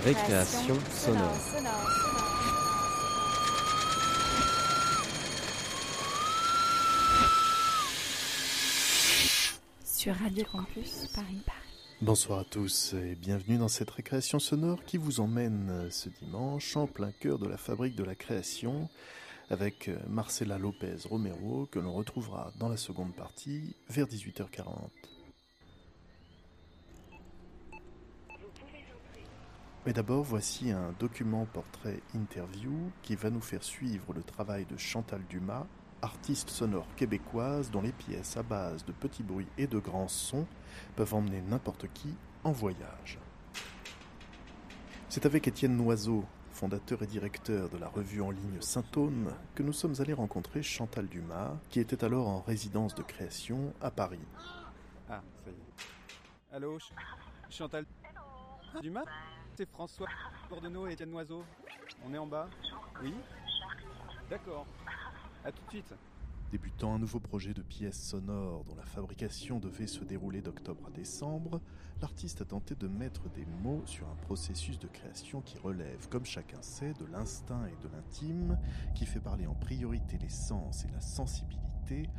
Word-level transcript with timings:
Récréation 0.00 0.74
sonore. 0.90 1.36
Sur 9.84 10.14
Radio 10.14 10.44
Campus 10.50 11.08
Paris 11.14 11.42
Paris. 11.44 11.56
Bonsoir 12.00 12.38
à 12.38 12.44
tous 12.44 12.94
et 12.94 13.14
bienvenue 13.16 13.58
dans 13.58 13.68
cette 13.68 13.90
récréation 13.90 14.38
sonore 14.38 14.82
qui 14.86 14.96
vous 14.96 15.20
emmène 15.20 15.88
ce 15.90 16.08
dimanche 16.08 16.74
en 16.76 16.86
plein 16.86 17.12
cœur 17.12 17.38
de 17.38 17.46
la 17.46 17.58
fabrique 17.58 17.94
de 17.94 18.04
la 18.04 18.14
création 18.14 18.88
avec 19.50 19.90
Marcela 20.08 20.56
Lopez 20.56 20.96
Romero 21.04 21.68
que 21.70 21.78
l'on 21.78 21.92
retrouvera 21.92 22.50
dans 22.58 22.70
la 22.70 22.78
seconde 22.78 23.14
partie 23.14 23.76
vers 23.90 24.06
18h40. 24.06 24.88
Mais 29.84 29.92
d'abord, 29.92 30.22
voici 30.22 30.70
un 30.70 30.92
document 31.00 31.44
portrait 31.46 32.00
interview 32.14 32.72
qui 33.02 33.16
va 33.16 33.30
nous 33.30 33.40
faire 33.40 33.64
suivre 33.64 34.12
le 34.12 34.22
travail 34.22 34.64
de 34.66 34.76
Chantal 34.76 35.22
Dumas, 35.28 35.66
artiste 36.02 36.50
sonore 36.50 36.86
québécoise 36.96 37.70
dont 37.70 37.82
les 37.82 37.92
pièces 37.92 38.36
à 38.36 38.42
base 38.44 38.84
de 38.84 38.92
petits 38.92 39.24
bruits 39.24 39.48
et 39.58 39.66
de 39.66 39.78
grands 39.78 40.08
sons 40.08 40.46
peuvent 40.94 41.14
emmener 41.14 41.40
n'importe 41.42 41.86
qui 41.92 42.14
en 42.44 42.52
voyage. 42.52 43.18
C'est 45.08 45.26
avec 45.26 45.48
Étienne 45.48 45.76
Noiseau, 45.76 46.24
fondateur 46.52 47.02
et 47.02 47.06
directeur 47.06 47.68
de 47.68 47.76
la 47.78 47.88
revue 47.88 48.22
en 48.22 48.30
ligne 48.30 48.60
Saint-Aune, 48.60 49.32
que 49.56 49.64
nous 49.64 49.72
sommes 49.72 49.94
allés 49.98 50.12
rencontrer 50.12 50.62
Chantal 50.62 51.08
Dumas, 51.08 51.56
qui 51.70 51.80
était 51.80 52.04
alors 52.04 52.28
en 52.28 52.40
résidence 52.40 52.94
de 52.94 53.02
création 53.02 53.74
à 53.80 53.90
Paris. 53.90 54.20
Ah, 55.10 55.20
ça 55.44 55.50
y 55.50 55.54
est. 55.54 56.54
Allô, 56.56 56.78
Ch- 56.78 56.92
Chantal 57.50 57.84
Dumas? 58.80 59.04
François 59.66 60.08
Bordenot 60.48 60.86
et 60.86 60.92
Étienne 60.92 61.10
Noiseau. 61.10 61.44
On 62.04 62.12
est 62.14 62.18
en 62.18 62.26
bas 62.26 62.48
Oui 63.02 63.14
D'accord. 64.30 64.66
À 65.44 65.52
tout 65.52 65.62
de 65.64 65.70
suite. 65.70 65.94
Débutant 66.50 66.94
un 66.94 66.98
nouveau 66.98 67.18
projet 67.18 67.54
de 67.54 67.62
pièces 67.62 68.10
sonores 68.10 68.64
dont 68.64 68.74
la 68.74 68.84
fabrication 68.84 69.58
devait 69.58 69.86
se 69.86 70.04
dérouler 70.04 70.42
d'octobre 70.42 70.86
à 70.88 70.90
décembre, 70.90 71.60
l'artiste 72.00 72.42
a 72.42 72.44
tenté 72.44 72.74
de 72.74 72.88
mettre 72.88 73.30
des 73.30 73.46
mots 73.46 73.82
sur 73.86 74.06
un 74.08 74.16
processus 74.16 74.78
de 74.78 74.86
création 74.86 75.40
qui 75.40 75.58
relève, 75.58 76.08
comme 76.08 76.26
chacun 76.26 76.60
sait, 76.60 76.92
de 76.94 77.06
l'instinct 77.06 77.64
et 77.66 77.82
de 77.82 77.88
l'intime, 77.90 78.58
qui 78.94 79.06
fait 79.06 79.20
parler 79.20 79.46
en 79.46 79.54
priorité 79.54 80.18
les 80.18 80.28
sens 80.28 80.84
et 80.84 80.90
la 80.92 81.00
sensibilité, 81.00 82.10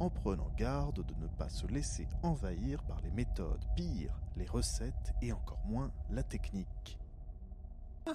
en 0.00 0.10
prenant 0.10 0.48
garde 0.56 1.04
de 1.04 1.14
ne 1.14 1.26
pas 1.26 1.48
se 1.48 1.66
laisser 1.66 2.06
envahir 2.22 2.82
par 2.84 3.00
les 3.00 3.10
méthodes, 3.10 3.64
pire, 3.76 4.12
les 4.36 4.46
recettes 4.46 5.12
et 5.22 5.32
encore 5.32 5.64
moins 5.66 5.90
la 6.10 6.22
technique. 6.22 6.98
Je 8.06 8.12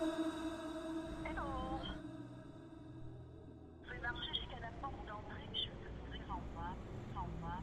vais 3.90 4.00
marcher 4.02 4.34
jusqu'à 4.34 4.60
la 4.60 4.72
porte 4.82 5.06
d'entrée, 5.08 5.48
je 5.54 5.70
vais 5.70 5.92
ouvrir 6.08 6.24
en 6.32 6.42
bas, 6.56 6.76
en 7.16 7.28
bas. 7.42 7.62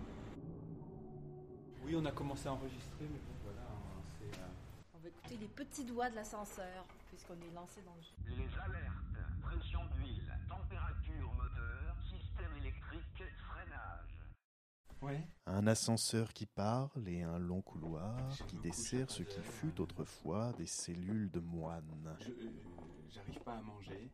Oui, 1.84 1.96
on 1.96 2.04
a 2.04 2.12
commencé 2.12 2.46
à 2.48 2.52
enregistrer, 2.52 3.08
mais 3.10 3.18
bon, 3.18 3.34
voilà, 3.42 3.62
hein, 3.62 4.02
c'est... 4.18 4.38
euh, 4.38 4.46
On 4.94 4.98
va 4.98 5.08
écouter 5.08 5.36
les 5.38 5.48
petits 5.48 5.84
doigts 5.84 6.10
de 6.10 6.14
l'ascenseur, 6.16 6.84
puisqu'on 7.08 7.34
est 7.34 7.50
lancé 7.54 7.82
dans 7.82 7.94
le 7.94 8.02
jeu. 8.02 8.14
Les 8.36 8.58
alertes, 8.60 9.18
pression 9.42 9.80
d'huile, 9.96 9.99
Ouais 15.02 15.26
Un 15.46 15.66
ascenseur 15.66 16.32
qui 16.32 16.46
parle 16.46 17.08
et 17.08 17.22
un 17.22 17.38
long 17.38 17.62
couloir 17.62 18.16
qui 18.48 18.56
dessert 18.58 19.10
ce 19.10 19.22
qui 19.22 19.40
fut 19.40 19.80
autrefois 19.80 20.52
des 20.54 20.66
cellules 20.66 21.30
de 21.30 21.40
moines. 21.40 22.16
Je- 22.20 22.26
je- 22.26 22.48
J'arrive 23.10 23.40
pas 23.40 23.54
à 23.56 23.62
manger. 23.62 24.10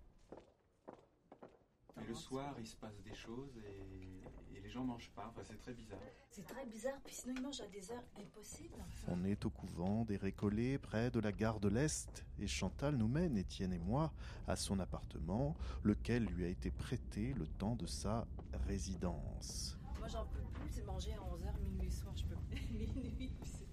Et 2.00 2.04
le 2.06 2.14
soir, 2.14 2.54
il 2.58 2.66
se 2.66 2.76
passe 2.76 3.00
des 3.02 3.14
choses 3.14 3.58
et, 3.58 4.56
et 4.56 4.60
les 4.60 4.70
gens 4.70 4.84
mangent 4.84 5.10
pas. 5.14 5.26
Enfin, 5.28 5.42
c'est 5.44 5.58
très 5.60 5.74
bizarre. 5.74 5.98
C'est 6.30 6.46
très 6.46 6.64
bizarre, 6.66 6.98
puis 7.04 7.14
sinon 7.14 7.34
ils 7.36 7.42
mangent 7.42 7.60
à 7.60 7.66
des 7.66 7.90
heures 7.90 8.04
impossibles. 8.18 8.74
On 9.08 9.24
est 9.24 9.44
au 9.44 9.50
couvent 9.50 10.04
des 10.04 10.16
Récollets, 10.16 10.78
près 10.78 11.10
de 11.10 11.20
la 11.20 11.32
gare 11.32 11.58
de 11.60 11.68
l'Est, 11.68 12.24
et 12.38 12.46
Chantal 12.46 12.96
nous 12.96 13.08
mène, 13.08 13.36
Étienne 13.36 13.72
et 13.72 13.78
moi, 13.78 14.12
à 14.46 14.56
son 14.56 14.78
appartement, 14.78 15.56
lequel 15.82 16.24
lui 16.26 16.44
a 16.44 16.48
été 16.48 16.70
prêté 16.70 17.32
le 17.34 17.46
temps 17.46 17.76
de 17.76 17.86
sa 17.86 18.26
résidence. 18.66 19.78
Moi 19.98 20.08
j'en 20.08 20.26
peux 20.26 20.40
c'est 20.70 20.84
manger 20.84 21.12
à 21.14 21.18
11h, 21.18 21.60
minuit 21.62 21.90
soir, 21.90 22.14
je 22.16 22.24
peux. 22.24 22.36
Minuit, 22.72 23.32
c'est... 23.44 23.66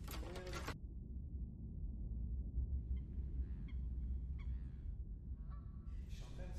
Chantal, 6.18 6.50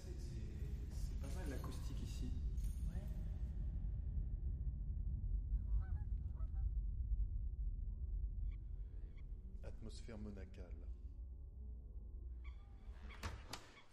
c'est 1.11 1.21
pas 1.21 1.35
mal 1.35 1.49
l'acoustique 1.51 2.03
ici. 2.03 2.31
Atmosphère 9.65 10.19
monacale. 10.19 10.65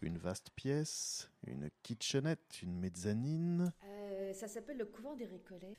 Une 0.02 0.18
vaste 0.18 0.50
pièce, 0.56 1.30
une 1.46 1.70
kitchenette, 1.84 2.62
une 2.64 2.80
mezzanine, 2.80 3.72
Euh, 3.84 4.34
ça 4.34 4.48
s'appelle 4.48 4.78
le 4.78 4.86
couvent 4.86 5.16
des 5.16 5.26
Récollets. 5.26 5.78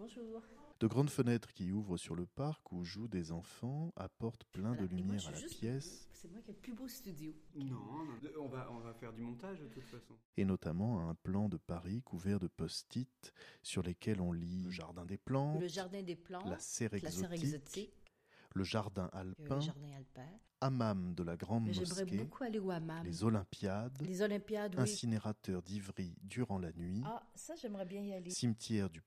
Bonjour. 0.00 0.40
de 0.80 0.86
grandes 0.86 1.10
fenêtres 1.10 1.52
qui 1.52 1.72
ouvrent 1.72 1.98
sur 1.98 2.14
le 2.14 2.24
parc 2.24 2.72
où 2.72 2.84
jouent 2.84 3.06
des 3.06 3.32
enfants 3.32 3.92
apportent 3.96 4.44
plein 4.44 4.72
de 4.72 4.86
moi, 4.86 4.86
lumière 4.86 5.28
à 5.28 5.30
la 5.32 5.40
pièce, 5.42 6.08
C'est 6.14 6.30
moi 6.30 6.40
qui 6.40 6.50
ai 6.50 6.54
le 6.54 6.58
plus 6.58 6.72
beau 6.72 6.88
studio. 6.88 7.34
Non, 7.54 8.04
non. 8.06 8.18
On 8.38 8.48
va, 8.48 8.72
on 8.72 8.78
va 8.78 8.94
faire 8.94 9.12
du 9.12 9.20
montage 9.20 9.60
de 9.60 9.66
toute 9.66 9.84
façon. 9.84 10.14
et 10.38 10.46
notamment 10.46 11.06
un 11.10 11.14
plan 11.14 11.50
de 11.50 11.58
Paris 11.58 12.00
couvert 12.00 12.40
de 12.40 12.48
post-it 12.48 13.34
sur 13.62 13.82
lesquels 13.82 14.22
on 14.22 14.32
lit 14.32 14.64
le 14.64 14.70
jardin 14.70 15.04
des 15.04 15.18
plantes, 15.18 15.60
Le 15.60 15.68
jardin 15.68 16.02
des 16.02 16.16
plantes, 16.16 16.48
la 16.48 16.58
serre 16.58 16.88
la 17.02 17.10
serre 17.10 17.34
exotique, 17.34 18.14
le 18.54 18.64
jardin 18.64 19.10
euh, 19.12 19.18
alpin, 19.18 19.56
le 19.56 19.60
jardin 19.60 19.92
alpin. 19.98 20.40
Hammam 20.60 21.14
de 21.14 21.22
la 21.22 21.36
grande 21.36 21.66
Mais 21.66 21.72
mosquée, 21.72 22.16
beaucoup 22.18 22.44
aller 22.44 22.58
au 22.58 22.70
hammam. 22.70 23.04
les 23.04 23.24
Olympiades, 23.24 23.96
Les 24.02 24.22
Olympiades, 24.22 24.74
oui. 24.76 24.82
incinérateur 24.82 25.62
d'Ivry 25.62 26.14
durant 26.22 26.58
la 26.58 26.72
nuit, 26.72 27.02
Ah, 27.06 27.22
ça 27.34 27.54
j'aimerais 27.56 27.86
bien 27.86 28.00
y 28.02 28.12
aller. 28.12 28.30
cimetière 28.30 28.90
du 28.90 29.00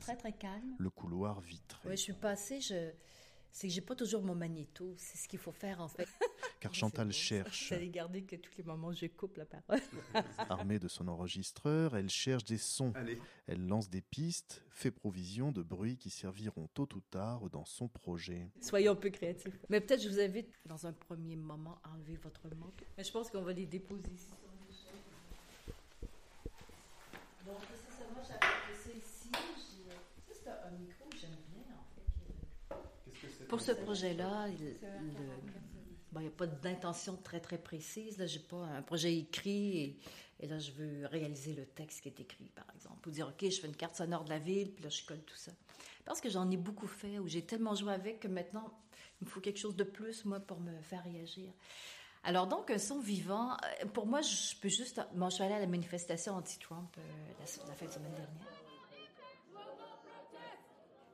Très 0.00 0.16
très 0.16 0.32
calme. 0.32 0.74
le 0.78 0.90
couloir 0.90 1.40
vitré. 1.40 1.88
Ouais, 1.88 1.96
je 1.96 2.02
suis 2.02 2.12
passée, 2.14 2.60
je... 2.60 2.90
c'est 3.52 3.68
que 3.68 3.72
j'ai 3.74 3.80
pas 3.82 3.94
toujours 3.94 4.22
mon 4.22 4.34
magnéto, 4.34 4.94
c'est 4.96 5.18
ce 5.18 5.28
qu'il 5.28 5.38
faut 5.38 5.52
faire 5.52 5.80
en 5.80 5.88
fait. 5.88 6.08
Car 6.60 6.74
Chantal 6.74 7.08
bon, 7.08 7.12
cherche, 7.12 7.68
Ça 7.68 7.74
allait 7.74 7.88
garder 7.88 8.22
que 8.22 8.36
tous 8.36 8.52
les 8.56 8.64
moments 8.64 8.92
je 8.92 9.06
coupe 9.06 9.36
la 9.36 9.44
parole. 9.46 9.80
armée 10.48 10.78
de 10.78 10.88
son 10.88 11.06
enregistreur, 11.08 11.96
elle 11.96 12.08
cherche 12.08 12.44
des 12.44 12.56
sons, 12.58 12.92
Allez. 12.94 13.20
elle 13.46 13.66
lance 13.66 13.90
des 13.90 14.00
pistes, 14.00 14.62
fait 14.70 14.90
provision 14.90 15.52
de 15.52 15.62
bruits 15.62 15.96
qui 15.98 16.08
serviront 16.10 16.68
tôt 16.72 16.88
ou 16.94 17.00
tard 17.00 17.50
dans 17.50 17.64
son 17.64 17.88
projet. 17.88 18.48
Soyons 18.60 18.92
un 18.92 18.96
peu 18.96 19.10
créatifs. 19.10 19.58
Mais 19.68 19.80
peut-être 19.80 20.02
je 20.02 20.08
vous 20.08 20.20
invite 20.20 20.48
dans 20.66 20.86
un 20.86 20.92
premier 20.92 21.36
moment 21.36 21.78
à 21.84 21.90
enlever 21.94 22.16
votre 22.16 22.48
manque. 22.56 22.84
Mais 22.96 23.04
je 23.04 23.12
pense 23.12 23.28
qu'on 23.30 23.42
va 23.42 23.52
les 23.52 23.66
déposer 23.66 24.10
ici. 24.14 24.28
Donc, 27.44 27.56
c'est 27.68 27.92
ça, 27.98 28.04
moi 28.12 28.22
j'avais 28.26 28.40
ça 28.40 28.90
ici. 28.90 29.30
j'ai- 29.34 30.34
Ça, 30.34 30.40
c'est 30.44 30.68
un 30.68 30.78
micro 30.78 31.08
que 31.10 31.16
j'aime 31.18 31.30
bien 31.52 31.64
en 31.74 31.84
fait. 31.94 32.76
Qu'est-ce 33.04 33.20
que 33.20 33.32
c'est 33.38 33.41
Pour 33.52 33.60
ce 33.60 33.72
projet-là, 33.72 34.48
il 34.48 36.18
n'y 36.18 36.26
a 36.26 36.30
pas 36.30 36.46
d'intention 36.46 37.18
très 37.18 37.38
très 37.38 37.58
précise. 37.58 38.16
Là, 38.16 38.24
j'ai 38.24 38.38
pas 38.38 38.64
un 38.64 38.80
projet 38.80 39.14
écrit 39.14 39.78
et, 39.78 39.98
et 40.40 40.46
là, 40.46 40.58
je 40.58 40.72
veux 40.72 41.04
réaliser 41.04 41.52
le 41.52 41.66
texte 41.66 42.00
qui 42.00 42.08
est 42.08 42.18
écrit, 42.18 42.50
par 42.54 42.64
exemple. 42.74 43.06
Ou 43.06 43.12
dire, 43.12 43.28
OK, 43.28 43.44
je 43.50 43.60
fais 43.60 43.66
une 43.66 43.76
carte 43.76 43.96
sonore 43.96 44.24
de 44.24 44.30
la 44.30 44.38
ville, 44.38 44.72
puis 44.72 44.82
là, 44.82 44.88
je 44.88 45.04
colle 45.04 45.20
tout 45.20 45.36
ça. 45.36 45.52
Parce 46.06 46.22
que 46.22 46.30
j'en 46.30 46.50
ai 46.50 46.56
beaucoup 46.56 46.86
fait, 46.86 47.18
où 47.18 47.28
j'ai 47.28 47.42
tellement 47.42 47.74
joué 47.74 47.92
avec 47.92 48.20
que 48.20 48.28
maintenant, 48.28 48.72
il 49.20 49.26
me 49.26 49.30
faut 49.30 49.40
quelque 49.40 49.58
chose 49.58 49.76
de 49.76 49.84
plus, 49.84 50.24
moi, 50.24 50.40
pour 50.40 50.58
me 50.58 50.80
faire 50.80 51.04
réagir. 51.04 51.52
Alors 52.24 52.46
donc, 52.46 52.70
un 52.70 52.78
son 52.78 53.00
vivant, 53.00 53.52
euh, 53.52 53.86
pour 53.92 54.06
moi, 54.06 54.22
je 54.22 54.56
peux 54.62 54.70
juste... 54.70 54.98
Bon, 55.14 55.28
je 55.28 55.34
suis 55.34 55.44
allée 55.44 55.56
à 55.56 55.60
la 55.60 55.66
manifestation 55.66 56.36
anti-Trump 56.36 56.96
euh, 56.96 57.02
la, 57.38 57.68
la 57.68 57.74
fin 57.74 57.84
de 57.84 57.90
semaine 57.90 58.12
dernière. 58.12 58.61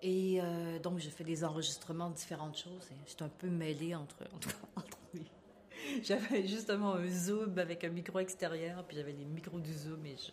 Et 0.02 0.40
euh, 0.40 0.78
donc, 0.78 0.98
j'ai 0.98 1.10
fait 1.10 1.24
des 1.24 1.44
enregistrements 1.44 2.10
de 2.10 2.14
différentes 2.14 2.56
choses. 2.56 2.88
J'étais 3.06 3.24
un 3.24 3.28
peu 3.28 3.48
mêlée 3.48 3.94
entre, 3.94 4.24
entre. 4.76 4.98
J'avais 6.02 6.46
justement 6.46 6.94
un 6.94 7.08
zoom 7.08 7.58
avec 7.58 7.84
un 7.84 7.88
micro 7.88 8.18
extérieur, 8.18 8.84
puis 8.84 8.96
j'avais 8.96 9.12
les 9.12 9.24
micros 9.24 9.60
du 9.60 9.72
zoom 9.72 10.04
et 10.04 10.16
je, 10.16 10.32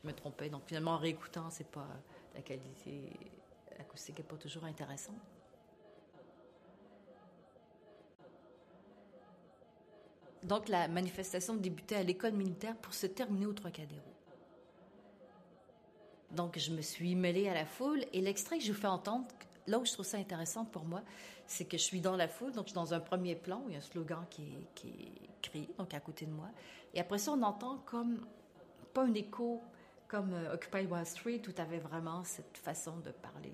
je 0.00 0.06
me 0.06 0.12
trompais. 0.12 0.48
Donc 0.48 0.62
finalement, 0.66 0.92
en 0.92 0.98
réécoutant, 0.98 1.48
c'est 1.50 1.68
pas 1.70 1.86
la 2.34 2.42
qualité 2.42 3.12
acoustique 3.78 4.18
n'est 4.18 4.24
pas 4.24 4.36
toujours 4.36 4.64
intéressante. 4.64 5.14
Donc 10.42 10.68
la 10.68 10.86
manifestation 10.86 11.54
débutait 11.56 11.96
à 11.96 12.02
l'école 12.02 12.32
militaire 12.32 12.76
pour 12.76 12.94
se 12.94 13.06
terminer 13.06 13.46
au 13.46 13.52
Trocadéro. 13.52 14.15
Donc 16.32 16.58
je 16.58 16.72
me 16.72 16.82
suis 16.82 17.14
mêlée 17.14 17.48
à 17.48 17.54
la 17.54 17.66
foule 17.66 18.04
et 18.12 18.20
l'extrait 18.20 18.58
que 18.58 18.64
je 18.64 18.72
vous 18.72 18.78
fais 18.78 18.86
entendre 18.86 19.26
là 19.66 19.78
où 19.78 19.84
je 19.84 19.92
trouve 19.92 20.06
ça 20.06 20.18
intéressant 20.18 20.64
pour 20.64 20.84
moi, 20.84 21.02
c'est 21.46 21.64
que 21.64 21.76
je 21.76 21.82
suis 21.82 22.00
dans 22.00 22.16
la 22.16 22.28
foule, 22.28 22.52
donc 22.52 22.64
je 22.64 22.70
suis 22.70 22.74
dans 22.74 22.94
un 22.94 23.00
premier 23.00 23.34
plan 23.34 23.62
où 23.64 23.68
il 23.68 23.72
y 23.72 23.74
a 23.76 23.78
un 23.78 23.82
slogan 23.82 24.24
qui 24.30 24.42
est, 24.42 24.74
qui 24.74 25.12
écrit, 25.38 25.68
donc 25.78 25.94
à 25.94 26.00
côté 26.00 26.26
de 26.26 26.32
moi. 26.32 26.48
Et 26.94 27.00
après 27.00 27.18
ça, 27.18 27.32
on 27.32 27.42
entend 27.42 27.78
comme, 27.78 28.26
pas 28.92 29.04
un 29.04 29.14
écho 29.14 29.62
comme 30.08 30.32
euh, 30.34 30.54
Occupy 30.54 30.86
Wall 30.86 31.06
Street, 31.06 31.42
où 31.48 31.52
tu 31.52 31.60
avais 31.60 31.78
vraiment 31.78 32.24
cette 32.24 32.58
façon 32.58 32.98
de 32.98 33.10
parler 33.10 33.52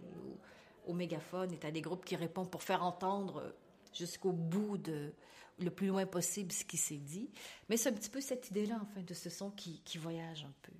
au, 0.86 0.92
mégaphone, 0.92 1.52
et 1.52 1.58
tu 1.58 1.66
as 1.66 1.70
des 1.70 1.80
groupes 1.80 2.04
qui 2.04 2.16
répondent 2.16 2.50
pour 2.50 2.62
faire 2.62 2.82
entendre 2.82 3.54
jusqu'au 3.94 4.32
bout 4.32 4.78
de 4.78 5.12
le 5.58 5.70
plus 5.70 5.86
loin 5.86 6.06
possible 6.06 6.52
ce 6.52 6.64
qui 6.64 6.76
s'est 6.76 6.96
dit. 6.96 7.30
Mais 7.68 7.76
c'est 7.76 7.88
un 7.88 7.92
petit 7.92 8.10
peu 8.10 8.20
cette 8.20 8.50
idée-là, 8.50 8.78
enfin, 8.82 9.02
de 9.02 9.14
ce 9.14 9.30
son 9.30 9.50
qui, 9.50 9.80
qui 9.84 9.96
voyage 9.96 10.44
un 10.44 10.52
peu 10.62 10.72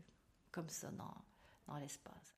comme 0.51 0.69
ça 0.69 0.91
dans, 0.91 1.15
dans 1.67 1.77
l'espace. 1.77 2.37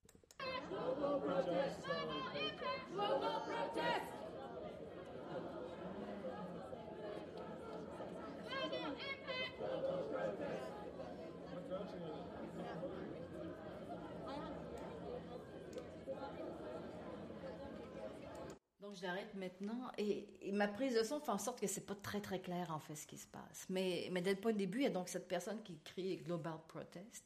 Donc 18.81 18.97
j'arrête 18.97 19.35
maintenant 19.35 19.91
et, 19.99 20.29
et 20.43 20.53
ma 20.53 20.69
prise 20.69 20.94
de 20.94 21.03
son 21.03 21.19
fait 21.19 21.31
en 21.31 21.38
sorte 21.38 21.59
que 21.59 21.67
c'est 21.67 21.87
pas 21.87 21.94
très 21.94 22.20
très 22.20 22.41
clair 22.41 22.70
en 22.70 22.79
fait 22.79 22.94
ce 22.94 23.06
qui 23.06 23.17
se 23.17 23.27
passe. 23.27 23.67
Mais, 23.69 24.09
mais 24.12 24.20
dès 24.20 24.35
le 24.35 24.41
point 24.41 24.53
de 24.53 24.59
début, 24.59 24.81
il 24.81 24.85
y 24.85 24.87
a 24.87 24.91
donc 24.91 25.09
cette 25.09 25.27
personne 25.27 25.62
qui 25.62 25.81
crie 25.81 26.19
Global 26.19 26.59
Protest. 26.69 27.25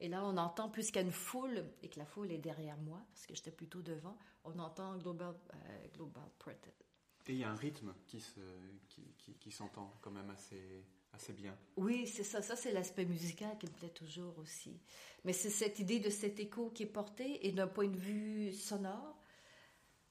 Et 0.00 0.08
là, 0.08 0.24
on 0.24 0.36
entend, 0.36 0.68
puisqu'il 0.68 1.00
y 1.00 1.02
a 1.02 1.04
une 1.04 1.12
foule 1.12 1.64
et 1.82 1.88
que 1.88 1.98
la 1.98 2.06
foule 2.06 2.32
est 2.32 2.38
derrière 2.38 2.78
moi, 2.78 3.00
parce 3.12 3.26
que 3.26 3.34
j'étais 3.34 3.50
plutôt 3.50 3.82
devant, 3.82 4.16
on 4.44 4.58
entend 4.58 4.96
Global, 4.96 5.34
euh, 5.54 5.88
Global 5.94 6.24
Protest. 6.38 6.84
Et 7.26 7.32
il 7.32 7.38
y 7.38 7.44
a 7.44 7.50
un 7.50 7.56
rythme 7.56 7.94
qui, 8.06 8.20
se, 8.20 8.40
qui, 8.88 9.02
qui, 9.18 9.34
qui 9.34 9.52
s'entend 9.52 9.94
quand 10.00 10.10
même 10.10 10.30
assez, 10.30 10.84
assez 11.12 11.32
bien. 11.32 11.56
Oui, 11.76 12.06
c'est 12.06 12.24
ça. 12.24 12.42
Ça, 12.42 12.56
c'est 12.56 12.72
l'aspect 12.72 13.04
musical 13.04 13.56
qui 13.58 13.66
me 13.66 13.72
plaît 13.72 13.90
toujours 13.90 14.38
aussi. 14.38 14.80
Mais 15.24 15.32
c'est 15.32 15.50
cette 15.50 15.78
idée 15.78 16.00
de 16.00 16.10
cet 16.10 16.40
écho 16.40 16.70
qui 16.70 16.84
est 16.84 16.86
porté 16.86 17.46
et 17.46 17.52
d'un 17.52 17.66
point 17.66 17.88
de 17.88 17.96
vue 17.96 18.52
sonore, 18.52 19.16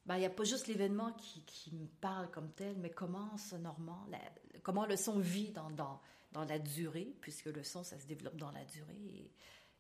ben, 0.06 0.16
il 0.16 0.20
n'y 0.20 0.26
a 0.26 0.32
pas 0.32 0.44
juste 0.44 0.68
l'événement 0.68 1.14
qui, 1.14 1.44
qui, 1.46 1.74
me 1.76 1.86
parle 1.86 2.30
comme 2.32 2.52
tel, 2.52 2.78
mais 2.78 2.90
comment 2.90 3.38
sonorement, 3.38 4.06
la, 4.10 4.20
comment 4.64 4.86
le 4.86 4.96
son 4.96 5.20
vit 5.20 5.52
dans, 5.52 5.70
dans, 5.70 6.02
dans, 6.32 6.46
la 6.46 6.58
durée, 6.58 7.16
puisque 7.22 7.46
le 7.46 7.64
son, 7.64 7.84
ça 7.84 8.00
se 8.00 8.08
développe 8.08 8.38
dans 8.38 8.52
la 8.52 8.66
durée, 8.66 8.96
et, 8.96 9.32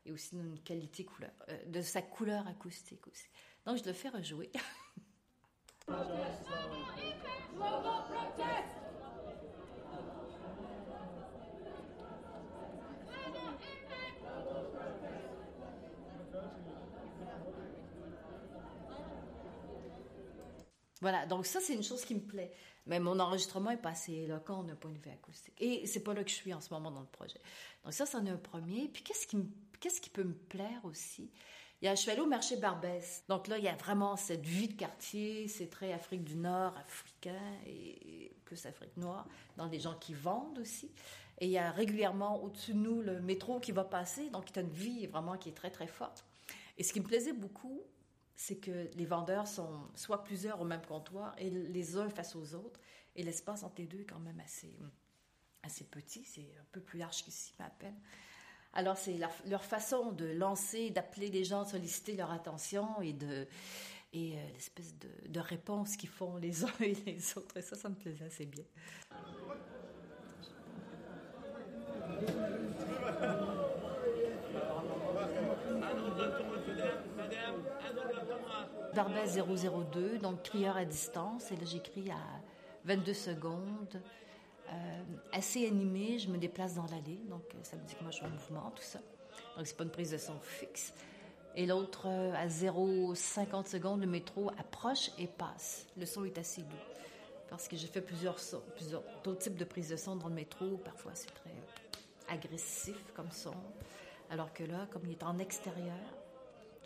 et 0.05 0.11
aussi 0.11 0.35
dans 0.35 0.43
une 0.43 0.59
qualité 0.59 1.05
couleur, 1.05 1.31
euh, 1.49 1.65
de 1.65 1.81
sa 1.81 2.01
couleur 2.01 2.47
acoustique 2.47 3.07
aussi. 3.07 3.27
Donc, 3.65 3.77
je 3.77 3.83
le 3.85 3.93
fais 3.93 4.09
rejouer. 4.09 4.51
Voilà, 21.01 21.25
donc 21.25 21.45
ça, 21.45 21.59
c'est 21.61 21.73
une 21.73 21.83
chose 21.83 22.03
qui 22.03 22.15
me 22.15 22.21
plaît. 22.21 22.51
Mais 22.85 22.99
mon 22.99 23.19
enregistrement 23.19 23.71
est 23.71 23.77
pas 23.77 23.89
assez 23.89 24.13
éloquent 24.13 24.63
d'un 24.63 24.75
point 24.75 24.91
de 24.91 24.97
vue 24.97 25.11
acoustique. 25.11 25.53
Et 25.59 25.85
c'est 25.85 25.99
pas 25.99 26.13
là 26.13 26.23
que 26.23 26.29
je 26.29 26.35
suis 26.35 26.53
en 26.53 26.61
ce 26.61 26.73
moment 26.73 26.91
dans 26.91 27.01
le 27.01 27.05
projet. 27.05 27.39
Donc 27.83 27.93
ça, 27.93 28.05
c'en 28.05 28.25
est 28.25 28.31
un 28.31 28.37
premier. 28.37 28.87
Puis 28.87 29.03
qu'est-ce 29.03 29.27
qui, 29.27 29.37
qu'est-ce 29.79 30.01
qui 30.01 30.09
peut 30.09 30.23
me 30.23 30.33
plaire 30.33 30.83
aussi? 30.83 31.29
Il 31.81 31.85
y 31.85 31.87
a, 31.87 31.95
je 31.95 32.01
suis 32.01 32.11
allée 32.11 32.21
au 32.21 32.27
marché 32.27 32.57
Barbès. 32.57 33.23
Donc 33.29 33.47
là, 33.47 33.57
il 33.57 33.63
y 33.63 33.67
a 33.67 33.75
vraiment 33.75 34.17
cette 34.17 34.45
vie 34.45 34.67
de 34.67 34.73
quartier. 34.73 35.47
C'est 35.47 35.69
très 35.69 35.93
Afrique 35.93 36.23
du 36.23 36.35
Nord, 36.35 36.75
africain 36.77 37.39
et 37.65 38.31
plus 38.43 38.65
Afrique 38.65 38.97
noire, 38.97 39.27
dans 39.55 39.67
des 39.67 39.79
gens 39.79 39.95
qui 39.95 40.13
vendent 40.13 40.59
aussi. 40.59 40.91
Et 41.37 41.45
il 41.45 41.51
y 41.51 41.57
a 41.57 41.71
régulièrement 41.71 42.43
au-dessus 42.43 42.73
de 42.73 42.79
nous 42.79 43.01
le 43.01 43.21
métro 43.21 43.59
qui 43.59 43.71
va 43.71 43.85
passer. 43.85 44.29
Donc 44.31 44.49
il 44.49 44.55
y 44.55 44.59
a 44.59 44.61
une 44.63 44.69
vie 44.69 45.07
vraiment 45.07 45.37
qui 45.37 45.49
est 45.49 45.53
très, 45.53 45.69
très 45.69 45.87
forte. 45.87 46.25
Et 46.77 46.83
ce 46.83 46.91
qui 46.91 46.99
me 46.99 47.05
plaisait 47.05 47.33
beaucoup, 47.33 47.81
c'est 48.39 48.55
que 48.55 48.89
les 48.95 49.05
vendeurs 49.05 49.49
sont 49.49 49.89
soit 49.95 50.23
plusieurs 50.23 50.61
au 50.61 50.63
même 50.63 50.85
comptoir 50.85 51.35
et 51.37 51.49
les 51.49 51.97
uns 51.97 52.09
face 52.09 52.37
aux 52.37 52.55
autres. 52.55 52.79
Et 53.17 53.21
l'espace 53.21 53.63
entre 53.63 53.81
les 53.81 53.85
deux 53.85 53.99
est 53.99 54.05
quand 54.05 54.19
même 54.19 54.39
assez, 54.39 54.73
assez 55.61 55.83
petit. 55.83 56.23
C'est 56.23 56.55
un 56.57 56.65
peu 56.71 56.79
plus 56.79 56.99
large 56.99 57.21
qu'ici, 57.21 57.53
à 57.59 57.69
peine. 57.69 57.99
Alors, 58.71 58.97
c'est 58.97 59.19
leur, 59.45 59.65
façon 59.65 60.13
de 60.13 60.23
lancer, 60.23 60.89
d'appeler 60.89 61.29
les 61.29 61.43
gens, 61.43 61.65
solliciter 61.65 62.15
leur 62.15 62.31
attention 62.31 63.01
et 63.01 63.11
de 63.11 63.45
et 64.13 64.37
euh, 64.37 64.47
l'espèce 64.53 64.97
de, 64.97 65.09
de 65.27 65.39
réponse 65.41 65.97
qu'ils 65.97 66.09
font 66.09 66.37
les 66.37 66.63
uns 66.63 66.73
et 66.79 66.95
les 67.05 67.37
autres. 67.37 67.57
Et 67.57 67.61
ça, 67.61 67.75
ça 67.75 67.89
me 67.89 67.95
plaisait 67.95 68.25
assez 68.25 68.45
bien. 68.45 68.63
Barbès 78.95 79.37
002, 79.37 80.17
donc 80.19 80.43
crieur 80.43 80.77
à 80.77 80.85
distance. 80.85 81.51
Et 81.51 81.55
là, 81.55 81.65
j'écris 81.65 82.09
à 82.09 82.19
22 82.85 83.13
secondes. 83.13 84.01
Euh, 84.71 85.03
assez 85.33 85.65
animé, 85.67 86.19
je 86.19 86.29
me 86.29 86.37
déplace 86.37 86.75
dans 86.75 86.85
l'allée, 86.85 87.19
donc 87.27 87.41
ça 87.63 87.75
me 87.75 87.81
dit 87.87 87.95
que 87.95 88.03
moi 88.03 88.11
je 88.11 88.17
suis 88.17 88.25
en 88.25 88.29
mouvement, 88.29 88.71
tout 88.75 88.83
ça. 88.83 88.99
Donc 89.57 89.65
c'est 89.65 89.75
pas 89.75 89.83
une 89.83 89.89
prise 89.89 90.11
de 90.11 90.17
son 90.17 90.39
fixe. 90.41 90.93
Et 91.55 91.65
l'autre, 91.65 92.07
euh, 92.07 92.33
à 92.35 92.47
0,50 92.47 93.67
secondes, 93.67 94.01
le 94.01 94.07
métro 94.07 94.51
approche 94.59 95.09
et 95.17 95.25
passe. 95.25 95.87
Le 95.97 96.05
son 96.05 96.23
est 96.23 96.37
assez 96.37 96.61
doux. 96.61 96.75
Parce 97.49 97.67
que 97.67 97.75
j'ai 97.75 97.87
fait 97.87 98.01
plusieurs, 98.01 98.37
sons, 98.39 98.61
plusieurs 98.75 99.01
d'autres 99.23 99.39
types 99.39 99.57
de 99.57 99.65
prises 99.65 99.89
de 99.89 99.95
son 99.95 100.15
dans 100.15 100.27
le 100.27 100.35
métro. 100.35 100.77
Parfois, 100.77 101.13
c'est 101.15 101.33
très 101.33 101.49
agressif 102.27 102.95
comme 103.15 103.31
son. 103.31 103.55
Alors 104.29 104.53
que 104.53 104.63
là, 104.63 104.87
comme 104.91 105.01
il 105.05 105.11
est 105.11 105.23
en 105.23 105.39
extérieur, 105.39 105.97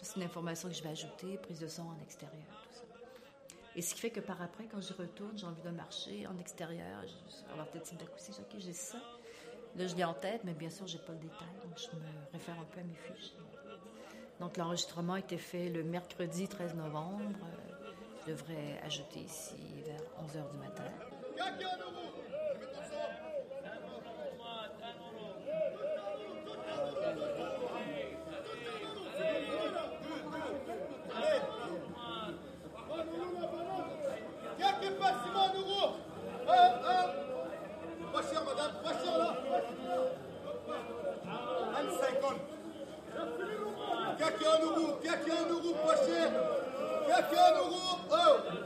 c'est 0.04 0.18
une 0.18 0.24
information 0.24 0.70
que 0.70 0.76
je 0.76 0.84
vais 0.84 0.90
ajouter, 0.90 1.38
prise 1.38 1.60
de 1.60 1.68
son 1.68 1.84
en 1.84 1.98
extérieur, 2.02 2.46
tout 2.64 2.76
ça. 2.76 2.84
Et 3.76 3.82
ce 3.82 3.96
qui 3.96 4.02
fait 4.02 4.12
que 4.12 4.20
par 4.20 4.42
après, 4.42 4.66
quand 4.66 4.82
je 4.82 4.94
retourne, 4.94 5.38
j'ai 5.38 5.46
envie 5.46 5.62
de 5.62 5.70
marcher 5.70 6.28
en 6.28 6.38
extérieur, 6.38 7.04
avoir 7.52 7.70
tel 7.70 7.82
type 7.82 8.00
d'acoustique, 8.00 8.36
ok, 8.40 8.60
j'ai 8.60 8.74
ça. 8.74 9.00
Là, 9.76 9.88
je 9.88 9.96
l'ai 9.96 10.04
en 10.04 10.14
tête, 10.14 10.42
mais 10.44 10.54
bien 10.54 10.70
sûr, 10.70 10.86
j'ai 10.86 11.00
pas 11.00 11.14
le 11.14 11.20
détail, 11.20 11.48
donc 11.64 11.78
je 11.78 11.88
me 11.96 12.32
réfère 12.32 12.60
un 12.60 12.66
peu 12.66 12.80
à 12.80 12.84
mes 12.84 12.94
fiches. 12.94 13.34
Donc, 14.40 14.58
l'enregistrement 14.58 15.14
a 15.14 15.20
été 15.20 15.38
fait 15.38 15.70
le 15.70 15.84
mercredi 15.84 16.48
13 16.48 16.76
novembre. 16.76 17.40
Je 18.22 18.32
devrais 18.32 18.80
ajouter 18.84 19.22
ici 19.22 19.56
vers 19.86 20.02
11 20.20 20.32
h 20.32 20.52
du 20.52 20.58
matin. 20.58 20.84
Fechando 45.14 45.58
o 45.58 45.62
grupo 45.62 45.80
parceiro! 45.86 46.32
Fechando 47.06 47.60
o 47.62 47.70
grupo! 47.70 48.00
Oh. 48.10 48.63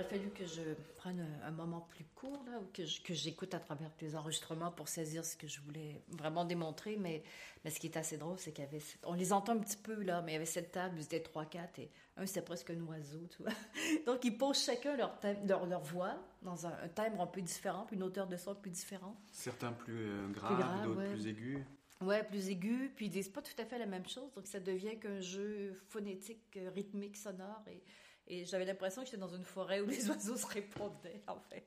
Aurait 0.00 0.08
fallu 0.08 0.30
que 0.30 0.46
je 0.46 0.62
prenne 0.96 1.26
un 1.44 1.50
moment 1.50 1.86
plus 1.90 2.04
court, 2.14 2.42
là, 2.46 2.58
ou 2.60 2.66
que, 2.72 2.82
que 3.02 3.14
j'écoute 3.14 3.54
à 3.54 3.60
travers 3.60 3.90
les 4.00 4.16
enregistrements 4.16 4.70
pour 4.70 4.88
saisir 4.88 5.24
ce 5.24 5.36
que 5.36 5.46
je 5.46 5.60
voulais 5.60 6.02
vraiment 6.08 6.44
démontrer. 6.44 6.96
Mais, 6.96 7.22
mais 7.64 7.70
ce 7.70 7.78
qui 7.78 7.86
est 7.86 7.96
assez 7.96 8.16
drôle, 8.16 8.38
c'est 8.38 8.52
qu'il 8.52 8.64
y 8.64 8.66
avait. 8.66 8.82
On 9.04 9.14
les 9.14 9.32
entend 9.32 9.52
un 9.52 9.58
petit 9.58 9.76
peu, 9.76 10.02
là, 10.02 10.22
mais 10.22 10.32
il 10.32 10.34
y 10.34 10.36
avait 10.36 10.46
cette 10.46 10.72
table, 10.72 10.96
ils 10.98 11.04
étaient 11.04 11.18
3-4, 11.18 11.80
et 11.80 11.90
un, 12.16 12.26
c'était 12.26 12.42
presque 12.42 12.70
un 12.70 12.80
oiseau, 12.86 13.26
tu 13.28 13.42
vois. 13.42 13.52
Donc, 14.06 14.24
ils 14.24 14.36
posent 14.36 14.64
chacun 14.64 14.96
leur, 14.96 15.18
thème, 15.20 15.46
leur, 15.46 15.66
leur 15.66 15.82
voix 15.82 16.16
dans 16.42 16.66
un, 16.66 16.72
un, 16.82 16.88
timbre 16.88 17.20
un 17.20 17.26
peu 17.26 17.40
différent, 17.40 17.84
puis 17.86 17.96
une 17.96 18.02
hauteur 18.02 18.26
de 18.26 18.36
son 18.36 18.54
plus 18.54 18.70
différente. 18.70 19.16
Certains 19.32 19.72
plus 19.72 20.08
euh, 20.08 20.28
graves, 20.28 20.58
grave, 20.58 20.84
d'autres 20.84 21.00
ouais. 21.00 21.10
plus 21.12 21.26
aigus. 21.26 21.58
Ouais, 22.02 22.24
plus 22.24 22.48
aigus, 22.48 22.90
puis 22.96 23.06
ils 23.06 23.10
disent 23.10 23.28
pas 23.28 23.42
tout 23.42 23.52
à 23.58 23.64
fait 23.66 23.78
la 23.78 23.86
même 23.86 24.08
chose. 24.08 24.32
Donc, 24.34 24.46
ça 24.46 24.60
devient 24.60 24.98
qu'un 24.98 25.20
jeu 25.20 25.78
phonétique, 25.88 26.58
rythmique, 26.74 27.16
sonore, 27.16 27.62
et. 27.70 27.82
Et 28.32 28.44
j'avais 28.44 28.64
l'impression 28.64 29.02
que 29.02 29.06
j'étais 29.06 29.20
dans 29.20 29.34
une 29.34 29.44
forêt 29.44 29.80
où 29.80 29.86
les 29.86 30.08
oiseaux 30.08 30.36
se 30.36 30.46
répondaient, 30.46 31.20
en 31.26 31.40
fait. 31.40 31.66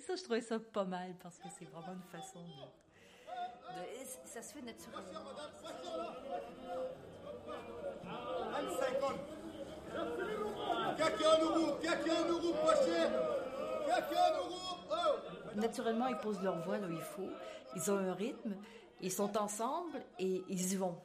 Ça, 0.00 0.16
je 0.16 0.22
trouvais 0.22 0.40
ça 0.40 0.58
pas 0.58 0.86
mal 0.86 1.14
parce 1.22 1.36
que 1.36 1.48
c'est 1.58 1.66
vraiment 1.66 1.92
une 1.92 2.20
façon 2.20 2.40
de. 2.40 2.46
de 2.46 4.06
ça 4.24 4.42
se 4.42 4.54
fait 4.54 4.62
naturellement. 4.62 5.06
Naturellement, 15.56 16.06
ils 16.06 16.18
posent 16.18 16.42
leur 16.42 16.58
voix 16.64 16.78
là 16.78 16.86
où 16.86 16.92
il 16.92 17.00
faut. 17.00 17.30
Ils 17.76 17.90
ont 17.90 17.98
un 17.98 18.14
rythme. 18.14 18.56
Ils 19.02 19.12
sont 19.12 19.36
ensemble 19.36 20.02
et 20.18 20.42
ils 20.48 20.72
y 20.72 20.76
vont. 20.76 20.98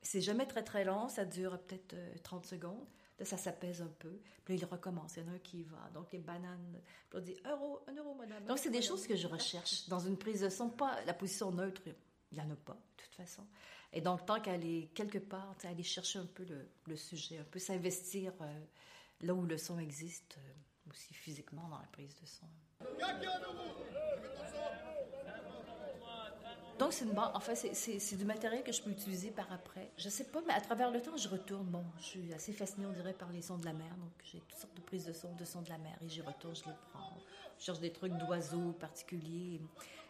C'est 0.00 0.22
jamais 0.22 0.46
très 0.46 0.62
très 0.62 0.84
long, 0.84 1.08
ça 1.08 1.26
dure 1.26 1.58
peut-être 1.58 1.92
euh, 1.92 2.14
30 2.22 2.46
secondes. 2.46 2.86
Là, 3.18 3.24
ça 3.24 3.36
s'apaise 3.36 3.80
un 3.80 3.92
peu. 3.98 4.18
Puis 4.44 4.56
là, 4.56 4.62
il 4.62 4.64
recommence. 4.64 5.16
Il 5.16 5.22
y 5.22 5.26
en 5.26 5.32
a 5.32 5.34
un 5.36 5.38
qui 5.38 5.62
va. 5.62 5.88
Donc, 5.94 6.12
les 6.12 6.18
bananes. 6.18 6.80
Puis 7.08 7.18
on 7.18 7.22
dit 7.22 7.36
un 7.44 7.50
euro, 7.50 7.80
un 7.86 7.94
euro, 7.94 8.14
madame. 8.14 8.44
Donc, 8.44 8.58
c'est 8.58 8.70
des 8.70 8.82
choses 8.82 9.06
que 9.06 9.14
je 9.14 9.26
recherche 9.28 9.88
dans 9.88 10.00
une 10.00 10.16
prise 10.16 10.40
de 10.40 10.48
son. 10.48 10.68
Pas 10.68 11.02
la 11.04 11.14
position 11.14 11.52
neutre, 11.52 11.82
il 12.32 12.38
n'y 12.38 12.44
en 12.44 12.50
a 12.50 12.56
pas, 12.56 12.72
de 12.72 13.02
toute 13.04 13.14
façon. 13.14 13.46
Et 13.92 14.00
donc, 14.00 14.26
tant 14.26 14.40
qu'elle 14.40 14.64
est 14.66 14.88
quelque 14.92 15.18
part, 15.18 15.54
aller 15.62 15.84
chercher 15.84 16.18
un 16.18 16.26
peu 16.26 16.44
le, 16.44 16.68
le 16.86 16.96
sujet, 16.96 17.38
un 17.38 17.44
peu 17.44 17.60
s'investir 17.60 18.32
euh, 18.40 18.60
là 19.20 19.32
où 19.32 19.46
le 19.46 19.56
son 19.56 19.78
existe, 19.78 20.36
euh, 20.38 20.90
aussi 20.90 21.14
physiquement 21.14 21.68
dans 21.68 21.78
la 21.78 21.86
prise 21.86 22.16
de 22.20 22.26
son. 22.26 22.48
Donc, 26.78 26.92
c'est 26.92 27.04
banque. 27.04 27.30
Enfin, 27.34 27.54
c'est- 27.54 28.16
du 28.16 28.24
matériel 28.24 28.62
que 28.64 28.72
je 28.72 28.82
peux 28.82 28.90
utiliser 28.90 29.30
par 29.30 29.50
après. 29.52 29.90
Je 29.96 30.08
sais 30.08 30.24
pas, 30.24 30.40
mais 30.46 30.54
à 30.54 30.60
travers 30.60 30.90
le 30.90 31.00
temps, 31.00 31.16
je 31.16 31.28
retourne. 31.28 31.66
Bon, 31.66 31.84
je 31.98 32.02
suis 32.04 32.34
assez 32.34 32.52
fascinée, 32.52 32.86
on 32.86 32.92
dirait, 32.92 33.12
par 33.12 33.30
les 33.30 33.42
sons 33.42 33.58
de 33.58 33.64
la 33.64 33.72
mer. 33.72 33.90
Donc, 33.96 34.10
j'ai 34.24 34.40
toutes 34.40 34.58
sortes 34.58 34.74
de 34.76 34.80
prises 34.82 35.04
de 35.06 35.12
sons, 35.12 35.32
de 35.38 35.44
sons 35.44 35.62
de 35.62 35.68
la 35.68 35.78
mer. 35.78 35.96
Et 36.04 36.08
j'y 36.08 36.20
retourne, 36.20 36.54
je 36.54 36.64
les 36.64 36.74
prends. 36.92 37.16
Je 37.58 37.64
cherche 37.64 37.78
des 37.80 37.92
trucs 37.92 38.12
d'oiseaux 38.14 38.72
particuliers. 38.72 39.60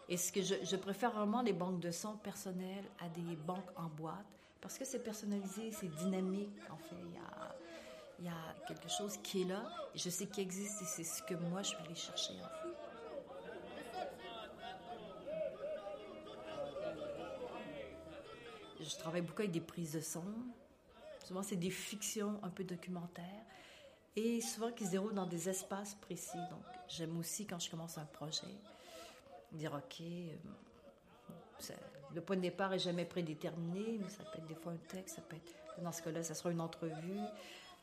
Et 0.09 0.17
ce 0.17 0.33
que 0.33 0.43
je, 0.43 0.55
je 0.63 0.77
préfère 0.77 1.13
vraiment 1.13 1.43
les 1.43 1.53
banques 1.53 1.81
de 1.81 1.91
sons 1.91 2.17
personnelles 2.17 2.85
à 3.01 3.09
des 3.09 3.37
banques 3.37 3.71
en 3.77 3.87
boîte. 3.89 4.25
Parce 4.61 4.79
que 4.79 4.85
c'est 4.87 5.03
personnalisé, 5.03 5.71
c'est 5.73 5.89
dynamique. 5.95 6.49
En 6.71 6.77
fait, 6.79 6.97
il 7.03 7.13
y 7.13 7.19
a, 7.19 7.55
y 8.25 8.29
a 8.35 8.55
quelque 8.67 8.89
chose 8.89 9.19
qui 9.23 9.43
est 9.43 9.45
là. 9.47 9.63
Je 9.95 10.09
sais 10.09 10.27
qu'il 10.27 10.43
existe 10.43 10.81
et 10.81 10.87
c'est 10.87 11.05
ce 11.05 11.23
que 11.23 11.35
moi, 11.35 11.63
je 11.63 11.77
vais 11.77 11.83
aller 11.85 11.95
chercher, 11.95 12.33
en 12.35 12.49
fait. 12.63 12.64
Je 18.85 18.97
travaille 18.97 19.23
beaucoup 19.23 19.43
avec 19.43 19.53
des 19.53 19.61
prises 19.61 19.93
de 19.93 20.01
son. 20.01 20.25
Souvent, 21.25 21.43
c'est 21.43 21.57
des 21.57 21.71
fictions 21.71 22.39
un 22.43 22.51
peu 22.51 22.65
documentaires. 22.65 23.25
Et 24.17 24.41
souvent, 24.41 24.71
qui 24.71 24.85
se 24.87 24.91
déroulent 24.91 25.15
dans 25.15 25.27
des 25.27 25.49
espaces 25.49 25.95
précis. 25.95 26.39
Donc, 26.51 26.63
j'aime 26.89 27.19
aussi, 27.19 27.47
quand 27.47 27.59
je 27.59 27.71
commence 27.71 27.99
un 27.99 28.05
projet, 28.05 28.47
dire 29.53 29.73
OK, 29.75 30.01
euh, 30.01 31.75
le 32.15 32.21
point 32.21 32.37
de 32.37 32.43
départ 32.43 32.73
est 32.75 32.79
jamais 32.79 33.05
prédéterminé, 33.05 33.99
mais 34.01 34.09
ça 34.09 34.23
peut 34.25 34.39
être 34.39 34.47
des 34.47 34.55
fois 34.55 34.73
un 34.73 34.89
texte, 34.89 35.17
ça 35.17 35.23
peut 35.23 35.37
être, 35.37 35.83
dans 35.83 35.93
ce 35.93 36.03
cas-là, 36.03 36.23
ça 36.23 36.35
sera 36.35 36.51
une 36.51 36.61
entrevue. 36.61 37.21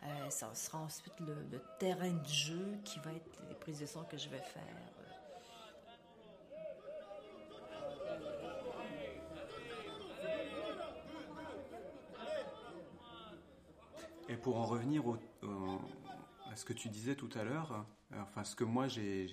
Euh, 0.03 0.29
ça 0.29 0.53
sera 0.55 0.79
ensuite 0.79 1.20
le 1.20 1.62
terrain 1.77 2.12
de 2.12 2.27
jeu 2.27 2.79
qui 2.84 3.00
va 3.00 3.12
être 3.12 3.39
les 3.50 3.55
prises 3.55 3.79
de 3.79 3.86
son 3.86 4.03
que 4.03 4.17
je 4.17 4.29
vais 4.29 4.41
faire. 4.41 4.63
Et 14.32 14.38
pour 14.38 14.56
en 14.58 14.66
revenir 14.66 15.06
au- 15.06 15.18
au- 15.44 15.82
à 16.50 16.56
ce 16.56 16.64
que 16.64 16.72
tu 16.74 16.88
disais 16.88 17.16
tout 17.16 17.30
à 17.36 17.44
l'heure, 17.44 17.86
euh, 18.14 18.22
enfin 18.22 18.44
ce 18.46 18.56
que 18.56 18.64
moi 18.64 18.88
j'ai- 18.88 19.28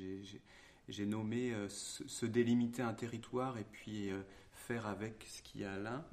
nommé 1.07 1.53
euh, 1.53 1.69
se, 1.69 2.07
se 2.09 2.27
délimiter 2.27 2.83
un 2.83 2.95
territoire 2.95 3.59
et 3.59 3.65
puis 3.71 4.11
euh, 4.11 4.21
faire 4.53 4.87
avec 4.87 5.25
ce 5.29 5.41
qu'il 5.43 5.61
y 5.61 5.65
a 5.65 5.79
là, 5.79 6.05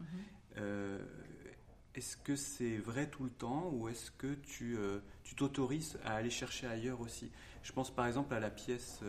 euh, 0.57 1.03
est-ce 1.95 2.15
que 2.15 2.35
c'est 2.35 2.77
vrai 2.77 3.09
tout 3.09 3.23
le 3.23 3.31
temps 3.31 3.69
ou 3.73 3.89
est-ce 3.89 4.11
que 4.11 4.35
tu 4.35 4.77
t'autorises 5.35 5.97
à 6.05 6.15
aller 6.15 6.29
chercher 6.29 6.67
ailleurs 6.67 7.01
aussi? 7.01 7.31
Je 7.63 7.71
pense 7.71 7.89
par 7.89 8.05
exemple 8.05 8.35
à 8.35 8.39
la 8.39 8.51
pièce 8.51 8.99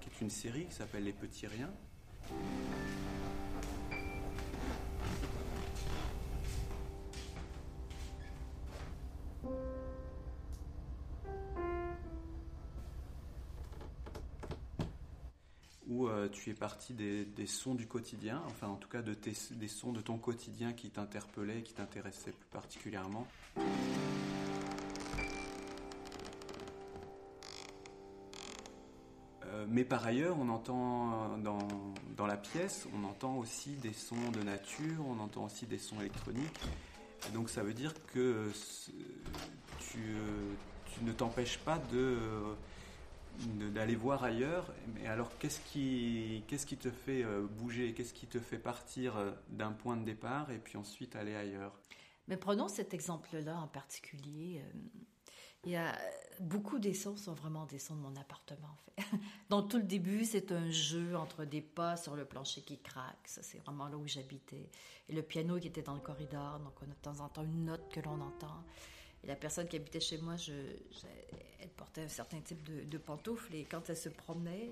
qui 0.00 0.08
est 0.08 0.20
une 0.20 0.30
série 0.30 0.66
qui 0.66 0.74
s'appelle 0.74 1.02
Les 1.04 1.12
Petits 1.12 1.48
Riens. 1.48 1.72
Tu 16.28 16.50
es 16.50 16.54
parti 16.54 16.94
des, 16.94 17.46
sons 17.46 17.74
du 17.74 17.86
quotidien, 17.86 18.42
enfin 18.46 18.68
en 18.68 18.76
tout 18.76 18.88
cas 18.88 19.02
des 19.02 19.68
sons 19.68 19.92
de 19.92 20.00
ton 20.00 20.18
quotidien 20.18 20.72
qui 20.72 20.90
t'interpellaient, 20.90 21.62
qui 21.62 21.74
t'intéressaient 21.74 22.32
plus 22.32 22.48
particulièrement. 22.50 23.26
Euh, 29.46 29.66
mais 29.68 29.84
par 29.84 30.04
ailleurs, 30.06 30.36
on 30.38 30.48
entend 30.48 31.36
dans, 31.38 31.58
dans 32.16 32.26
la 32.26 32.36
pièce, 32.36 32.86
on 32.94 33.04
entend 33.04 33.36
aussi 33.36 33.70
des 33.76 33.92
sons 33.92 34.30
de 34.32 34.42
nature, 34.42 35.04
on 35.06 35.20
entend 35.20 35.44
aussi 35.44 35.66
des 35.66 35.78
sons 35.78 36.00
électroniques. 36.00 36.60
Et 37.28 37.32
donc 37.32 37.48
ça 37.48 37.62
veut 37.62 37.74
dire 37.74 37.94
que 38.06 38.50
tu, 39.78 39.98
euh, 39.98 40.54
ne 41.02 41.12
t'empêches 41.12 41.58
pas 41.58 41.78
euh, 41.94 42.50
de- 42.52 42.56
d'aller 43.72 43.96
voir 43.96 44.24
ailleurs. 44.24 44.72
Mais 44.94 45.06
alors 45.06 45.36
qu'est-ce 45.38 45.60
qui, 45.60 46.42
qu'est-ce 46.48 46.66
qui 46.66 46.76
te 46.76 46.90
fait 46.90 47.22
euh, 47.24 47.46
bouger? 47.46 47.92
Qu'est-ce 47.94 48.14
qui 48.14 48.26
te 48.26 48.38
fait 48.38 48.58
partir 48.58 49.16
euh, 49.16 49.30
d'un 49.48 49.72
point 49.72 49.96
de 49.96 50.04
départ 50.04 50.50
et 50.50 50.58
puis 50.58 50.76
ensuite 50.76 51.16
aller 51.16 51.34
ailleurs? 51.34 51.78
Mais 52.28 52.36
prenons 52.36 52.68
cet 52.68 52.94
exemple-là 52.94 53.56
en 53.56 53.68
particulier. 53.68 54.62
euh, 54.64 54.78
Il 55.64 55.72
y 55.72 55.76
a 55.76 55.96
beaucoup 56.40 56.78
des 56.78 56.94
sons 56.94 57.16
sont 57.16 57.34
vraiment 57.34 57.66
des 57.66 57.78
sons 57.78 57.96
de 57.96 58.00
mon 58.00 58.16
appartement, 58.16 58.76
en. 58.86 59.04
Donc 59.50 59.70
tout 59.70 59.76
le 59.76 59.82
début, 59.84 60.24
c'est 60.24 60.52
un 60.52 60.70
jeu 60.70 61.16
entre 61.16 61.44
des 61.44 61.60
pas 61.60 61.96
sur 61.96 62.16
le 62.16 62.24
plancher 62.24 62.62
qui 62.62 62.78
craquent. 62.78 63.26
Ça, 63.28 63.42
c'est 63.42 63.58
vraiment 63.58 63.88
là 63.88 63.96
où 63.96 64.06
j'habitais. 64.06 64.70
Et 65.08 65.12
le 65.14 65.22
piano 65.22 65.58
qui 65.58 65.68
était 65.68 65.82
dans 65.82 65.94
le 65.94 66.00
corridor. 66.00 66.60
Donc 66.60 66.74
on 66.80 66.90
a 66.90 66.94
de 66.94 67.00
temps 67.02 67.20
en 67.20 67.28
temps 67.28 67.44
une 67.44 67.66
note 67.66 67.92
que 67.92 68.00
l'on 68.00 68.20
entend. 68.20 68.64
La 69.26 69.36
personne 69.36 69.66
qui 69.68 69.76
habitait 69.76 70.00
chez 70.00 70.18
moi, 70.18 70.34
elle 71.60 71.68
portait 71.70 72.02
un 72.02 72.08
certain 72.08 72.40
type 72.40 72.62
de, 72.64 72.84
de 72.84 72.98
pantoufles 72.98 73.54
et 73.54 73.64
quand 73.64 73.88
elle 73.88 73.96
se 73.96 74.08
promenait, 74.08 74.70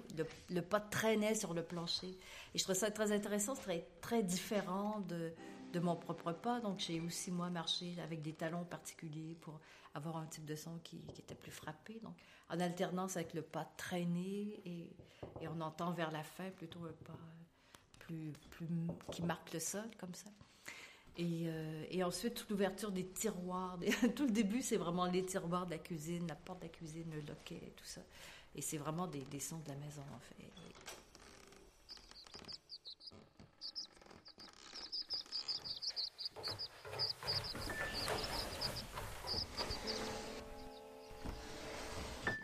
le, 0.51 0.61
pas 0.63 0.81
traînait 0.81 1.35
sur 1.35 1.55
le 1.55 1.63
plancher. 1.63 2.19
Et 2.55 2.59
je 2.59 2.63
trouvais 2.63 2.79
ça 2.79 2.91
très 2.91 3.13
intéressant, 3.13 3.55
très, 3.55 3.87
très 4.01 4.23
différent 4.23 5.01
de, 5.09 5.33
mon 5.81 5.97
propre 5.97 6.33
pas. 6.33 6.61
Donc 6.61 6.81
j'ai 6.81 7.01
aussi, 7.01 7.31
moi, 7.31 7.49
marché 7.49 7.95
avec 8.03 8.21
des 8.23 8.35
talons 8.35 8.65
particuliers 8.65 9.37
pour 9.41 9.59
avoir 9.95 10.19
un 10.19 10.27
type 10.27 10.45
de 10.45 10.55
son 10.55 10.79
qui, 10.85 11.03
était 11.19 11.35
plus 11.35 11.53
frappé. 11.53 11.99
Donc 12.03 12.15
en 12.51 12.61
alternance 12.61 13.17
avec 13.17 13.33
le 13.35 13.43
pas 13.43 13.65
traîné 13.77 14.61
et, 14.67 14.91
on 15.49 15.61
entend 15.61 15.93
vers 15.93 16.11
la 16.11 16.23
fin 16.23 16.51
plutôt 16.51 16.85
un 16.85 16.93
pas 17.05 17.19
plus 17.99 18.33
qui 19.11 19.23
marque 19.23 19.53
le 19.53 19.61
sol 19.61 19.89
comme 19.99 20.15
ça. 20.15 20.31
Et, 21.19 21.45
euh, 21.47 21.85
et 21.91 22.03
ensuite, 22.03 22.35
toute 22.35 22.51
l'ouverture 22.51 22.91
des 22.91 23.07
tiroirs. 23.07 23.79
tout 24.17 24.25
le 24.25 24.33
début, 24.33 24.63
c'est 24.63 24.79
vraiment 24.79 25.07
les 25.07 25.25
tiroirs 25.25 25.67
de 25.67 25.73
la 25.73 25.79
cuisine, 25.79 26.27
la 26.27 26.35
porte 26.35 26.61
de 26.61 26.65
la 26.65 26.71
cuisine, 26.71 27.11
le 27.13 27.21
loquet, 27.21 27.73
tout 27.77 27.85
ça. 27.85 28.01
Et 28.55 28.63
c'est 28.63 28.79
vraiment 28.79 29.07
des, 29.07 29.41
sons 29.41 29.59
de 29.59 29.69
la 29.69 29.77
maison, 29.77 30.03
en 30.15 30.21
fait. 30.21 30.37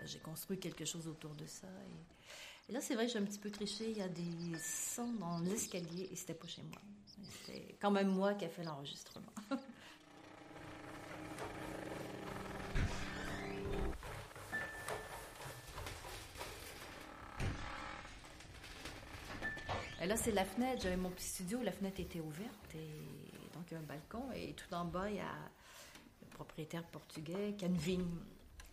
J'ai 0.05 0.21
construit 0.21 0.59
quelque 0.59 0.87
chose 0.87 1.07
autour 1.07 1.35
de 1.35 1.45
ça. 1.47 1.67
Et, 2.67 2.71
et 2.71 2.73
là, 2.73 2.81
c'est 2.81 2.95
vrai 2.95 3.09
j'ai 3.09 3.19
un 3.19 3.25
petit 3.25 3.39
peu 3.39 3.51
triché. 3.51 3.91
Il 3.91 3.99
y 3.99 4.03
a 4.03 4.09
des 4.09 4.59
sons 4.59 5.13
dans 5.13 5.39
l'escalier 5.41 6.09
et 6.11 6.17
c'était 6.17 6.35
pas 6.35 6.49
chez 6.49 6.63
moi. 6.63 6.81
C'était 7.23 7.77
quand 7.81 7.91
même 7.91 8.09
moi 8.09 8.35
qui 8.35 8.45
ai 8.45 8.49
fait 8.49 8.65
l'enregistrement. 8.65 9.33
Et 20.01 20.07
là, 20.07 20.17
c'est 20.17 20.33
la 20.33 20.45
fenêtre. 20.45 20.83
J'avais 20.83 20.97
mon 20.97 21.11
petit 21.11 21.27
studio, 21.27 21.61
la 21.63 21.73
fenêtre 21.73 22.01
était 22.01 22.21
ouverte. 22.21 22.75
Et 22.75 22.89
donc, 23.55 23.65
il 23.71 23.75
y 23.75 23.77
a 23.77 23.81
un 23.81 23.83
balcon. 23.83 24.31
Et 24.35 24.53
tout 24.53 24.73
en 24.73 24.85
bas, 24.85 25.11
il 25.11 25.17
y 25.17 25.21
a 25.21 25.35
le 26.23 26.29
propriétaire 26.29 26.85
portugais 26.85 27.55
qui. 27.59 27.65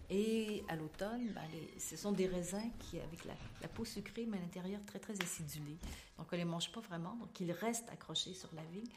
Et 0.10 0.64
à 0.68 0.76
l'automne, 0.76 1.32
ben, 1.34 1.42
ce 1.80 1.98
sont 1.98 2.12
des 2.12 2.28
raisins 2.28 2.72
qui, 2.80 3.00
avec 3.00 3.26
la, 3.26 3.68
peau 3.68 3.86
sucrée, 3.86 4.26
mais 4.28 4.38
à 4.38 4.42
l'intérieur 4.42 4.80
très, 4.86 5.00
très 5.00 5.20
acidulée. 5.22 5.78
Donc, 6.18 6.28
on 6.32 6.36
les 6.36 6.46
mange 6.46 6.72
pas 6.72 6.82
vraiment. 6.82 7.16
Donc, 7.16 7.40
ils 7.40 7.52
restent 7.52 7.90
accrochés 7.90 8.34
sur 8.34 8.54
la 8.54 8.64
vigne. 8.66 8.88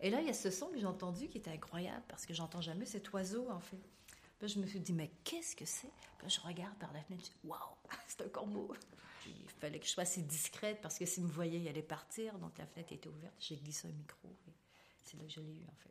Et 0.00 0.10
là, 0.10 0.20
il 0.20 0.26
y 0.26 0.30
a 0.30 0.34
ce 0.34 0.50
son 0.50 0.66
que 0.66 0.78
j'ai 0.78 0.86
entendu 0.86 1.28
qui 1.28 1.38
était 1.38 1.50
incroyable 1.50 2.02
parce 2.08 2.26
que 2.26 2.34
j'entends 2.34 2.60
jamais 2.60 2.84
cet 2.84 3.12
oiseau, 3.12 3.50
en 3.50 3.60
fait. 3.60 3.80
Là, 4.40 4.46
je 4.46 4.58
me 4.58 4.66
suis 4.66 4.78
dit, 4.78 4.92
mais 4.92 5.10
qu'est-ce 5.24 5.56
que 5.56 5.64
c'est? 5.64 5.90
Je 6.26 6.40
regarde 6.40 6.76
par 6.78 6.92
la 6.92 7.00
fenêtre, 7.02 7.24
je 7.24 7.30
dis, 7.30 7.38
waouh, 7.44 7.58
c'est 8.06 8.22
un 8.22 8.28
corbeau. 8.28 8.72
Il 9.26 9.50
fallait 9.60 9.78
que 9.78 9.86
je 9.86 9.90
sois 9.90 10.04
assez 10.04 10.22
discrète 10.22 10.80
parce 10.80 10.98
que 10.98 11.06
s'il 11.06 11.24
me 11.24 11.30
voyait, 11.30 11.58
il 11.58 11.68
allait 11.68 11.82
partir. 11.82 12.38
Donc, 12.38 12.56
la 12.58 12.66
fenêtre 12.66 12.92
était 12.92 13.08
ouverte. 13.08 13.34
J'ai 13.40 13.56
glissé 13.56 13.88
un 13.88 13.92
micro. 13.92 14.28
et 14.46 14.52
C'est 15.04 15.16
là 15.16 15.24
que 15.24 15.30
je 15.30 15.40
l'ai 15.40 15.54
eu, 15.54 15.64
en 15.66 15.74
fait. 15.76 15.88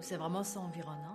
Donc 0.00 0.06
c'est 0.06 0.16
vraiment 0.16 0.42
ça 0.42 0.60
environnant. 0.60 1.09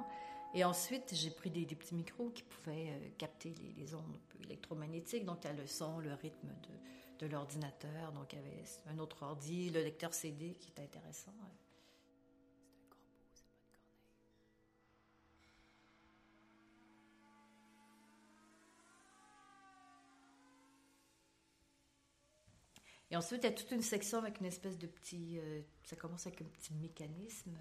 Et 0.55 0.63
ensuite, 0.63 1.13
j'ai 1.13 1.31
pris 1.31 1.49
des, 1.49 1.65
petits 1.65 1.93
micros 1.95 2.29
qui 2.29 2.43
pouvaient 2.43 2.87
euh, 2.89 3.09
capter 3.17 3.53
les, 3.77 3.93
ondes 3.93 4.17
électromagnétiques. 4.45 5.25
Donc, 5.25 5.43
le 5.43 5.67
son, 5.67 5.99
le 5.99 6.13
rythme 6.13 6.47
de, 6.47 7.25
de 7.25 7.31
l'ordinateur. 7.31 8.13
Donc, 8.13 8.31
il 8.31 8.39
y 8.39 8.41
avait 8.41 8.63
un 8.89 8.97
autre 8.99 9.23
ordi, 9.23 9.69
le 9.69 9.81
lecteur 9.81 10.13
CD 10.13 10.53
qui 10.53 10.69
était 10.69 10.83
intéressant. 10.83 11.33
Et 23.15 23.17
ensuite, 23.17 23.43
il 23.43 23.45
y 23.45 23.49
a 23.49 23.53
toute 23.53 23.71
une 23.71 23.81
section 23.81 24.17
avec 24.17 24.41
une 24.41 24.47
espèce 24.47 24.77
de 24.77 24.87
petit. 24.87 25.39
Euh, 25.39 25.61
ça 25.85 25.95
commence 25.95 26.27
avec 26.27 26.41
un 26.41 26.45
petit 26.45 26.73
mécanisme. 26.73 27.51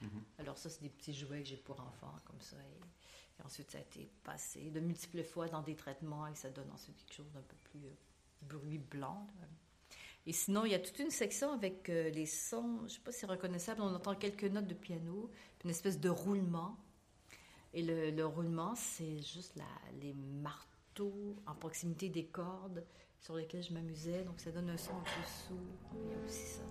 Mm 0.00 0.06
-hmm. 0.06 0.22
Alors, 0.38 0.56
ça, 0.56 0.70
c'est 0.70 0.82
des 0.82 0.88
petits 0.88 1.12
jouets 1.12 1.42
que 1.42 1.48
j'ai 1.48 1.56
pour 1.56 1.80
enfants, 1.80 2.14
comme 2.26 2.40
ça. 2.40 2.56
Et, 2.56 3.40
et, 3.40 3.44
ensuite, 3.44 3.72
ça 3.72 3.78
a 3.78 3.80
été 3.80 4.08
passé 4.22 4.70
de 4.70 4.78
multiples 4.78 5.24
fois 5.24 5.48
dans 5.48 5.62
des 5.62 5.74
traitements 5.74 6.28
et 6.28 6.36
ça 6.36 6.48
donne 6.50 6.70
ensuite 6.70 6.96
quelque 6.98 7.16
chose 7.16 7.32
d'un 7.32 7.42
peu 7.42 7.56
plus 7.68 7.84
euh, 7.86 7.94
bruit 8.42 8.78
blanc. 8.78 9.26
Là. 9.40 9.48
Et 10.26 10.32
sinon, 10.32 10.64
il 10.64 10.70
y 10.70 10.76
a 10.76 10.82
toute 10.86 11.00
une 11.00 11.10
section 11.10 11.50
avec 11.50 11.88
euh, 11.88 12.10
les 12.10 12.26
sons. 12.26 12.78
Je 12.78 12.84
ne 12.84 12.88
sais 12.88 13.00
pas 13.00 13.10
si 13.12 13.18
c'est 13.20 13.32
reconnaissable. 13.36 13.82
On 13.82 13.92
entend 13.92 14.14
quelques 14.14 14.44
notes 14.54 14.68
de 14.68 14.78
piano, 14.86 15.28
une 15.64 15.70
espèce 15.70 15.98
de 15.98 16.08
roulement. 16.08 16.72
Et 17.72 17.82
le, 17.82 18.12
le 18.12 18.24
roulement, 18.36 18.76
c'est 18.76 19.18
juste 19.34 19.56
la, 19.56 19.72
les 20.02 20.14
marteaux 20.48 21.34
en 21.46 21.54
proximité 21.56 22.08
des 22.10 22.26
cordes 22.26 22.84
sur 23.20 23.36
lesquels 23.36 23.62
je 23.62 23.72
m'amusais. 23.72 24.24
Donc 24.24 24.40
ça 24.40 24.50
donne 24.50 24.70
un 24.70 24.76
son 24.76 24.92
un 24.92 25.04
peu 25.92 26.26
aussi 26.26 26.46
ça. 26.46 26.62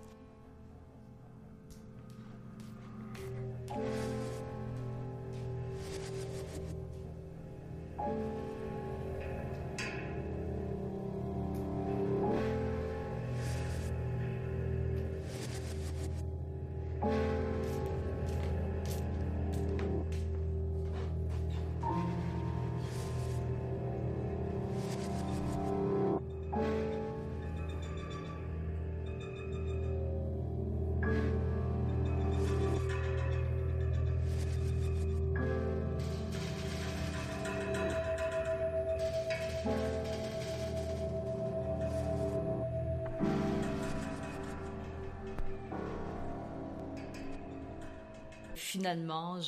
Finalement, 48.70 49.40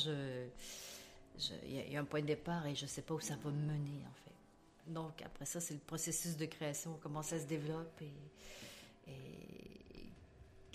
il 1.64 1.92
y 1.92 1.96
a 1.96 2.00
un 2.00 2.04
point 2.04 2.20
de 2.20 2.26
départ 2.26 2.66
et 2.66 2.74
je 2.74 2.82
ne 2.82 2.88
sais 2.88 3.02
pas 3.02 3.14
où 3.14 3.20
ça 3.20 3.36
va 3.36 3.50
me 3.50 3.56
mener, 3.56 4.00
en 4.08 4.14
fait. 4.24 4.92
Donc, 4.92 5.22
après 5.24 5.44
ça, 5.44 5.60
c'est 5.60 5.74
le 5.74 5.80
processus 5.80 6.36
de 6.36 6.46
création, 6.46 6.98
comment 7.00 7.22
ça 7.22 7.38
se 7.38 7.46
développe 7.46 8.02
et, 8.02 9.10
et, 9.10 10.10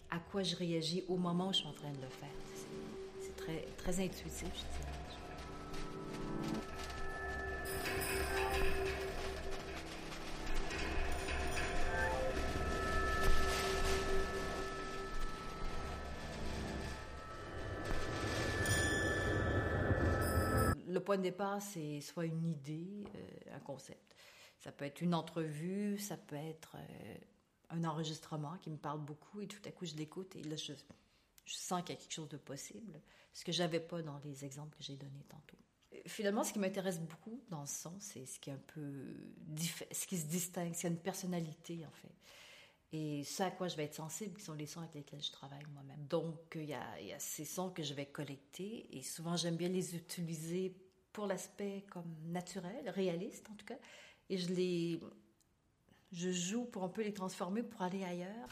à 0.09 0.19
quoi 0.19 0.43
je 0.43 0.55
réagis 0.55 1.03
au 1.09 1.17
moment 1.17 1.49
où 1.49 1.53
je 1.53 1.57
suis 1.57 1.67
en 1.67 1.73
train 1.73 1.91
de 1.91 2.01
le 2.01 2.07
faire. 2.07 2.29
C'est 3.21 3.35
très, 3.35 3.65
très 3.77 3.99
intuitif, 3.99 4.47
je 4.55 4.79
dirais. 4.79 4.96
Point 21.17 21.23
de 21.23 21.23
départ, 21.23 21.61
c'est 21.61 22.01
soit 22.01 22.25
une 22.25 22.45
idée, 22.45 23.03
euh, 23.15 23.55
un 23.55 23.59
concept. 23.59 24.15
Ça 24.59 24.71
peut 24.71 24.85
être 24.85 25.01
une 25.01 25.15
entrevue, 25.15 25.97
ça 25.97 26.15
peut 26.15 26.35
être 26.35 26.75
euh, 26.75 27.17
un 27.69 27.83
enregistrement 27.83 28.57
qui 28.57 28.69
me 28.69 28.77
parle 28.77 28.99
beaucoup 28.99 29.41
et 29.41 29.47
tout 29.47 29.61
à 29.65 29.71
coup 29.71 29.85
je 29.85 29.95
l'écoute 29.95 30.35
et 30.35 30.43
là 30.43 30.55
je, 30.55 30.73
sens 31.45 31.81
qu'il 31.81 31.95
y 31.95 31.97
a 31.97 32.01
quelque 32.01 32.13
chose 32.13 32.29
de 32.29 32.37
possible, 32.37 33.01
ce 33.33 33.43
que 33.43 33.51
j'avais 33.51 33.79
pas 33.79 34.01
dans 34.01 34.19
les 34.25 34.45
exemples 34.45 34.77
que 34.77 34.83
j'ai 34.83 34.95
donnés 34.95 35.23
tantôt. 35.29 35.57
Finalement, 36.05 36.43
ce 36.43 36.53
qui 36.53 36.59
m'intéresse 36.59 36.99
beaucoup 36.99 37.41
dans 37.49 37.61
le 37.61 37.67
son, 37.67 37.93
c'est 37.99 38.25
ce 38.25 38.39
qui 38.39 38.49
est 38.49 38.53
un 38.53 38.61
peu 38.67 39.05
ce 39.91 40.05
qui 40.05 40.17
se 40.17 40.27
distingue, 40.27 40.73
c'est 40.75 40.87
une 40.89 40.99
personnalité 40.99 41.85
en 41.85 41.91
fait. 41.91 42.13
Et 42.93 43.23
ce 43.23 43.43
à 43.43 43.51
quoi 43.51 43.67
je 43.67 43.75
vais 43.75 43.85
être 43.85 43.95
sensible, 43.95 44.37
qui 44.37 44.43
sont 44.43 44.53
les 44.53 44.65
sons 44.65 44.81
avec 44.81 44.93
lesquels 44.93 45.21
je 45.21 45.31
travaille 45.31 45.65
moi-même. 45.73 46.05
Donc, 46.07 46.53
il 46.55 46.65
y, 46.65 46.73
a, 46.73 47.01
il 47.01 47.07
y 47.07 47.13
a 47.13 47.19
ces 47.19 47.43
sons 47.43 47.69
que 47.69 47.83
je 47.83 47.93
vais 47.93 48.05
collecter 48.05 48.87
et 48.95 49.01
souvent 49.01 49.35
j'aime 49.35 49.57
bien 49.57 49.67
les 49.67 49.95
utiliser 49.95 50.73
l'aspect 51.25 51.85
comme 51.89 52.13
naturel, 52.25 52.89
réaliste 52.89 53.49
en 53.49 53.55
tout 53.55 53.65
cas. 53.65 53.77
Et 54.29 54.37
je 54.37 54.49
les. 54.49 54.99
Je 56.11 56.31
joue 56.31 56.65
pour 56.65 56.83
un 56.83 56.89
peu 56.89 57.01
les 57.01 57.13
transformer 57.13 57.63
pour 57.63 57.81
aller 57.81 58.03
ailleurs. 58.03 58.47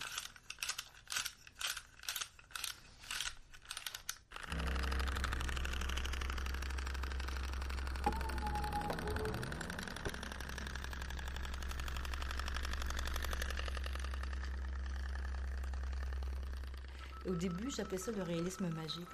Au 17.26 17.34
début, 17.34 17.72
j'appelais 17.72 17.98
ça 17.98 18.12
le 18.12 18.22
réalisme 18.22 18.68
magique. 18.70 19.08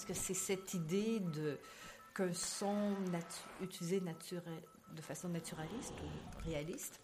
Pense 0.00 0.06
que 0.06 0.14
c'est 0.14 0.32
cette 0.32 0.72
idée 0.72 1.20
de 1.20 1.58
qu'un 2.14 2.32
son 2.32 2.96
utilisé 3.60 4.00
de 4.00 5.02
façon 5.02 5.28
naturaliste 5.28 5.92
ou 6.02 6.48
réaliste 6.48 6.98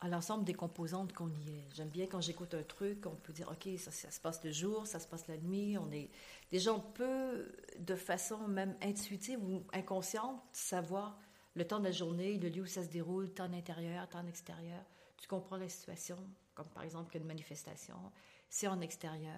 à 0.00 0.08
l'ensemble 0.08 0.44
des 0.44 0.54
composantes 0.54 1.12
qu'on 1.12 1.28
y 1.28 1.50
est. 1.50 1.64
J'aime 1.74 1.90
bien 1.90 2.06
quand 2.06 2.22
j'écoute 2.22 2.54
un 2.54 2.62
truc, 2.62 3.04
on 3.04 3.16
peut 3.16 3.34
dire, 3.34 3.50
OK, 3.50 3.68
ça, 3.78 3.90
se 3.90 4.18
passe 4.18 4.42
le 4.44 4.50
jour, 4.50 4.86
ça 4.86 4.98
se 4.98 5.06
passe 5.06 5.28
la 5.28 5.36
nuit. 5.36 5.76
On 5.76 5.92
est 5.92 6.08
déjà, 6.50 6.72
on 6.72 6.80
peut, 6.80 7.52
de 7.78 7.96
façon 7.96 8.48
même 8.48 8.74
intuitive 8.80 9.44
ou 9.44 9.62
inconsciente, 9.74 10.40
savoir 10.52 11.18
le 11.52 11.66
temps 11.66 11.80
de 11.80 11.84
la 11.84 11.92
journée, 11.92 12.38
le 12.38 12.48
lieu 12.48 12.62
où 12.62 12.66
ça 12.66 12.82
se 12.82 12.88
déroule, 12.88 13.28
temps 13.34 13.52
intérieur, 13.52 14.08
temps 14.08 14.26
extérieur. 14.26 14.80
Tu 15.18 15.28
comprends 15.28 15.58
la 15.58 15.68
situation, 15.68 16.16
comme 16.54 16.68
par 16.68 16.84
exemple 16.84 17.12
qu'il 17.12 17.24
manifestation. 17.24 17.96
C'est 18.48 18.68
en 18.68 18.80
extérieur. 18.80 19.36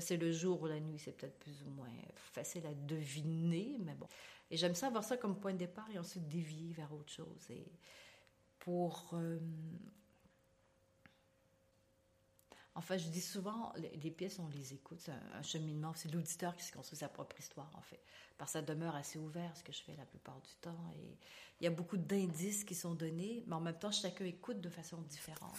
C'est 0.00 0.16
le 0.16 0.32
jour 0.32 0.62
ou 0.62 0.66
la 0.66 0.80
nuit, 0.80 0.98
c'est 0.98 1.12
peut-être 1.12 1.38
plus 1.38 1.62
ou 1.62 1.70
moins 1.70 1.90
facile 2.14 2.66
à 2.66 2.74
deviner, 2.74 3.78
mais 3.80 3.94
bon. 3.94 4.08
Et 4.50 4.56
j'aime 4.56 4.74
ça 4.74 4.88
avoir 4.88 5.04
ça 5.04 5.16
comme 5.16 5.38
point 5.38 5.52
de 5.52 5.58
départ 5.58 5.88
et 5.92 5.98
ensuite 5.98 6.28
dévier 6.28 6.72
vers 6.72 6.92
autre 6.92 7.12
chose. 7.12 7.50
Et 7.50 7.66
pour. 8.58 9.10
Euh... 9.14 9.38
Enfin, 12.74 12.98
je 12.98 13.08
dis 13.08 13.22
souvent, 13.22 13.72
les, 13.76 14.10
pièces, 14.10 14.38
on 14.38 14.48
les 14.48 14.74
écoute, 14.74 15.00
c'est 15.00 15.10
un, 15.10 15.42
cheminement. 15.42 15.94
C'est 15.94 16.12
l'auditeur 16.12 16.54
qui 16.54 16.62
se 16.62 16.72
construit 16.72 16.98
sa 16.98 17.08
propre 17.08 17.38
histoire, 17.40 17.70
en 17.74 17.80
fait. 17.80 18.00
Par 18.36 18.50
ça 18.50 18.60
demeure 18.60 18.94
assez 18.94 19.18
ouvert, 19.18 19.56
ce 19.56 19.64
que 19.64 19.72
je 19.72 19.82
fais 19.82 19.96
la 19.96 20.04
plupart 20.04 20.38
du 20.42 20.54
temps. 20.60 20.92
Et 20.94 21.16
il 21.58 21.64
y 21.64 21.66
a 21.66 21.70
beaucoup 21.70 21.96
d'indices 21.96 22.64
qui 22.64 22.74
sont 22.74 22.94
donnés, 22.94 23.44
mais 23.46 23.54
en 23.54 23.60
même 23.60 23.78
temps, 23.78 23.90
chacun 23.90 24.26
écoute 24.26 24.60
de 24.60 24.68
façon 24.68 25.00
différente. 25.00 25.56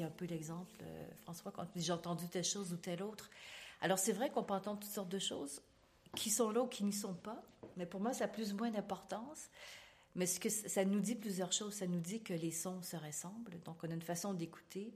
C'est 0.00 0.06
un 0.06 0.10
peu 0.10 0.24
l'exemple, 0.24 0.78
euh, 0.82 1.08
François, 1.22 1.52
quand 1.52 1.66
j'ai 1.76 1.92
entendu 1.92 2.26
telle 2.28 2.44
chose 2.44 2.72
ou 2.72 2.76
telle 2.76 3.02
autre. 3.02 3.28
Alors 3.82 3.98
c'est 3.98 4.12
vrai 4.12 4.30
qu'on 4.30 4.42
peut 4.42 4.54
entendre 4.54 4.80
toutes 4.80 4.90
sortes 4.90 5.10
de 5.10 5.18
choses 5.18 5.60
qui 6.16 6.30
sont 6.30 6.50
là 6.50 6.62
ou 6.62 6.66
qui 6.66 6.84
n'y 6.84 6.92
sont 6.92 7.12
pas. 7.12 7.42
Mais 7.76 7.84
pour 7.84 8.00
moi, 8.00 8.14
ça 8.14 8.24
a 8.24 8.28
plus 8.28 8.54
ou 8.54 8.56
moins 8.56 8.70
d'importance. 8.70 9.50
Mais 10.14 10.24
ce 10.24 10.40
que 10.40 10.48
ça 10.48 10.84
nous 10.86 11.00
dit 11.00 11.14
plusieurs 11.14 11.52
choses. 11.52 11.74
Ça 11.74 11.86
nous 11.86 12.00
dit 12.00 12.22
que 12.22 12.32
les 12.32 12.50
sons 12.50 12.82
se 12.82 12.96
ressemblent. 12.96 13.60
Donc, 13.64 13.76
on 13.84 13.90
a 13.90 13.94
une 13.94 14.00
façon 14.00 14.32
d'écouter 14.32 14.92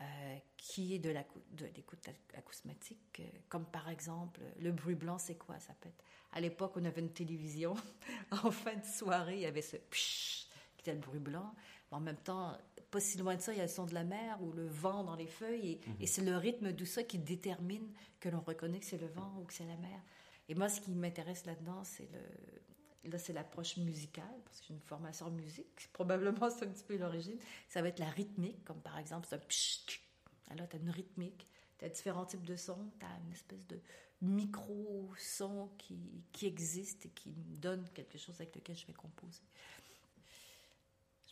euh, 0.00 0.36
qui 0.56 0.94
est 0.94 0.98
de 0.98 1.10
l'écoute 1.10 2.08
acousmatique. 2.36 3.20
euh, 3.20 3.38
comme 3.48 3.64
par 3.64 3.88
exemple, 3.88 4.40
le 4.60 4.72
bruit 4.72 4.96
blanc, 4.96 5.18
c'est 5.18 5.36
quoi? 5.36 5.58
Ça 5.60 5.72
peut 5.80 5.88
être. 5.88 6.04
À 6.32 6.40
l'époque, 6.40 6.72
on 6.76 6.84
avait 6.84 7.00
une 7.00 7.12
télévision. 7.12 7.74
en 8.32 8.50
fin 8.50 8.74
de 8.74 8.84
soirée, 8.84 9.36
il 9.36 9.42
y 9.42 9.46
avait 9.46 9.62
ce 9.62 9.76
pshh 9.76 10.48
qui 10.76 10.90
était 10.90 10.94
le 10.94 11.00
bruit 11.00 11.20
blanc. 11.20 11.54
Mais 11.90 11.98
en 11.98 12.00
même 12.00 12.16
temps, 12.16 12.58
pas 12.92 13.00
si 13.00 13.18
loin 13.18 13.34
de 13.34 13.40
ça, 13.40 13.52
il 13.52 13.58
y 13.58 13.60
a 13.60 13.64
le 13.64 13.68
son 13.68 13.86
de 13.86 13.94
la 13.94 14.04
mer 14.04 14.40
ou 14.42 14.52
le 14.52 14.68
vent 14.68 15.02
dans 15.02 15.16
les 15.16 15.26
feuilles. 15.26 15.80
Et, 15.98 16.04
et 16.04 16.06
c'est 16.06 16.22
le 16.22 16.36
rythme 16.36 16.72
de 16.72 16.84
ça 16.84 17.02
qui 17.02 17.18
détermine 17.18 17.90
que 18.20 18.28
l'on 18.28 18.40
reconnaît 18.40 18.78
que 18.78 18.86
c'est 18.86 19.00
le 19.00 19.08
vent 19.08 19.34
ou 19.40 19.44
que 19.44 19.54
c'est 19.54 19.66
la 19.66 19.76
mer. 19.78 20.00
Et 20.48 20.54
moi, 20.54 20.68
ce 20.68 20.80
qui 20.80 20.90
m'intéresse 20.90 21.46
là-dedans, 21.46 21.82
c'est 21.84 22.08
le, 22.12 23.10
là, 23.10 23.18
c'est 23.18 23.32
l'approche 23.32 23.78
musicale, 23.78 24.40
parce 24.44 24.60
que 24.60 24.66
j'ai 24.68 24.74
une 24.74 24.80
formation 24.80 25.26
en 25.26 25.30
musique. 25.30 25.88
Probablement, 25.94 26.50
c'est 26.50 26.66
un 26.66 26.68
petit 26.68 26.84
peu 26.84 26.96
l'origine. 26.98 27.38
Ça 27.68 27.80
va 27.80 27.88
être 27.88 27.98
la 27.98 28.10
rythmique, 28.10 28.62
comme 28.64 28.80
par 28.80 28.98
exemple, 28.98 29.26
c'est 29.28 29.36
un 29.36 29.38
psh, 29.38 29.86
tch. 29.86 30.02
Alors, 30.50 30.68
tu 30.68 30.76
as 30.76 30.78
une 30.78 30.90
rythmique, 30.90 31.48
tu 31.78 31.84
as 31.86 31.88
différents 31.88 32.26
types 32.26 32.44
de 32.44 32.56
sons, 32.56 32.90
tu 33.00 33.06
as 33.06 33.18
une 33.24 33.32
espèce 33.32 33.66
de 33.66 33.80
micro-son 34.20 35.70
qui, 35.78 36.22
qui 36.32 36.46
existe 36.46 37.06
et 37.06 37.08
qui 37.08 37.30
me 37.30 37.56
donne 37.56 37.88
quelque 37.94 38.18
chose 38.18 38.36
avec 38.40 38.54
lequel 38.54 38.76
je 38.76 38.86
vais 38.86 38.92
composer. 38.92 39.42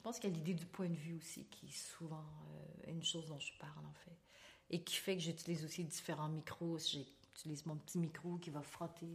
Je 0.00 0.02
pense 0.02 0.18
qu'il 0.18 0.30
y 0.30 0.32
a 0.32 0.36
l'idée 0.36 0.54
du 0.54 0.64
point 0.64 0.88
de 0.88 0.96
vue 0.96 1.18
aussi, 1.18 1.44
qui 1.44 1.66
est 1.66 1.76
souvent 1.76 2.24
euh, 2.24 2.90
une 2.90 3.04
chose 3.04 3.26
dont 3.26 3.38
je 3.38 3.52
parle, 3.58 3.84
en 3.84 3.92
fait. 3.92 4.16
Et 4.70 4.82
qui 4.82 4.96
fait 4.96 5.14
que 5.14 5.22
j'utilise 5.22 5.62
aussi 5.62 5.84
différents 5.84 6.30
micros. 6.30 6.78
J'utilise 6.78 7.66
mon 7.66 7.76
petit 7.76 7.98
micro 7.98 8.38
qui 8.38 8.48
va 8.48 8.62
frotter 8.62 9.14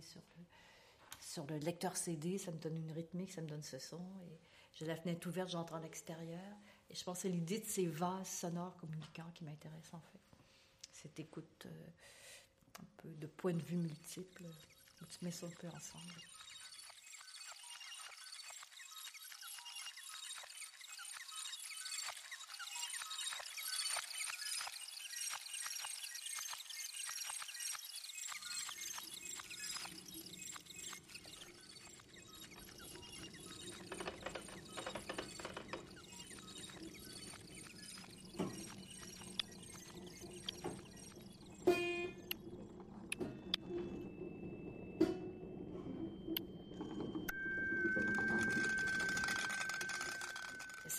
sur 1.20 1.44
le, 1.48 1.58
lecteur 1.58 1.98
CD, 1.98 2.38
ça 2.38 2.52
me 2.52 2.60
donne 2.60 2.78
une 2.78 2.92
rythmique, 2.92 3.32
ça 3.32 3.42
me 3.42 3.48
donne 3.48 3.64
ce 3.64 3.80
son. 3.80 3.98
Et 3.98 4.38
j'ai 4.76 4.86
la 4.86 4.96
fenêtre 4.96 5.28
ouverte, 5.28 5.50
j'entends 5.50 5.80
l'extérieur. 5.80 6.56
Et 6.92 6.94
je 6.94 7.04
pense 7.04 7.24
que 7.24 7.30
l'idée 7.30 7.58
de 7.58 7.66
ces 7.66 7.88
vases 7.88 8.30
sonores 8.30 8.78
communicants 8.78 9.32
qui 9.34 9.44
m'intéresse 9.44 9.92
en 9.92 10.02
fait. 10.02 10.20
Cette 10.92 11.20
écoute 11.20 11.66
euh, 11.66 11.88
un 12.80 12.86
peu 12.98 13.10
de 13.10 13.26
points 13.26 13.56
de 13.56 13.64
vue 13.64 13.78
multiples, 13.78 14.46
où 15.02 15.06
tu 15.06 15.26
mets 15.26 15.32
ça 15.32 15.48
un 15.48 15.50
peu 15.50 15.68
ensemble. 15.68 16.14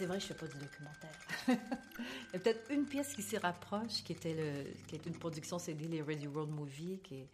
C'est 0.07 0.12
vrai, 0.12 0.21
je 0.21 0.27
fais 0.27 0.35
pas 0.35 0.47
du 0.47 0.59
documentaire. 0.59 1.19
Il 1.49 2.33
y 2.35 2.37
a 2.37 2.38
peut-être 2.38 2.71
une 2.71 2.85
pièce 2.85 3.12
qui 3.12 3.23
s'y 3.23 3.37
rapproche, 3.38 4.05
qui 4.05 4.12
était, 4.12 4.35
le, 4.35 4.73
qui 4.87 4.95
est 4.95 5.05
une 5.05 5.19
production 5.19 5.59
CD, 5.59 5.88
les 5.88 6.01
Ready 6.01 6.29
World 6.29 6.53
Movie, 6.53 7.01
qui, 7.03 7.27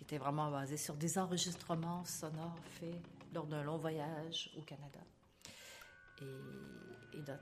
était 0.00 0.16
vraiment 0.16 0.50
basée 0.50 0.78
sur 0.78 0.94
des 0.94 1.18
enregistrements 1.18 2.04
sonores 2.04 2.58
faits 2.80 2.96
lors 3.34 3.46
d'un 3.46 3.62
long 3.62 3.76
voyage 3.76 4.50
au 4.56 4.62
Canada. 4.62 5.00
Et, 6.22 7.20
donc, 7.20 7.36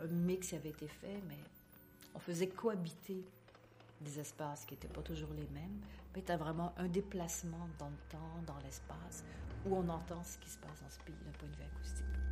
un 0.00 0.06
mix 0.08 0.52
avait 0.52 0.70
été 0.70 0.88
fait, 0.88 1.20
mais 1.28 1.38
on 2.14 2.18
faisait 2.18 2.48
cohabiter 2.48 3.24
des 4.00 4.18
espaces 4.18 4.64
qui 4.64 4.74
n'étaient 4.74 4.88
pas 4.88 5.02
toujours 5.02 5.32
les 5.32 5.48
mêmes. 5.54 5.80
Mais 6.16 6.28
as 6.28 6.36
vraiment 6.36 6.74
un 6.76 6.88
déplacement 6.88 7.68
dans 7.78 7.88
le 7.88 7.98
temps, 8.10 8.42
dans 8.46 8.58
l'espace, 8.64 9.22
où 9.64 9.76
on 9.76 9.88
entend 9.88 10.24
ce 10.24 10.38
qui 10.38 10.50
se 10.50 10.58
passe 10.58 10.80
dans 10.82 10.90
ce 10.90 10.98
pays 11.00 11.14
d'un 11.24 11.32
point 11.38 11.48
de 11.48 11.56
vue 11.56 11.64
acoustique. 11.64 12.31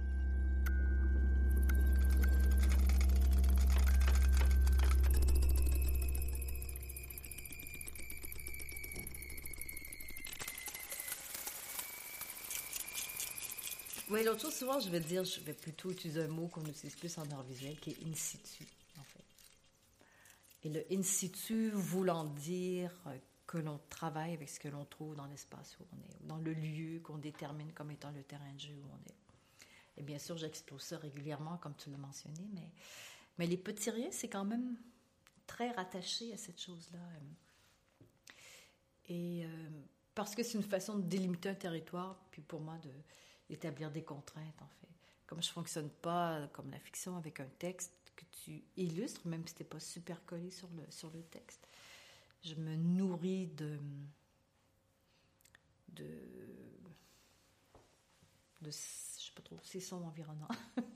Oui, 14.10 14.24
l'autre 14.24 14.40
chose, 14.40 14.54
souvent, 14.54 14.80
je 14.80 14.90
vais 14.90 14.98
dire, 14.98 15.22
je 15.22 15.38
vais 15.38 15.54
plutôt 15.54 15.92
utiliser 15.92 16.22
un 16.22 16.28
mot 16.28 16.48
qu'on 16.48 16.64
utilise 16.66 16.96
plus 16.96 17.16
en 17.18 17.30
art 17.30 17.44
visuel, 17.44 17.78
qui 17.78 17.90
est 17.90 18.02
in 18.04 18.12
situ, 18.12 18.66
en 18.98 19.04
fait. 19.04 19.24
Et 20.64 20.68
le 20.68 20.84
in 20.90 21.04
situ 21.04 21.70
voulant 21.70 22.24
dire 22.24 22.92
que 23.46 23.58
l'on 23.58 23.78
travaille 23.88 24.34
avec 24.34 24.48
ce 24.48 24.58
que 24.58 24.66
l'on 24.66 24.84
trouve 24.84 25.14
dans 25.14 25.26
l'espace 25.26 25.76
où 25.78 25.84
on 25.92 25.96
est, 25.96 26.16
ou 26.20 26.26
dans 26.26 26.38
le 26.38 26.52
lieu 26.52 26.98
qu'on 26.98 27.18
détermine 27.18 27.72
comme 27.72 27.92
étant 27.92 28.10
le 28.10 28.24
terrain 28.24 28.52
de 28.52 28.58
jeu 28.58 28.74
où 28.82 28.88
on 28.92 29.08
est. 29.08 29.16
Et 29.96 30.02
bien 30.02 30.18
sûr, 30.18 30.36
j'explose 30.36 30.82
ça 30.82 30.98
régulièrement, 30.98 31.58
comme 31.58 31.76
tu 31.76 31.88
l'as 31.88 31.96
mentionné, 31.96 32.48
mais, 32.52 32.72
mais 33.38 33.46
les 33.46 33.56
petits 33.56 33.90
riens, 33.90 34.10
c'est 34.10 34.28
quand 34.28 34.44
même 34.44 34.76
très 35.46 35.70
rattaché 35.70 36.32
à 36.32 36.36
cette 36.36 36.60
chose-là. 36.60 36.98
Et 39.08 39.44
euh, 39.44 39.68
parce 40.16 40.34
que 40.34 40.42
c'est 40.42 40.58
une 40.58 40.64
façon 40.64 40.96
de 40.98 41.02
délimiter 41.02 41.48
un 41.48 41.54
territoire, 41.54 42.18
puis 42.32 42.42
pour 42.42 42.60
moi, 42.60 42.76
de, 42.78 42.90
d'établir 43.50 43.90
des 43.90 44.02
contraintes, 44.04 44.62
en 44.62 44.68
fait. 44.80 44.88
Comme 45.26 45.42
je 45.42 45.50
fonctionne 45.50 45.90
pas 45.90 46.48
comme 46.52 46.70
la 46.70 46.78
fiction 46.78 47.16
avec 47.16 47.40
un 47.40 47.48
texte 47.58 47.92
que 48.16 48.24
tu 48.30 48.62
illustres, 48.76 49.26
même 49.26 49.46
si 49.46 49.54
t'es 49.54 49.64
pas 49.64 49.80
super 49.80 50.24
collé 50.24 50.50
sur 50.50 50.68
le, 50.68 50.82
sur 50.90 51.10
le 51.10 51.22
texte, 51.22 51.68
je 52.42 52.54
me 52.54 52.74
nourris 52.76 53.48
de. 53.48 53.78
de. 55.88 56.04
de. 58.62 58.70
je 58.70 58.70
sais 58.70 59.32
pas 59.34 59.42
trop, 59.42 59.58
ces 59.62 59.80
sons 59.80 60.02
environnants. 60.04 60.48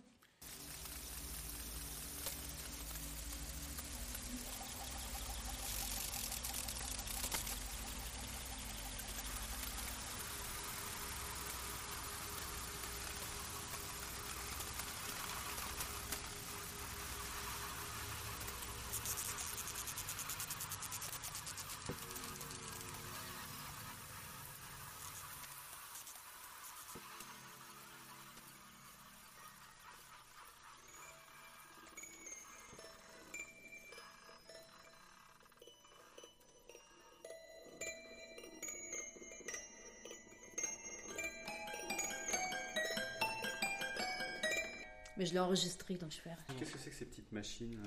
Mais 45.16 45.26
je 45.26 45.32
l'ai 45.32 45.40
enregistré, 45.40 45.94
donc 45.94 46.10
je 46.10 46.18
fais. 46.18 46.30
Qu'est-ce 46.58 46.72
que 46.72 46.78
c'est 46.78 46.90
que 46.90 46.96
ces 46.96 47.04
petites 47.04 47.30
machines 47.32 47.80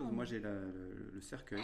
Moi 0.00 0.24
j'ai 0.24 0.40
le, 0.40 1.10
le 1.14 1.20
cercueil. 1.20 1.62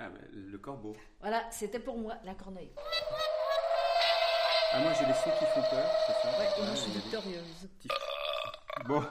Ah, 0.00 0.08
bah, 0.08 0.18
le 0.32 0.58
corbeau. 0.58 0.96
Voilà, 1.20 1.44
c'était 1.50 1.78
pour 1.78 1.96
moi, 1.98 2.14
la 2.24 2.34
corneille. 2.34 2.72
Ah, 4.74 4.78
moi 4.80 4.92
j'ai 4.98 5.06
les 5.06 5.12
sons 5.12 5.30
qui 5.38 5.44
font 5.46 5.62
peur, 5.70 5.86
c'est 6.06 6.12
ça 6.28 6.38
Ouais, 6.38 6.44
et 6.46 6.48
Ah, 6.56 6.60
moi 6.64 6.74
je 6.74 6.80
suis 6.80 6.90
victorieuse. 6.92 7.68
Bon, 8.86 9.04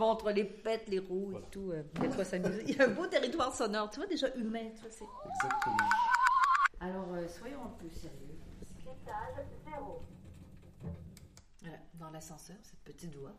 Bon, 0.00 0.06
entre 0.06 0.30
les 0.30 0.44
pètes, 0.44 0.88
les 0.88 0.98
roues 0.98 1.34
et 1.36 1.42
tout, 1.50 1.72
euh, 1.72 1.82
s'amuser. 2.24 2.62
Il 2.66 2.74
y 2.74 2.80
a 2.80 2.86
un 2.86 2.88
beau 2.88 3.06
territoire 3.06 3.54
sonore, 3.54 3.90
tu 3.90 3.98
vois, 3.98 4.06
déjà 4.06 4.34
humain, 4.34 4.70
tu 4.74 4.80
vois, 4.80 4.90
c'est... 4.90 5.04
exactement. 5.04 5.76
Alors, 6.80 7.12
euh, 7.12 7.28
soyons 7.28 7.62
un 7.62 7.74
peu 7.78 7.86
sérieux. 7.90 8.38
Étage 8.80 9.44
0. 9.76 10.00
Voilà, 11.60 11.76
dans 11.98 12.08
l'ascenseur, 12.08 12.56
cette 12.62 12.80
petite 12.80 13.14
voix. 13.14 13.34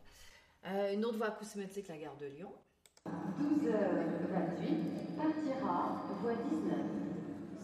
Euh, 0.68 0.94
une 0.94 1.04
autre 1.04 1.18
voix 1.18 1.30
acousmatique, 1.30 1.88
la 1.88 1.98
gare 1.98 2.16
de 2.16 2.26
Lyon. 2.26 2.52
12h28, 3.08 5.16
partira, 5.16 6.00
voie 6.20 6.34
19. 6.34 6.76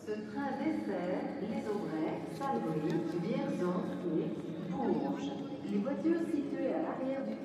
Ce 0.05 0.11
train 0.11 0.51
dessert 0.59 1.23
les 1.43 1.65
Aubrais, 1.69 2.19
Salbris, 2.37 2.99
Vierzon 3.23 3.85
et 4.19 4.27
Bourges. 4.73 5.31
Les 5.71 5.79
voitures 5.79 6.27
situées 6.35 6.75
à 6.75 6.83
l'arrière 6.83 7.25
du. 7.25 7.38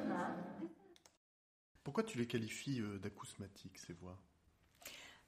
Pourquoi 1.94 2.12
tu 2.12 2.18
les 2.18 2.26
qualifies 2.26 2.82
euh, 2.82 2.98
d'acousmatiques, 2.98 3.78
ces 3.78 3.94
voix? 3.94 4.18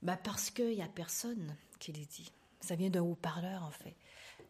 Bah 0.01 0.17
parce 0.17 0.49
qu'il 0.49 0.71
n'y 0.71 0.82
a 0.82 0.88
personne 0.88 1.56
qui 1.78 1.91
les 1.91 2.08
dit. 2.08 2.32
Ça 2.60 2.73
vient 2.73 2.89
d'un 2.89 3.04
haut-parleur, 3.04 3.62
en 3.62 3.69
fait. 3.69 3.95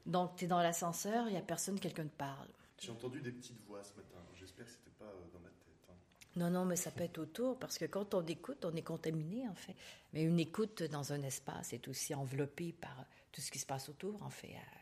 Donc, 0.05 0.37
tu 0.37 0.45
es 0.45 0.47
dans 0.47 0.61
l'ascenseur, 0.61 1.27
il 1.27 1.31
n'y 1.31 1.37
a 1.37 1.41
personne, 1.41 1.77
quelqu'un 1.77 2.05
te 2.05 2.15
parle. 2.15 2.47
J'ai 2.79 2.91
entendu 2.91 3.19
des 3.19 3.33
petites 3.33 3.61
voix 3.67 3.83
ce 3.83 3.93
matin. 3.95 4.15
J'espère 4.33 4.65
que 4.65 4.71
c'était 4.71 4.95
pas 4.97 5.03
euh, 5.03 5.27
dans 5.33 5.39
ma 5.41 5.49
tête. 5.49 5.89
hein. 5.89 5.93
Non, 6.37 6.49
non, 6.49 6.63
mais 6.63 6.77
ça 6.77 6.89
peut 6.89 7.03
être 7.03 7.17
autour, 7.17 7.59
parce 7.59 7.77
que 7.77 7.83
quand 7.83 8.13
on 8.13 8.25
écoute, 8.25 8.63
on 8.63 8.73
est 8.77 8.81
contaminé, 8.81 9.49
en 9.49 9.55
fait. 9.55 9.75
Mais 10.13 10.23
une 10.23 10.39
écoute 10.39 10.83
dans 10.83 11.11
un 11.11 11.21
espace 11.21 11.73
est 11.73 11.85
aussi 11.89 12.15
enveloppée 12.15 12.71
par 12.71 12.95
tout 13.33 13.41
ce 13.41 13.51
qui 13.51 13.59
se 13.59 13.65
passe 13.65 13.89
autour, 13.89 14.23
en 14.23 14.29
fait. 14.29 14.55
Euh, 14.55 14.79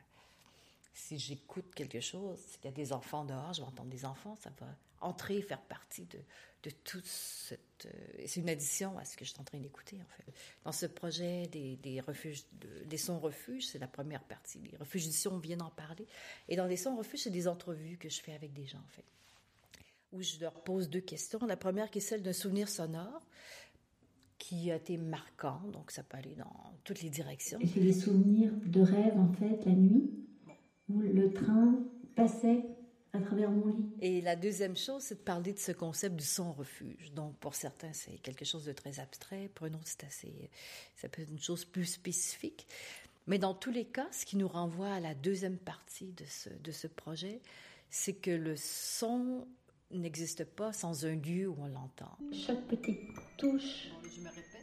si 0.94 1.18
j'écoute 1.18 1.74
quelque 1.74 2.00
chose, 2.00 2.38
s'il 2.38 2.66
y 2.66 2.68
a 2.68 2.72
des 2.72 2.94
enfants 2.94 3.26
dehors, 3.26 3.54
je 3.54 3.62
vais 3.62 3.68
entendre 3.68 3.90
des 3.90 4.06
enfants, 4.06 4.36
ça 4.36 4.52
va 4.60 4.68
entrer, 5.02 5.42
faire 5.42 5.62
partie 5.62 6.06
de, 6.06 6.20
de 6.64 6.70
toute 6.70 7.06
cette... 7.06 7.86
euh, 7.86 8.24
c'est 8.26 8.40
une 8.40 8.50
addition 8.50 8.98
à 8.98 9.04
ce 9.06 9.18
que 9.18 9.26
je 9.26 9.32
suis 9.32 9.40
en 9.40 9.44
train 9.44 9.60
d'écouter, 9.60 9.98
en 10.02 10.08
fait. 10.16 10.32
Dans 10.64 10.72
ce 10.72 10.86
projet 10.86 11.48
des, 11.48 11.76
des 11.78 12.00
refuges, 12.00 12.44
de- 12.62 12.86
des 12.86 12.98
sons 12.98 13.20
refuges, 13.20 13.68
c'est 13.68 13.80
la 13.80 13.88
première 13.88 14.24
partie. 14.24 14.60
Les 14.72 14.78
refuges 14.78 15.06
d'ici, 15.06 15.28
on 15.28 15.38
vient 15.38 15.58
d'en 15.58 15.70
parler. 15.70 16.08
Et 16.48 16.56
dans 16.56 16.66
les 16.66 16.78
sons 16.78 16.96
refuges, 16.96 17.24
c'est 17.24 17.30
des 17.32 17.48
entrevues 17.48 17.98
que 17.98 18.08
je 18.10 18.22
fais 18.22 18.34
avec 18.34 18.54
des 18.54 18.66
gens, 18.66 18.80
en 18.80 18.90
fait 18.90 19.06
où 20.14 20.22
je 20.22 20.40
leur 20.40 20.54
pose 20.54 20.92
deux 20.92 21.02
questions. 21.02 21.44
La 21.48 21.58
première 21.58 21.90
qui 21.90 21.98
est 21.98 22.02
celle 22.02 22.22
d'un 22.22 22.34
souvenir 22.34 22.70
sonore 22.70 23.26
qui 24.38 24.70
a 24.72 24.76
été 24.76 24.96
marquant, 24.96 25.60
donc 25.72 25.90
ça 25.90 26.04
peut 26.04 26.18
aller 26.18 26.36
dans 26.36 26.54
toutes 26.84 27.02
les 27.02 27.10
directions. 27.10 27.58
J'ai 27.64 27.82
des 27.82 27.94
souvenirs 27.94 28.52
de 28.64 28.82
rêve 28.82 29.18
en 29.18 29.34
fait 29.34 29.66
la 29.66 29.72
nuit 29.72 30.12
où 30.88 31.00
le 31.00 31.34
train 31.34 31.80
passait 32.16 32.64
à 33.14 33.22
travers 33.22 33.52
mon 33.52 33.68
lit. 33.68 33.86
Et 34.02 34.22
la 34.22 34.36
deuxième 34.36 34.76
chose, 34.76 35.04
c'est 35.04 35.16
de 35.16 35.20
parler 35.20 35.54
de 35.54 35.60
ce 35.60 35.72
concept 35.72 36.16
du 36.16 36.26
son 36.26 36.52
refuge. 36.52 37.12
Donc, 37.14 37.36
pour 37.38 37.54
certains, 37.54 37.94
c'est 37.94 38.18
quelque 38.18 38.44
chose 38.44 38.66
de 38.66 38.74
très 38.74 39.00
abstrait. 39.00 39.50
Pour 39.54 39.68
un 39.68 39.74
autre, 39.74 39.86
c'est 39.86 40.04
assez, 40.04 40.50
ça 40.96 41.10
peut 41.10 41.22
être 41.22 41.30
une 41.30 41.40
chose 41.40 41.64
plus 41.64 41.86
spécifique. 41.86 42.68
Mais 43.28 43.38
dans 43.38 43.54
tous 43.54 43.72
les 43.72 43.86
cas, 43.86 44.08
ce 44.12 44.26
qui 44.26 44.36
nous 44.36 44.48
renvoie 44.48 44.92
à 44.92 45.00
la 45.00 45.14
deuxième 45.14 45.58
partie 45.58 46.12
de 46.12 46.26
ce, 46.26 46.50
de 46.50 46.72
ce 46.72 46.88
projet, 46.88 47.40
c'est 47.90 48.14
que 48.14 48.32
le 48.32 48.56
son 48.58 49.48
n'existe 49.92 50.44
pas 50.44 50.74
sans 50.74 51.06
un 51.06 51.16
lieu 51.16 51.48
où 51.48 51.56
on 51.60 51.68
l'entend. 51.68 52.18
Chaque 52.32 52.66
petite 52.68 53.00
touche 53.38 53.92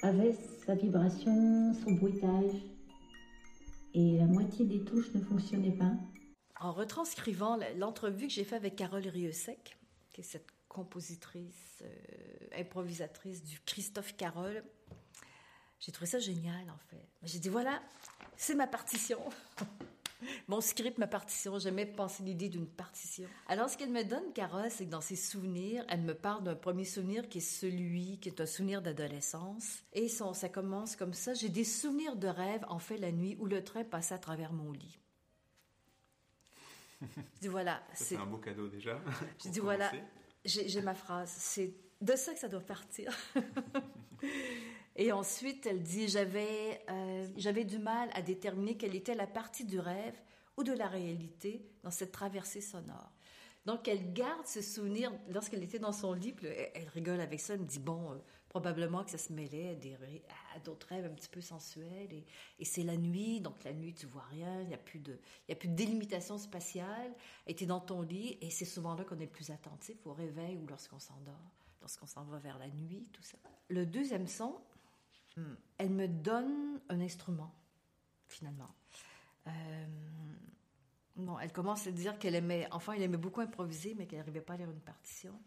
avait 0.03 0.37
sa 0.67 0.75
vibration, 0.75 1.73
son 1.75 1.93
bruitage. 1.93 2.53
Et 3.95 4.19
la 4.19 4.27
moitié 4.27 4.67
des 4.67 4.81
touches 4.85 5.13
ne 5.15 5.21
fonctionnaient 5.21 5.77
pas. 5.77 5.93
En 6.61 6.73
retranscrivant 6.73 7.59
l'entrevue 7.79 8.27
que 8.27 8.33
j'ai 8.33 8.45
faite 8.45 8.59
avec 8.59 8.77
Carole 8.77 9.07
Rieussec, 9.09 9.79
qui 10.13 10.21
est 10.21 10.25
cette 10.25 10.47
compositrice, 10.69 11.83
euh, 11.83 12.61
improvisatrice 12.61 13.43
du 13.43 13.59
Christophe 13.61 14.15
Carole, 14.17 14.63
j'ai 15.81 15.91
trouvé 15.91 16.07
ça 16.07 16.19
génial 16.19 16.69
en 16.71 16.79
fait. 16.91 17.09
J'ai 17.23 17.39
dit 17.39 17.49
voilà, 17.49 17.81
c'est 18.37 18.55
ma 18.55 18.67
partition. 18.67 19.19
Mon 20.49 20.61
script, 20.61 20.99
ma 20.99 21.07
partition, 21.07 21.59
jamais 21.59 21.87
pensé 21.87 22.23
l'idée 22.23 22.51
d'une 22.51 22.67
partition. 22.67 23.27
Alors, 23.49 23.71
ce 23.71 23.79
qu'elle 23.79 23.91
me 23.91 24.03
donne, 24.03 24.35
Carole, 24.35 24.71
c'est 24.71 24.85
que 24.85 24.91
dans 24.91 25.01
ses 25.01 25.17
souvenirs, 25.17 25.83
elle 25.89 26.03
me 26.03 26.15
parle 26.15 26.45
d'un 26.45 26.55
premier 26.55 26.85
souvenir 26.85 27.27
qui 27.31 27.39
est 27.39 27.41
celui 27.41 28.19
qui 28.19 28.29
est 28.29 28.39
un 28.39 28.45
souvenir 28.45 28.83
d'adolescence. 28.83 29.79
Et 29.95 30.09
ça 30.09 30.51
commence 30.51 30.95
comme 30.95 31.15
ça. 31.15 31.33
J'ai 31.33 31.49
des 31.49 31.65
souvenirs 31.65 32.17
de 32.17 32.29
rêve, 32.29 32.67
en 32.69 32.79
fait, 32.79 32.99
la 32.99 33.13
nuit 33.13 33.39
où 33.41 33.47
le 33.47 33.65
train 33.65 33.83
passait 33.83 34.15
à 34.15 34.19
travers 34.19 34.53
mon 34.53 34.73
lit. 34.73 34.99
Je 37.03 37.41
dis 37.41 37.49
voilà, 37.49 37.83
C'est 37.95 38.17
un 38.17 38.27
beau 38.27 38.39
cadeau 38.39 38.69
déjà. 38.69 39.01
je 39.43 39.49
dis 39.49 39.61
voilà, 39.61 39.91
j'ai 40.45 40.83
ma 40.83 40.95
phrase. 40.95 41.33
C'est 41.37 41.75
de 42.01 42.15
ça 42.17 42.33
que 42.33 42.39
ça 42.39 42.49
doit 42.49 42.61
partir. 42.61 43.13
Et 44.97 45.13
ensuite, 45.13 45.67
elle 45.67 45.83
dit 45.83 46.09
j'avais 46.09 46.83
euh, 46.91 47.27
j'avais 47.37 47.65
du 47.65 47.79
mal 47.79 48.11
à 48.13 48.23
déterminer 48.23 48.77
quelle 48.77 48.95
était 48.95 49.15
la 49.15 49.27
partie 49.27 49.65
du 49.65 49.79
rêve 49.79 50.19
ou 50.57 50.63
de 50.63 50.73
la 50.73 50.89
réalité 50.89 51.65
dans 51.83 51.91
cette 51.91 52.13
traversée 52.13 52.61
sonore. 52.61 53.13
Donc, 53.67 53.89
elle 53.89 54.13
garde 54.13 54.47
ce 54.47 54.63
souvenir 54.63 55.13
lorsqu'elle 55.29 55.63
était 55.63 55.79
dans 55.79 55.93
son 55.93 56.13
lit. 56.13 56.35
elle 56.75 56.89
rigole 56.89 57.21
avec 57.21 57.41
ça. 57.41 57.55
Elle 57.55 57.61
me 57.61 57.67
dit 57.67 57.79
bon, 57.79 58.13
euh, 58.13 58.17
probablement 58.51 59.05
que 59.05 59.13
ça 59.13 59.19
se 59.19 59.33
mêlait 59.33 59.71
à 59.71 59.75
des 59.77 59.97
à 60.55 60.59
d'autres 60.59 60.89
rêves 60.89 61.07
un 61.07 61.15
petit 61.15 61.29
peu 61.29 61.41
sensuels. 61.41 62.13
Et, 62.13 62.25
et 62.59 62.65
c'est 62.65 62.83
la 62.83 62.97
nuit, 62.97 63.41
donc 63.41 63.65
la 63.65 63.73
nuit, 63.73 63.95
tu 63.95 64.07
vois 64.07 64.25
rien. 64.25 64.61
Il 64.61 64.69
n'y 64.69 64.75
a 64.75 64.79
plus 64.79 64.99
de 64.99 65.19
a 65.49 65.55
plus 65.55 65.69
de 65.69 65.75
délimitation 65.75 66.37
spatiale. 66.37 67.15
Et 67.47 67.55
tu 67.55 67.65
es 67.65 67.67
dans 67.67 67.81
ton 67.81 68.03
lit, 68.03 68.37
et 68.41 68.51
c'est 68.51 68.67
souvent 68.67 68.95
là 68.95 69.05
qu'on 69.05 69.19
est 69.19 69.27
le 69.27 69.31
plus 69.31 69.51
attentif 69.51 70.05
au 70.05 70.13
réveil 70.13 70.57
ou 70.57 70.67
lorsqu'on 70.67 70.99
s'endort, 70.99 71.51
lorsqu'on 71.81 72.07
s'en 72.07 72.25
va 72.25 72.39
vers 72.39 72.59
la 72.59 72.69
nuit, 72.69 73.07
tout 73.13 73.23
ça. 73.23 73.39
Le 73.69 73.87
deuxième 73.87 74.27
son, 74.27 74.61
hmm, 75.37 75.55
elle 75.79 75.91
me 75.91 76.09
donne 76.09 76.81
un 76.89 77.01
instrument, 77.01 77.55
finalement. 78.27 78.75
Euh, 79.47 79.87
elle 81.41 81.53
commence 81.53 81.87
à 81.87 81.93
dire 81.93 82.19
qu'elle 82.19 82.35
aimait, 82.35 82.67
enfin, 82.73 82.95
elle 82.95 83.03
aimait 83.03 83.17
beaucoup 83.17 83.43
improviser, 83.43 83.95
mais 83.97 84.07
qu'elle 84.07 84.19
n'arrivait 84.19 84.41
pas 84.41 84.55
à 84.55 84.57
lire 84.57 84.71
une 84.71 84.81
partition. 84.81 85.39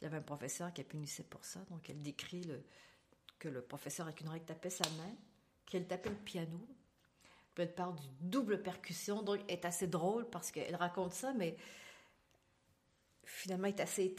Il 0.00 0.04
y 0.04 0.06
avait 0.06 0.18
un 0.18 0.22
professeur 0.22 0.72
qui 0.72 0.80
la 0.80 0.88
punissait 0.88 1.24
pour 1.24 1.44
ça, 1.44 1.60
donc 1.70 1.88
elle 1.90 2.02
décrit 2.02 2.48
que 3.38 3.48
le 3.48 3.62
professeur 3.62 4.06
avec 4.06 4.20
une 4.20 4.28
règle 4.28 4.46
tapait 4.46 4.70
sa 4.70 4.88
main, 4.90 5.14
qu'elle 5.66 5.86
tapait 5.86 6.10
le 6.10 6.16
piano. 6.16 6.60
Puis 7.54 7.64
elle 7.64 7.74
parle 7.74 7.96
du 7.96 8.08
double 8.20 8.62
percussion, 8.62 9.22
donc 9.22 9.40
est 9.48 9.64
assez 9.64 9.88
drôle 9.88 10.28
parce 10.30 10.52
qu'elle 10.52 10.76
raconte 10.76 11.12
ça, 11.12 11.32
mais 11.32 11.56
finalement 13.24 13.66
elle 13.66 13.74
est 13.74 13.80
assez 13.80 14.14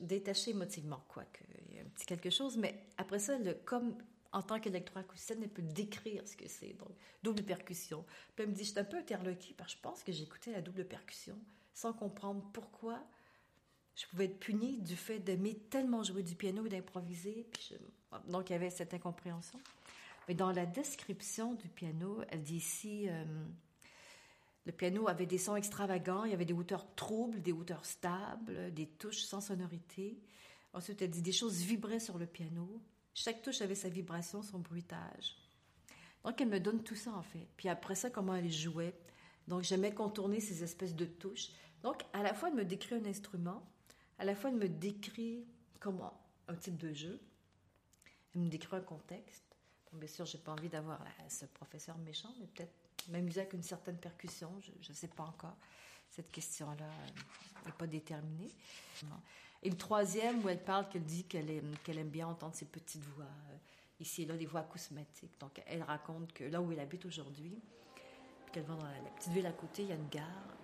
détachée 0.00 0.50
émotivement, 0.50 1.04
quoique 1.08 1.44
il 1.68 1.76
y 1.76 1.78
a 1.78 1.82
un 1.82 1.86
petit 1.86 2.06
quelque 2.06 2.30
chose. 2.30 2.56
Mais 2.56 2.86
après 2.98 3.20
ça, 3.20 3.38
comme 3.64 3.96
en 4.32 4.42
tant 4.42 4.60
qu'électroacousticienne, 4.60 5.42
elle 5.42 5.50
peut 5.50 5.62
décrire 5.62 6.26
ce 6.26 6.36
que 6.36 6.48
c'est. 6.48 6.72
Donc, 6.74 6.90
double 7.22 7.42
percussion. 7.42 8.04
Puis 8.34 8.44
elle 8.44 8.50
me 8.50 8.54
dit, 8.54 8.64
je 8.64 8.70
suis 8.70 8.78
un 8.78 8.84
peu 8.84 8.98
interloquée 8.98 9.54
parce 9.56 9.72
que 9.72 9.76
je 9.76 9.82
pense 9.82 10.04
que 10.04 10.12
j'écoutais 10.12 10.52
la 10.52 10.60
double 10.60 10.84
percussion 10.84 11.36
sans 11.74 11.92
comprendre 11.92 12.42
pourquoi 12.52 13.02
je 13.96 14.06
pouvais 14.06 14.26
être 14.26 14.38
punie 14.38 14.80
du 14.80 14.96
fait 14.96 15.18
d'aimer 15.18 15.54
tellement 15.70 16.02
jouer 16.02 16.22
du 16.22 16.34
piano 16.34 16.64
et 16.66 16.68
d'improviser. 16.68 17.46
Donc, 18.28 18.50
il 18.50 18.52
y 18.54 18.56
avait 18.56 18.70
cette 18.70 18.94
incompréhension. 18.94 19.60
Mais 20.28 20.34
dans 20.34 20.52
la 20.52 20.66
description 20.66 21.54
du 21.54 21.68
piano, 21.68 22.22
elle 22.28 22.42
dit 22.42 22.56
ici, 22.56 23.08
euh, 23.08 23.24
le 24.66 24.72
piano 24.72 25.08
avait 25.08 25.26
des 25.26 25.38
sons 25.38 25.56
extravagants, 25.56 26.24
il 26.24 26.30
y 26.30 26.34
avait 26.34 26.44
des 26.44 26.52
hauteurs 26.52 26.94
troubles, 26.94 27.42
des 27.42 27.52
hauteurs 27.52 27.84
stables, 27.84 28.72
des 28.72 28.86
touches 28.86 29.22
sans 29.22 29.40
sonorité. 29.40 30.18
Ensuite, 30.72 31.02
elle 31.02 31.10
dit 31.10 31.22
des 31.22 31.32
choses 31.32 31.60
vibraient 31.62 32.00
sur 32.00 32.18
le 32.18 32.26
piano. 32.26 32.80
Chaque 33.14 33.42
touche 33.42 33.60
avait 33.60 33.74
sa 33.74 33.88
vibration, 33.88 34.42
son 34.42 34.60
bruitage. 34.60 35.36
Donc, 36.24 36.40
elle 36.40 36.48
me 36.48 36.60
donne 36.60 36.82
tout 36.82 36.94
ça, 36.94 37.12
en 37.12 37.22
fait. 37.22 37.48
Puis 37.56 37.68
après 37.68 37.94
ça, 37.94 38.10
comment 38.10 38.34
elle 38.34 38.50
jouait. 38.50 38.94
Donc, 39.48 39.62
j'aimais 39.62 39.92
contourner 39.92 40.40
ces 40.40 40.62
espèces 40.62 40.94
de 40.94 41.06
touches. 41.06 41.48
Donc, 41.82 42.04
à 42.12 42.22
la 42.22 42.34
fois, 42.34 42.50
elle 42.50 42.54
me 42.54 42.64
décrit 42.64 42.94
un 42.94 43.04
instrument, 43.06 43.66
à 44.20 44.24
la 44.24 44.34
fois, 44.34 44.50
elle 44.50 44.56
me 44.56 44.68
décrit 44.68 45.46
comment 45.80 46.12
un 46.46 46.54
type 46.54 46.76
de 46.76 46.92
jeu. 46.92 47.18
Elle 48.34 48.42
me 48.42 48.50
décrit 48.50 48.76
un 48.76 48.82
contexte. 48.82 49.44
Bien 49.94 50.06
sûr, 50.06 50.26
j'ai 50.26 50.38
pas 50.38 50.52
envie 50.52 50.68
d'avoir 50.68 51.00
ce 51.28 51.46
professeur 51.46 51.96
méchant, 51.98 52.32
mais 52.38 52.46
peut-être 52.46 52.72
m'amuser 53.08 53.40
avec 53.40 53.54
une 53.54 53.62
certaine 53.62 53.96
percussion. 53.96 54.52
Je 54.82 54.90
ne 54.90 54.94
sais 54.94 55.08
pas 55.08 55.24
encore. 55.24 55.56
Cette 56.10 56.30
question-là 56.30 56.90
n'est 57.64 57.72
pas 57.72 57.86
déterminée. 57.86 58.50
Et 59.62 59.70
le 59.70 59.76
troisième, 59.76 60.44
où 60.44 60.50
elle 60.50 60.62
parle, 60.62 60.88
qu'elle 60.90 61.04
dit 61.04 61.24
qu'elle 61.24 61.50
aime, 61.50 62.08
bien 62.10 62.28
entendre 62.28 62.54
ces 62.54 62.66
petites 62.66 63.02
voix, 63.02 63.24
euh, 63.24 63.56
ici 64.00 64.22
et 64.22 64.26
là, 64.26 64.36
des 64.36 64.46
voix 64.46 64.60
acousmatiques. 64.60 65.40
Donc, 65.40 65.62
elle 65.66 65.82
raconte 65.82 66.32
que 66.34 66.44
là 66.44 66.60
où 66.60 66.70
elle 66.72 66.80
habite 66.80 67.06
aujourd'hui, 67.06 67.58
qu'elle 68.52 68.64
va 68.64 68.74
dans 68.74 68.84
la 68.84 69.10
petite 69.16 69.32
ville 69.32 69.46
à 69.46 69.52
côté, 69.52 69.82
il 69.82 69.88
y 69.88 69.92
a 69.92 69.96
une 69.96 70.08
gare. 70.08 70.59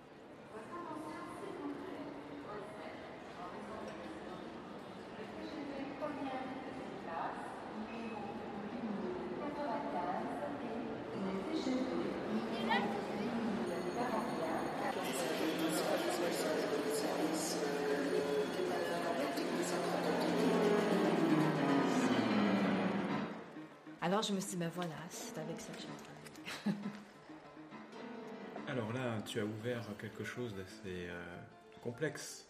Alors, 24.17 24.25
je 24.29 24.33
me 24.33 24.39
suis 24.39 24.49
dit, 24.53 24.55
ben 24.57 24.71
voilà, 24.73 24.95
c'est 25.11 25.37
avec 25.37 25.61
ça 25.61 25.71
que 25.73 25.79
je 25.79 25.85
vais 25.85 26.65
travailler. 26.65 26.79
Alors 28.67 28.91
là, 28.91 29.21
tu 29.21 29.39
as 29.39 29.45
ouvert 29.45 29.85
quelque 29.99 30.23
chose 30.23 30.55
d'assez 30.55 31.05
euh, 31.07 31.37
complexe 31.83 32.47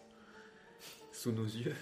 sous 1.12 1.34
nos 1.34 1.44
yeux. 1.44 1.76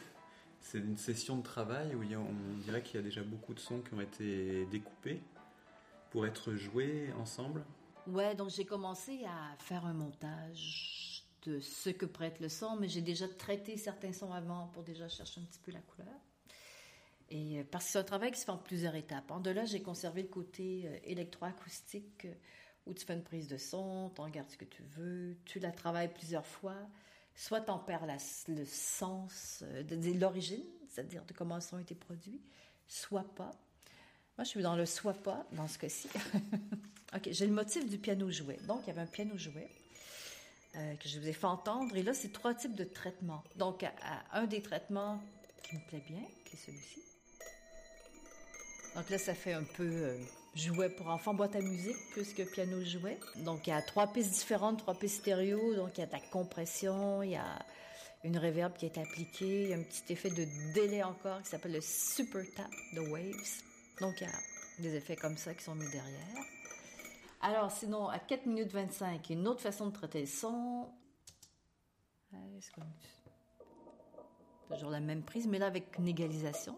C'est 0.60 0.80
une 0.80 0.98
session 0.98 1.38
de 1.38 1.44
travail 1.44 1.94
où 1.94 2.02
il 2.02 2.10
y 2.10 2.16
a- 2.16 2.20
on 2.20 2.34
dirait 2.64 2.82
qu'il 2.82 2.96
y 2.96 3.00
a 3.00 3.04
déjà 3.04 3.22
beaucoup 3.22 3.54
de 3.54 3.60
sons 3.60 3.82
qui 3.82 3.94
ont 3.94 4.02
été 4.02 4.66
découpés 4.72 5.22
pour 6.10 6.26
être 6.26 6.56
joué 6.56 7.14
ensemble 7.20 7.64
Ouais, 8.08 8.34
donc 8.34 8.50
j'ai 8.50 8.66
commencé 8.66 9.24
à 9.26 9.56
faire 9.60 9.86
un 9.86 9.94
montage 9.94 11.24
de 11.44 11.60
ce 11.60 11.92
que 11.92 12.08
prête 12.08 12.40
le 12.40 12.50
son, 12.50 12.76
mais 12.76 12.88
j'ai 12.88 13.02
déjà 13.02 13.28
traité 13.28 13.78
certains 13.78 14.14
sons 14.14 14.34
avant 14.34 14.66
pour 14.74 14.82
déjà 14.82 15.08
chercher 15.08 15.42
un 15.42 15.44
petit 15.44 15.60
peu 15.60 15.72
la 15.72 15.82
couleur. 15.82 16.10
Euh, 17.34 17.64
parce 17.72 17.86
que 17.86 17.92
c'est 17.92 17.98
un 17.98 18.04
travail 18.04 18.32
qui 18.32 18.40
se 18.40 18.46
fait 18.46 18.52
en 18.52 18.58
plusieurs 18.58 18.96
étapes. 18.96 19.32
En 19.32 19.40
de 19.40 19.50
là, 19.50 19.66
j'ai 19.66 19.82
conservé 19.82 20.22
le 20.22 20.28
côté 20.28 20.84
euh, 20.86 20.98
électroacoustique 21.04 22.26
euh, 22.26 22.34
où 22.86 22.94
tu 22.94 23.04
fais 23.04 23.14
une 23.14 23.24
prise 23.24 23.48
de 23.48 23.58
son, 23.58 24.12
tu 24.14 24.22
en 24.22 24.30
gardes 24.30 24.50
ce 24.50 24.58
que 24.58 24.66
tu 24.66 24.84
veux, 24.96 25.36
tu 25.46 25.60
la 25.60 25.72
travailles 25.72 26.14
plusieurs 26.14 26.46
fois. 26.46 26.76
Soit 27.36 27.62
tu 27.62 27.72
en 27.72 27.80
perds 27.80 28.06
le 28.48 28.66
sens 28.66 29.64
de, 29.64 30.20
l'origine, 30.20 30.64
c'est-à-dire 30.88 31.26
de 31.26 31.34
comment 31.34 31.56
le 31.56 31.62
son 31.62 31.78
a 31.78 31.82
été 31.82 31.96
produit, 31.96 32.40
soit 32.88 33.36
pas. 33.36 33.52
Moi, 34.38 34.44
je 34.44 34.50
suis 34.50 34.62
dans 34.62 34.76
le 34.76 34.86
soit 34.86 35.16
pas 35.16 35.46
dans 35.52 35.68
ce 35.68 35.78
cas-ci. 35.78 36.08
OK, 37.16 37.28
j'ai 37.32 37.48
le 37.48 37.54
motif 37.54 37.90
du 37.90 37.98
piano 37.98 38.30
jouet. 38.30 38.58
Donc, 38.68 38.84
il 38.84 38.88
y 38.88 38.90
avait 38.92 39.02
un 39.02 39.08
piano 39.08 39.38
jouet 39.38 39.70
que 40.74 41.08
je 41.08 41.20
vous 41.20 41.28
ai 41.28 41.34
fait 41.34 41.46
entendre. 41.46 41.96
Et 41.96 42.04
là, 42.04 42.14
c'est 42.14 42.32
trois 42.32 42.54
types 42.54 42.76
de 42.76 42.84
traitements. 42.84 43.44
Donc, 43.56 43.86
un 44.32 44.46
des 44.46 44.62
traitements 44.62 45.22
qui 45.64 45.76
me 45.76 45.82
plaît 45.88 46.04
bien, 46.06 46.22
qui 46.46 46.56
est 46.56 46.60
celui-ci. 46.60 47.15
Donc 48.96 49.10
là, 49.10 49.18
ça 49.18 49.34
fait 49.36 49.54
un 49.54 49.64
peu 49.64 49.84
euh, 49.84 50.18
jouet 50.56 50.90
pour 50.90 51.08
enfants, 51.08 51.34
boîte 51.34 51.56
à 51.56 51.62
musique, 51.62 51.98
plus 52.12 52.34
que 52.34 52.44
piano 52.44 52.84
jouet. 52.84 53.20
Donc 53.44 53.68
il 53.68 53.72
y 53.72 53.74
a 53.74 53.82
trois 53.82 54.08
pistes 54.08 54.32
différentes, 54.32 54.80
trois 54.80 54.96
pistes 54.96 55.20
stéréo. 55.20 55.76
Donc 55.76 55.98
il 55.98 56.02
y 56.02 56.04
a 56.04 56.08
de 56.08 56.14
la 56.14 56.22
compression, 56.32 57.22
il 57.22 57.32
y 57.32 57.36
a 57.36 57.60
une 58.24 58.38
reverb 58.38 58.74
qui 58.74 58.86
est 58.86 58.98
appliquée, 58.98 59.64
il 59.64 59.70
y 59.70 59.74
a 59.74 59.78
un 59.78 59.84
petit 59.84 60.14
effet 60.14 60.30
de 60.30 60.46
délai 60.74 61.04
encore 61.04 61.42
qui 61.44 61.50
s'appelle 61.50 61.74
le 61.74 61.82
super 61.82 62.44
tap 62.56 62.72
de 62.94 63.02
waves. 63.02 63.62
Donc 64.00 64.22
il 64.22 64.28
y 64.28 64.30
a 64.30 64.82
des 64.82 64.96
effets 64.96 65.18
comme 65.18 65.38
ça 65.38 65.54
qui 65.54 65.64
sont 65.64 65.76
mis 65.76 65.90
derrière. 65.90 66.46
Alors 67.42 67.72
sinon, 67.72 68.08
à 68.08 68.18
4 68.18 68.46
minutes 68.46 68.72
25, 68.72 69.30
une 69.30 69.48
autre 69.48 69.62
façon 69.62 69.88
de 69.88 69.92
traiter 69.92 70.22
le 70.22 70.26
son. 70.26 70.90
Toujours 74.70 74.90
la 74.90 75.00
même 75.00 75.22
prise, 75.22 75.48
mais 75.48 75.60
là 75.60 75.68
avec 75.68 75.98
une 75.98 76.08
égalisation. 76.08 76.78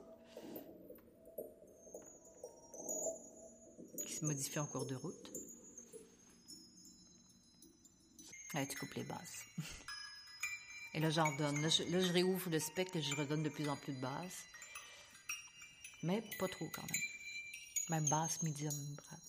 Se 4.18 4.26
modifie 4.26 4.58
en 4.58 4.66
cours 4.66 4.86
de 4.86 4.96
route. 4.96 5.32
Allez, 8.54 8.68
tu 8.68 8.78
coupes 8.78 8.94
les 8.96 9.04
basses. 9.04 9.44
Et 10.94 11.00
là, 11.00 11.10
j'en 11.12 11.36
donne. 11.36 11.62
Là 11.62 11.70
je, 11.70 12.12
réouvre 12.12 12.50
le 12.50 12.60
spectre 12.60 12.96
et 12.96 13.02
je 13.02 13.14
redonne 13.16 13.44
de 13.44 13.50
plus 13.50 13.70
en 13.70 13.78
plus 13.78 13.94
de 13.94 14.02
basses. 14.02 14.44
Mais 16.02 16.24
pas 16.40 16.48
trop 16.48 16.68
quand 16.74 16.82
même. 16.82 18.02
Même 18.02 18.10
basse, 18.10 18.42
medium, 18.42 18.74
brave. 18.96 19.20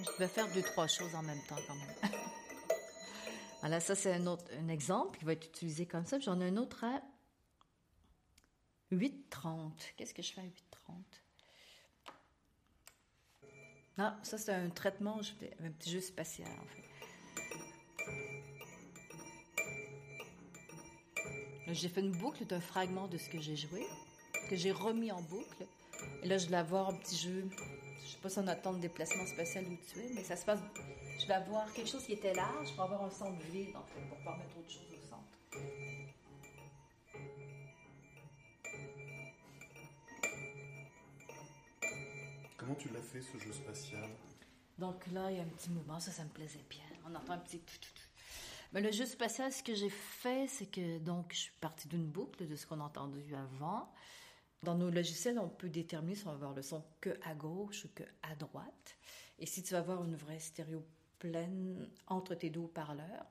Je 0.00 0.18
vais 0.18 0.28
faire 0.28 0.48
deux, 0.52 0.62
trois 0.62 0.86
choses 0.86 1.14
en 1.16 1.22
même 1.22 1.42
temps 1.48 1.58
quand 1.66 1.74
même. 1.74 2.12
voilà, 3.60 3.80
ça 3.80 3.96
c'est 3.96 4.12
un 4.12 4.26
autre 4.28 4.44
un 4.56 4.68
exemple 4.68 5.18
qui 5.18 5.24
va 5.24 5.32
être 5.32 5.46
utilisé 5.46 5.86
comme 5.86 6.06
ça. 6.06 6.20
J'en 6.20 6.40
ai 6.40 6.46
un 6.46 6.56
autre 6.56 6.84
à 6.84 7.02
8,30. 8.92 9.72
Qu'est-ce 9.96 10.14
que 10.14 10.22
je 10.22 10.32
fais 10.32 10.40
à 10.40 10.44
8,30? 10.44 10.48
Non, 13.98 14.12
ça 14.22 14.38
c'est 14.38 14.52
un 14.52 14.70
traitement, 14.70 15.20
un 15.60 15.70
petit 15.70 15.90
jeu 15.90 16.00
spatial 16.00 16.48
en 16.48 16.66
fait. 16.66 16.84
J'ai 21.70 21.88
fait 21.88 22.00
une 22.00 22.16
boucle 22.16 22.46
d'un 22.46 22.60
fragment 22.60 23.08
de 23.08 23.18
ce 23.18 23.28
que 23.28 23.38
j'ai 23.38 23.56
joué, 23.56 23.86
que 24.48 24.56
j'ai 24.56 24.72
remis 24.72 25.12
en 25.12 25.20
boucle. 25.20 25.66
Et 26.22 26.28
là, 26.28 26.38
je 26.38 26.48
vais 26.48 26.56
avoir 26.56 26.88
un 26.88 26.94
petit 26.94 27.16
jeu. 27.16 27.46
Je 28.02 28.08
sais 28.08 28.18
pas 28.18 28.30
si 28.30 28.38
on 28.38 28.46
attend 28.46 28.72
de 28.72 28.78
déplacement 28.78 29.26
spatial 29.26 29.66
où 29.66 29.76
tu 29.92 29.98
es, 29.98 30.08
mais 30.14 30.24
ça 30.24 30.36
se 30.36 30.46
passe. 30.46 30.60
Je 31.20 31.26
vais 31.26 31.34
avoir 31.34 31.70
quelque 31.74 31.90
chose 31.90 32.04
qui 32.06 32.14
était 32.14 32.32
large 32.32 32.74
pour 32.74 32.84
avoir 32.84 33.04
un 33.04 33.10
centre 33.10 33.38
vide, 33.52 33.76
en 33.76 33.84
fait, 33.84 34.00
pour 34.08 34.16
pouvoir 34.16 34.38
mettre 34.38 34.56
autre 34.56 34.70
chose 34.70 34.97
Tu 42.76 42.88
l'as 42.90 43.02
fait 43.02 43.22
ce 43.22 43.38
jeu 43.38 43.52
spatial? 43.52 44.08
Donc 44.78 45.06
là, 45.12 45.30
il 45.30 45.36
y 45.38 45.40
a 45.40 45.42
un 45.42 45.46
petit 45.46 45.70
mouvement, 45.70 45.98
ça, 45.98 46.10
ça 46.10 46.24
me 46.24 46.28
plaisait 46.28 46.64
bien. 46.68 46.84
On 47.06 47.14
entend 47.14 47.32
un 47.32 47.38
petit 47.38 47.60
Mais 48.72 48.80
le 48.80 48.92
jeu 48.92 49.06
spatial, 49.06 49.52
ce 49.52 49.62
que 49.62 49.74
j'ai 49.74 49.88
fait, 49.88 50.46
c'est 50.48 50.66
que 50.66 50.98
donc 50.98 51.32
je 51.32 51.38
suis 51.38 51.52
partie 51.60 51.88
d'une 51.88 52.06
boucle 52.06 52.46
de 52.46 52.56
ce 52.56 52.66
qu'on 52.66 52.80
a 52.80 52.84
entendu 52.84 53.34
avant. 53.34 53.90
Dans 54.62 54.74
nos 54.74 54.90
logiciels, 54.90 55.38
on 55.38 55.48
peut 55.48 55.68
déterminer 55.68 56.14
si 56.14 56.26
on 56.26 56.30
va 56.30 56.34
avoir 56.34 56.54
le 56.54 56.62
son 56.62 56.84
que 57.00 57.18
à 57.22 57.34
gauche 57.34 57.84
ou 57.84 57.88
que 57.94 58.04
à 58.22 58.34
droite. 58.34 58.96
Et 59.38 59.46
si 59.46 59.62
tu 59.62 59.72
vas 59.72 59.78
avoir 59.78 60.04
une 60.04 60.16
vraie 60.16 60.40
stéréo 60.40 60.84
pleine 61.18 61.88
entre 62.06 62.34
tes 62.34 62.50
deux 62.50 62.60
haut-parleurs, 62.60 63.26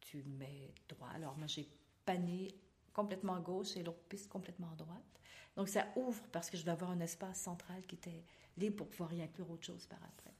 tu 0.00 0.22
mets 0.22 0.72
droit. 0.88 1.08
Alors 1.14 1.36
moi, 1.36 1.46
j'ai 1.46 1.68
pané 2.04 2.54
complètement 2.92 3.34
à 3.34 3.40
gauche 3.40 3.76
et 3.76 3.82
l'autre 3.82 4.02
piste 4.08 4.28
complètement 4.28 4.70
à 4.72 4.76
droite. 4.76 5.20
Donc 5.56 5.68
ça 5.68 5.86
ouvre 5.96 6.22
parce 6.32 6.48
que 6.50 6.56
je 6.56 6.64
vais 6.64 6.70
avoir 6.70 6.90
un 6.90 7.00
espace 7.00 7.40
central 7.40 7.82
qui 7.86 7.96
était 7.96 8.24
libre 8.56 8.76
pour 8.76 8.88
pouvoir 8.88 9.12
y 9.12 9.22
inclure 9.22 9.50
autre 9.50 9.66
chose 9.66 9.86
par 9.86 10.02
après. 10.02 10.34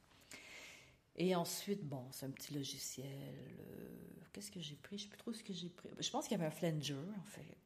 Et 1.15 1.35
ensuite, 1.35 1.83
bon, 1.83 2.07
c'est 2.11 2.25
un 2.25 2.31
petit 2.31 2.53
logiciel. 2.53 3.05
Euh, 3.07 4.23
qu'est-ce 4.31 4.51
que 4.51 4.61
j'ai 4.61 4.75
pris? 4.75 4.97
Je 4.97 5.03
ne 5.03 5.09
sais 5.09 5.09
plus 5.09 5.17
trop 5.17 5.33
ce 5.33 5.43
que 5.43 5.53
j'ai 5.53 5.69
pris. 5.69 5.89
Je 5.99 6.09
pense 6.09 6.27
qu'il 6.27 6.37
y 6.37 6.41
avait 6.41 6.47
un 6.47 6.51
flanger, 6.51 6.95
en 7.19 7.25
fait. 7.25 7.57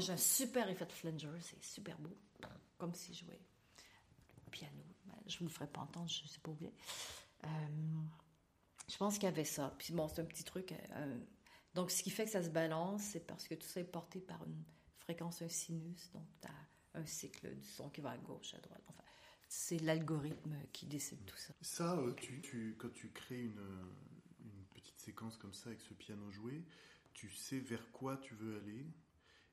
J'ai 0.00 0.12
un 0.12 0.16
super 0.16 0.68
effet 0.68 0.84
de 0.84 0.92
flanger, 0.92 1.28
c'est 1.40 1.62
super 1.62 1.98
beau. 1.98 2.16
Comme 2.78 2.94
si 2.94 3.14
je 3.14 3.24
jouais 3.24 3.40
piano. 4.50 4.82
Je 5.26 5.36
ne 5.36 5.38
vous 5.40 5.44
le 5.44 5.50
ferai 5.50 5.66
pas 5.66 5.82
entendre, 5.82 6.08
je 6.08 6.24
ne 6.24 6.28
sais 6.28 6.40
pas 6.40 6.50
où 6.50 6.72
euh, 7.44 7.48
je 8.88 8.96
pense 8.96 9.14
qu'il 9.14 9.24
y 9.24 9.28
avait 9.28 9.44
ça. 9.44 9.74
Puis 9.78 9.92
bon, 9.92 10.08
c'est 10.08 10.20
un 10.20 10.24
petit 10.24 10.44
truc. 10.44 10.72
Euh, 10.72 11.18
donc, 11.74 11.90
ce 11.90 12.02
qui 12.02 12.10
fait 12.10 12.24
que 12.24 12.30
ça 12.30 12.42
se 12.42 12.50
balance, 12.50 13.02
c'est 13.02 13.26
parce 13.26 13.46
que 13.46 13.54
tout 13.54 13.66
ça 13.66 13.80
est 13.80 13.84
porté 13.84 14.20
par 14.20 14.44
une 14.44 14.64
fréquence, 14.98 15.40
un 15.42 15.48
sinus. 15.48 16.10
Donc, 16.12 16.26
tu 16.40 16.48
as 16.48 16.98
un 16.98 17.06
cycle 17.06 17.54
du 17.54 17.68
son 17.68 17.88
qui 17.90 18.00
va 18.00 18.10
à 18.10 18.18
gauche, 18.18 18.54
à 18.54 18.58
droite. 18.58 18.79
C'est 19.52 19.78
l'algorithme 19.78 20.56
qui 20.72 20.86
décide 20.86 21.18
tout 21.26 21.36
ça. 21.36 21.52
Ça, 21.60 21.98
euh, 21.98 22.14
tu, 22.14 22.76
quand 22.78 22.92
tu 22.94 23.10
crées 23.10 23.42
une, 23.42 23.58
une, 24.44 24.64
petite 24.72 25.00
séquence 25.00 25.36
comme 25.36 25.52
ça 25.52 25.70
avec 25.70 25.80
ce 25.80 25.92
piano 25.92 26.30
joué, 26.30 26.62
tu 27.14 27.28
sais 27.30 27.58
vers 27.58 27.90
quoi 27.90 28.16
tu 28.18 28.34
veux 28.36 28.56
aller 28.58 28.86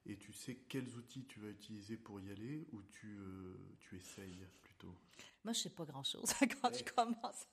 et 0.06 0.16
tu 0.16 0.34
sais 0.34 0.54
quels 0.70 0.96
outils 0.98 1.26
tu 1.26 1.40
vas 1.40 1.50
utiliser 1.50 1.98
pour 1.98 2.20
y 2.20 2.30
aller 2.30 2.68
ou 2.74 2.84
tu, 2.84 3.08
euh, 3.08 3.58
tu 3.80 3.98
essayes 3.98 4.46
plutôt? 4.62 4.96
Moi, 5.44 5.54
je 5.54 5.62
sais 5.62 5.72
pas 5.72 5.86
grand-chose 5.86 6.32
quand 6.62 6.72
je 6.78 6.84
commence. 6.84 7.48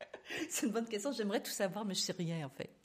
C'est 0.50 0.66
une 0.66 0.72
bonne 0.72 0.88
question. 0.88 1.12
J'aimerais 1.12 1.40
tout 1.40 1.52
savoir, 1.52 1.84
mais 1.84 1.94
je 1.94 2.00
sais 2.00 2.14
rien 2.18 2.44
en 2.44 2.50
fait. 2.50 2.76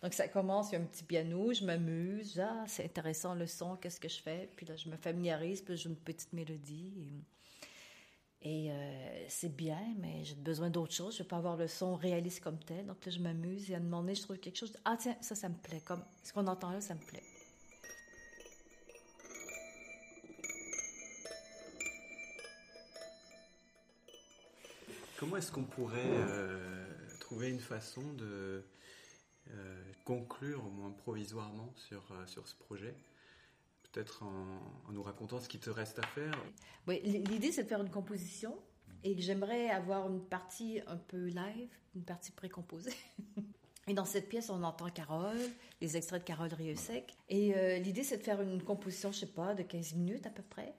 Donc 0.00 0.14
ça 0.14 0.28
commence, 0.28 0.70
il 0.70 0.74
y 0.74 0.76
a 0.76 0.80
un 0.80 0.84
petit 0.86 1.02
piano, 1.02 1.52
je 1.52 1.64
m'amuse, 1.64 2.38
ah, 2.38 2.64
c'est 2.68 2.84
intéressant 2.84 3.34
le 3.34 3.48
son, 3.48 3.76
qu'est-ce 3.76 3.98
que 3.98 4.08
je 4.08 4.22
fais? 4.22 4.48
Puis 4.54 4.64
là, 4.64 4.76
je 4.76 4.88
me 4.88 4.96
familiarise, 4.96 5.60
puis 5.60 5.76
j'ai 5.76 5.88
une 5.88 5.96
petite 5.96 6.32
mélodie. 6.32 6.92
Et, 6.98 7.24
euh, 8.46 9.24
c'est 9.26 9.54
bien, 9.56 9.80
mais 9.98 10.22
j'ai 10.22 10.34
besoin 10.34 10.68
d'autre 10.68 10.92
chose. 10.92 11.14
Je 11.14 11.20
ne 11.20 11.24
vais 11.24 11.28
pas 11.28 11.38
avoir 11.38 11.56
le 11.56 11.66
son 11.66 11.96
réaliste 11.96 12.40
comme 12.40 12.58
tel. 12.58 12.84
Donc 12.84 13.04
là, 13.04 13.10
je 13.10 13.18
m'amuse 13.18 13.70
et 13.70 13.74
à 13.74 13.80
donné, 13.80 14.14
je 14.14 14.20
trouve 14.20 14.36
quelque 14.38 14.58
chose. 14.58 14.76
Ah 14.84 14.96
tiens, 14.98 15.16
ça, 15.22 15.34
ça 15.34 15.48
me 15.48 15.54
plaît. 15.54 15.80
Comme 15.80 16.04
ce 16.22 16.32
qu'on 16.32 16.46
entend 16.46 16.70
là, 16.70 16.82
ça 16.82 16.94
me 16.94 17.00
plaît. 17.00 17.22
Comment 25.18 25.38
est-ce 25.38 25.50
qu'on 25.50 25.64
pourrait 25.64 26.02
euh, 26.04 26.86
trouver 27.20 27.48
une 27.48 27.60
façon 27.60 28.02
de 28.12 28.62
euh, 29.52 29.92
conclure, 30.04 30.66
au 30.66 30.70
moins 30.70 30.90
provisoirement, 30.90 31.72
sur, 31.76 32.02
sur 32.26 32.46
ce 32.46 32.54
projet? 32.56 32.94
Peut-être 33.94 34.24
en, 34.24 34.92
nous 34.92 35.04
racontant 35.04 35.38
ce 35.38 35.48
qui 35.48 35.60
te 35.60 35.70
reste 35.70 36.00
à 36.00 36.02
faire 36.02 36.34
Oui, 36.88 37.00
l'idée 37.00 37.52
c'est 37.52 37.62
de 37.62 37.68
faire 37.68 37.80
une 37.80 37.90
composition 37.90 38.58
et 39.04 39.14
j'aimerais 39.20 39.70
avoir 39.70 40.08
une 40.08 40.20
partie 40.20 40.80
un 40.88 40.96
peu 40.96 41.26
live, 41.26 41.70
une 41.94 42.02
partie 42.02 42.32
précomposée. 42.32 42.96
Et 43.86 43.92
dans 43.92 44.06
cette 44.06 44.30
pièce, 44.30 44.48
on 44.48 44.62
entend 44.62 44.88
Carole, 44.88 45.38
les 45.82 45.96
extraits 45.98 46.22
de 46.22 46.26
Carole 46.26 46.52
Rieux-Sec. 46.54 47.14
Et 47.28 47.78
l'idée, 47.80 48.02
c'est 48.02 48.16
de 48.16 48.22
faire 48.22 48.40
une 48.40 48.62
composition, 48.62 49.12
je 49.12 49.18
sais 49.18 49.26
pas, 49.26 49.54
de 49.54 49.62
15 49.62 49.92
minutes 49.92 50.26
à 50.26 50.30
peu 50.30 50.42
près, 50.42 50.74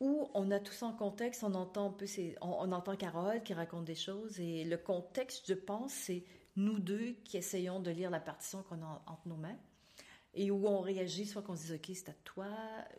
où 0.00 0.28
on 0.34 0.50
a 0.50 0.60
tout 0.60 0.74
ça 0.74 0.86
en 0.86 0.92
contexte, 0.92 1.44
on 1.44 1.54
entend 1.54 1.86
un 1.86 1.92
peu, 1.92 2.04
on, 2.42 2.70
entend 2.72 2.94
Carole 2.94 3.42
qui 3.42 3.54
raconte 3.54 3.86
des 3.86 3.94
choses, 3.94 4.38
et 4.38 4.64
le 4.64 4.76
contexte, 4.76 5.48
je 5.48 5.54
pense, 5.54 5.92
c'est 5.92 6.24
nous 6.56 6.78
deux 6.78 7.14
qui 7.24 7.38
essayons 7.38 7.80
de 7.80 7.90
lire 7.90 8.10
la 8.10 8.20
partition 8.20 8.62
qu'on 8.64 8.82
a 8.82 9.02
entre 9.06 9.26
nos 9.26 9.36
mains, 9.36 9.56
et 10.34 10.50
où 10.50 10.66
on 10.66 10.80
réagit, 10.80 11.26
soit 11.26 11.42
qu'on 11.42 11.56
se 11.56 11.62
dise, 11.62 11.72
OK, 11.72 11.90
c'est 11.94 12.08
à 12.08 12.14
toi, 12.24 12.48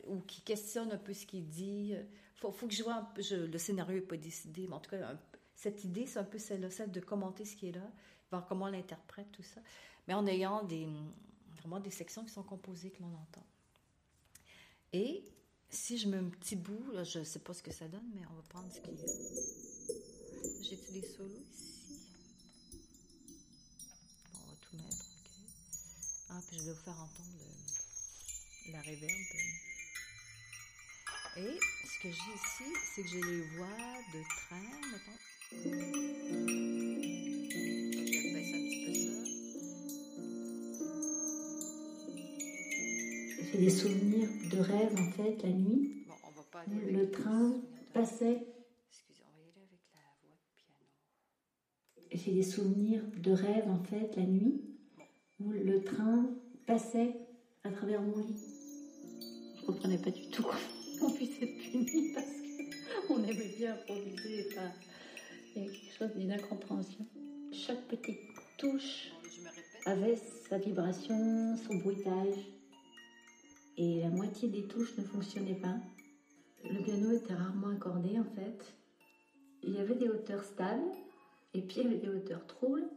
ou 0.07 0.19
qui 0.21 0.41
questionne 0.41 0.91
un 0.91 0.97
peu 0.97 1.13
ce 1.13 1.25
qu'il 1.25 1.47
dit. 1.47 1.95
Faut, 2.35 2.51
faut 2.51 2.67
que 2.67 2.73
je 2.73 2.83
vois 2.83 2.95
un 2.95 3.03
peu, 3.03 3.21
le 3.31 3.57
scénario 3.57 3.95
n'est 3.95 4.01
pas 4.05 4.17
décidé, 4.17 4.67
mais 4.67 4.75
en 4.75 4.79
tout 4.79 4.91
cas, 4.91 5.17
cette 5.55 5.83
idée, 5.83 6.05
c'est 6.05 6.19
un 6.19 6.23
peu 6.23 6.37
celle-là, 6.37 6.69
celle 6.69 6.91
de 6.91 6.99
commenter 6.99 7.45
ce 7.45 7.55
qui 7.55 7.69
est 7.69 7.71
là, 7.71 7.89
voir 8.29 8.45
comment 8.45 8.65
on 8.65 8.69
l'interprète, 8.69 9.31
tout 9.31 9.43
ça, 9.43 9.61
mais 10.07 10.13
en 10.13 10.27
ayant 10.27 10.63
des, 10.63 10.87
vraiment 11.57 11.79
des 11.79 11.89
sections 11.89 12.23
qui 12.23 12.31
sont 12.31 12.43
composées, 12.43 12.91
que 12.91 13.01
l'on 13.01 13.13
entend. 13.15 13.45
Et 14.91 15.23
Si 15.69 15.97
je 15.97 16.07
mets 16.07 16.17
un 16.17 16.29
petit 16.29 16.55
bout, 16.55 16.83
je 17.03 17.19
ne 17.19 17.23
sais 17.23 17.39
pas 17.39 17.53
ce 17.53 17.63
que 17.63 17.71
ça 17.71 17.87
donne, 17.87 18.07
mais 18.13 18.21
on 18.29 18.35
va 18.35 18.43
prendre 18.43 18.71
ce 18.71 18.79
qui 18.79 18.91
J'ai-tu 20.61 20.91
des 20.91 21.01
solos 21.01 21.43
ici? 21.51 21.72
Ah, 26.35 26.39
puis 26.47 26.57
je 26.57 26.63
vais 26.63 26.71
vous 26.71 26.79
faire 26.83 26.93
entendre 26.99 27.35
le- 27.37 28.71
la 28.71 28.81
réverb. 28.81 29.11
Et 31.37 31.57
ce 31.85 31.99
que 32.01 32.09
j'ai 32.09 32.33
ici, 32.35 32.73
c'est 32.93 33.01
que 33.03 33.07
j'ai 33.09 33.21
les 33.21 33.41
voix 33.57 33.67
de 34.13 34.21
train, 34.27 34.79
mettons. 34.91 35.19
Je 35.51 35.57
vais 38.19 38.33
baisser 38.33 38.55
un 38.55 38.63
petit 38.65 38.81
peu 38.85 38.93
ça. 38.93 39.13
J'ai 43.51 43.57
des 43.59 43.69
souvenirs 43.69 44.29
de 44.51 44.57
rêve 44.59 44.95
en 44.99 45.11
fait 45.11 45.43
la 45.43 45.49
nuit. 45.49 46.05
Bon, 46.07 46.13
on 46.23 46.31
va 46.31 46.43
pas 46.51 46.63
où 46.67 46.71
aller 46.71 46.81
avec 46.81 46.95
le 46.95 47.11
train 47.11 47.61
passait. 47.93 48.47
Excusez, 48.89 49.23
on 49.27 49.31
va 49.37 49.39
y 49.39 49.49
aller 49.49 49.61
avec 49.67 49.81
la 49.93 50.01
voix 50.23 50.35
de 50.35 50.47
piano. 50.57 50.87
J'ai 52.11 52.33
des 52.33 52.43
souvenirs 52.43 53.03
de 53.17 53.31
rêve 53.31 53.67
en 53.69 53.83
fait 53.83 54.15
la 54.15 54.23
nuit 54.23 54.61
le 55.51 55.83
train 55.83 56.29
passait 56.65 57.15
à 57.63 57.71
travers 57.71 58.01
mon 58.01 58.17
lit. 58.17 58.43
Je 59.59 59.65
comprenais 59.65 59.97
pas 59.97 60.11
du 60.11 60.29
tout 60.29 60.43
qu'on 60.99 61.11
puisse 61.11 61.41
être 61.41 61.57
puni 61.57 62.13
parce 62.13 62.27
qu'on 63.07 63.23
aimait 63.23 63.53
bien 63.57 63.73
improviser. 63.73 64.49
Il 65.55 65.63
y 65.63 65.67
a 65.67 65.71
quelque 65.71 65.97
chose 65.97 66.15
d'une 66.15 66.31
incompréhension. 66.31 67.05
Chaque 67.51 67.81
petite 67.87 68.19
touche 68.57 69.11
avait 69.85 70.17
sa 70.49 70.57
vibration, 70.57 71.57
son 71.57 71.75
bruitage. 71.75 72.35
Et 73.77 74.01
la 74.01 74.09
moitié 74.09 74.49
des 74.49 74.63
touches 74.63 74.97
ne 74.97 75.03
fonctionnaient 75.03 75.59
pas. 75.59 75.75
Le 76.63 76.81
piano 76.83 77.11
était 77.11 77.33
rarement 77.33 77.69
accordé 77.69 78.19
en 78.19 78.35
fait. 78.35 78.75
Il 79.63 79.73
y 79.73 79.77
avait 79.77 79.95
des 79.95 80.09
hauteurs 80.09 80.43
stables 80.43 80.91
et 81.53 81.61
puis 81.61 81.77
il 81.77 81.83
y 81.83 81.87
avait 81.87 81.97
des 81.97 82.09
hauteurs 82.09 82.45
troubles. 82.47 82.87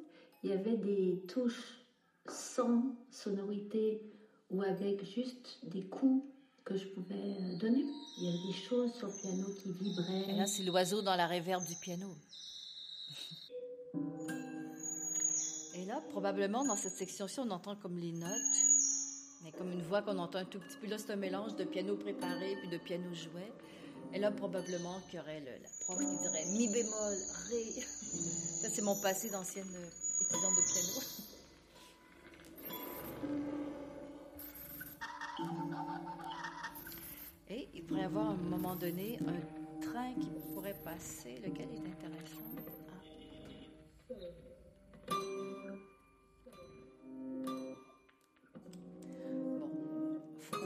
Il 0.43 0.51
y 0.51 0.53
avait 0.53 0.77
des 0.77 1.23
touches 1.29 1.86
sans 2.31 2.83
sonorité 3.11 4.01
ou 4.51 4.63
avec 4.63 5.05
juste 5.05 5.59
des 5.65 5.83
coups 5.85 6.25
que 6.65 6.77
je 6.77 6.87
pouvais 6.89 7.15
euh, 7.15 7.57
donner. 7.59 7.85
Il 8.19 8.25
y 8.25 8.29
avait 8.29 8.47
des 8.53 8.53
choses 8.69 8.93
sur 8.95 9.07
le 9.09 9.13
piano 9.13 9.47
qui 9.63 9.71
vibraient. 9.73 10.31
Et 10.31 10.33
là, 10.37 10.47
c'est 10.47 10.63
l'oiseau 10.65 11.03
dans 11.03 11.15
la 11.17 11.27
réverbe 11.27 11.65
du 11.65 11.75
piano. 11.77 12.09
Et 15.75 15.85
là, 15.85 16.01
probablement, 16.11 16.65
dans 16.65 16.77
cette 16.77 16.95
section-ci, 16.95 17.39
on 17.41 17.51
entend 17.51 17.77
comme 17.77 17.99
les 17.99 18.13
notes, 18.13 18.31
mais 19.45 19.53
comme 19.53 19.71
une 19.71 19.83
voix 19.83 20.03
qu'on 20.03 20.19
entend 20.19 20.39
un 20.39 20.45
tout 20.45 20.59
petit 20.59 20.77
peu. 20.81 20.87
Là, 20.87 20.97
c'est 20.99 21.11
un 21.13 21.17
mélange 21.17 21.55
de 21.57 21.65
piano 21.65 21.97
préparé 21.97 22.57
puis 22.61 22.69
de 22.69 22.79
piano 22.79 23.13
jouet. 23.15 23.53
Et 24.15 24.19
là, 24.19 24.31
probablement 24.31 25.01
qu'il 25.11 25.19
y 25.19 25.23
aurait 25.23 25.41
le- 25.41 25.63
la 25.63 25.69
prof 25.81 25.99
qui 25.99 26.19
dirait 26.23 26.45
mi 26.47 26.69
bémol, 26.73 27.15
ré. 27.51 27.65
Ça, 27.83 28.69
c'est 28.73 28.83
mon 28.83 28.97
passé 29.01 29.29
d'ancienne 29.31 29.69
euh, 29.75 29.87
étudiante 30.23 30.55
de 30.57 30.73
piano. 30.73 31.01
pourrait 37.87 38.01
y 38.01 38.05
avoir 38.05 38.29
à 38.29 38.33
un 38.33 38.37
moment 38.37 38.75
donné 38.77 39.19
un 39.27 39.81
train 39.81 40.13
qui 40.15 40.31
pourrait 40.53 40.77
passer, 40.85 41.37
lequel 41.39 41.69
est 41.73 41.87
intéressant? 41.89 42.43
Ah. 42.89 44.17
Bon, 49.59 49.71
faut, 50.39 50.57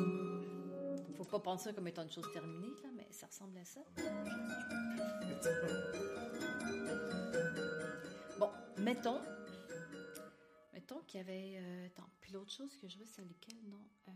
faut 1.16 1.24
pas 1.24 1.38
prendre 1.40 1.60
ça 1.60 1.72
comme 1.72 1.88
étant 1.88 2.02
une 2.02 2.10
chose 2.10 2.28
terminée, 2.32 2.72
là, 2.82 2.88
mais 2.96 3.06
ça 3.10 3.26
ressemble 3.26 3.58
à 3.58 3.64
ça. 3.64 3.80
Bon, 8.38 8.50
mettons, 8.78 9.20
mettons 10.72 11.00
qu'il 11.06 11.18
y 11.18 11.22
avait. 11.22 11.58
euh, 11.58 11.86
attends, 11.86 12.08
puis 12.20 12.32
l'autre 12.32 12.52
chose 12.52 12.74
que 12.76 12.88
je 12.88 12.98
veux, 12.98 13.04
c'est 13.06 13.22
lequel, 13.22 13.56
non 13.68 13.78
Euh, 14.08 14.12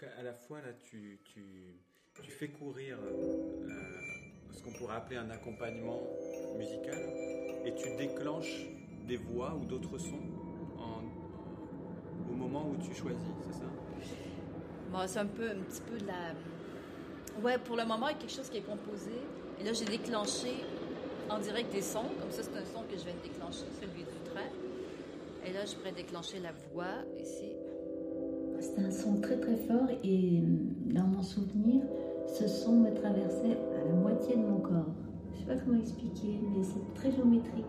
Donc 0.00 0.10
à 0.18 0.22
la 0.22 0.32
fois 0.32 0.58
là, 0.58 0.72
tu, 0.84 1.18
fais 2.28 2.48
courir 2.48 2.98
euh, 3.02 3.68
ce 4.52 4.62
qu'on 4.62 4.72
pourrait 4.72 4.96
appeler 4.96 5.16
un 5.16 5.30
accompagnement 5.30 6.00
musical 6.56 6.98
et 7.64 7.74
tu 7.74 7.96
déclenches 7.96 8.66
des 9.06 9.16
voix 9.16 9.54
ou 9.54 9.64
d'autres 9.64 9.98
sons 9.98 10.38
au 12.30 12.34
moment 12.34 12.68
où 12.68 12.76
tu 12.76 12.94
choisis, 12.94 13.20
c'est 13.46 13.58
ça? 13.58 13.64
Bon, 14.90 14.98
c'est 15.06 15.18
un 15.18 15.26
peu, 15.26 15.50
un 15.50 15.62
petit 15.62 15.80
peu 15.80 15.98
de 15.98 16.06
la. 16.06 16.34
Ouais, 17.42 17.58
pour 17.58 17.76
le 17.76 17.84
moment, 17.84 18.08
il 18.08 18.12
y 18.12 18.14
a 18.14 18.18
quelque 18.18 18.32
chose 18.32 18.48
qui 18.48 18.58
est 18.58 18.62
composé. 18.62 19.12
Et 19.60 19.64
là, 19.64 19.72
j'ai 19.72 19.84
déclenché 19.84 20.64
en 21.28 21.38
direct 21.38 21.72
des 21.72 21.82
sons. 21.82 22.08
Comme 22.20 22.30
ça, 22.30 22.42
c'est 22.42 22.56
un 22.56 22.64
son 22.64 22.82
que 22.84 22.96
je 22.96 23.04
viens 23.04 23.14
de 23.14 23.22
déclencher, 23.22 23.64
celui 23.80 24.02
du 24.02 24.30
train. 24.30 24.48
Et 25.44 25.52
là, 25.52 25.64
je 25.64 25.74
pourrais 25.74 25.92
déclencher 25.92 26.38
la 26.40 26.52
voix 26.72 27.04
ici. 27.20 27.57
C'était 28.78 28.86
un 28.86 28.90
son 28.90 29.20
très 29.20 29.36
très 29.36 29.56
fort 29.56 29.88
et 30.04 30.40
euh, 30.40 30.94
dans 30.94 31.06
mon 31.06 31.22
souvenir, 31.22 31.82
ce 32.26 32.46
son 32.46 32.72
me 32.72 32.94
traversait 32.94 33.56
à 33.74 33.88
la 33.88 33.94
moitié 33.94 34.36
de 34.36 34.42
mon 34.42 34.58
corps. 34.58 34.94
Je 35.32 35.38
sais 35.38 35.46
pas 35.46 35.56
comment 35.56 35.80
expliquer, 35.80 36.40
mais 36.42 36.62
c'est 36.62 36.94
très 36.94 37.10
géométrique. 37.10 37.64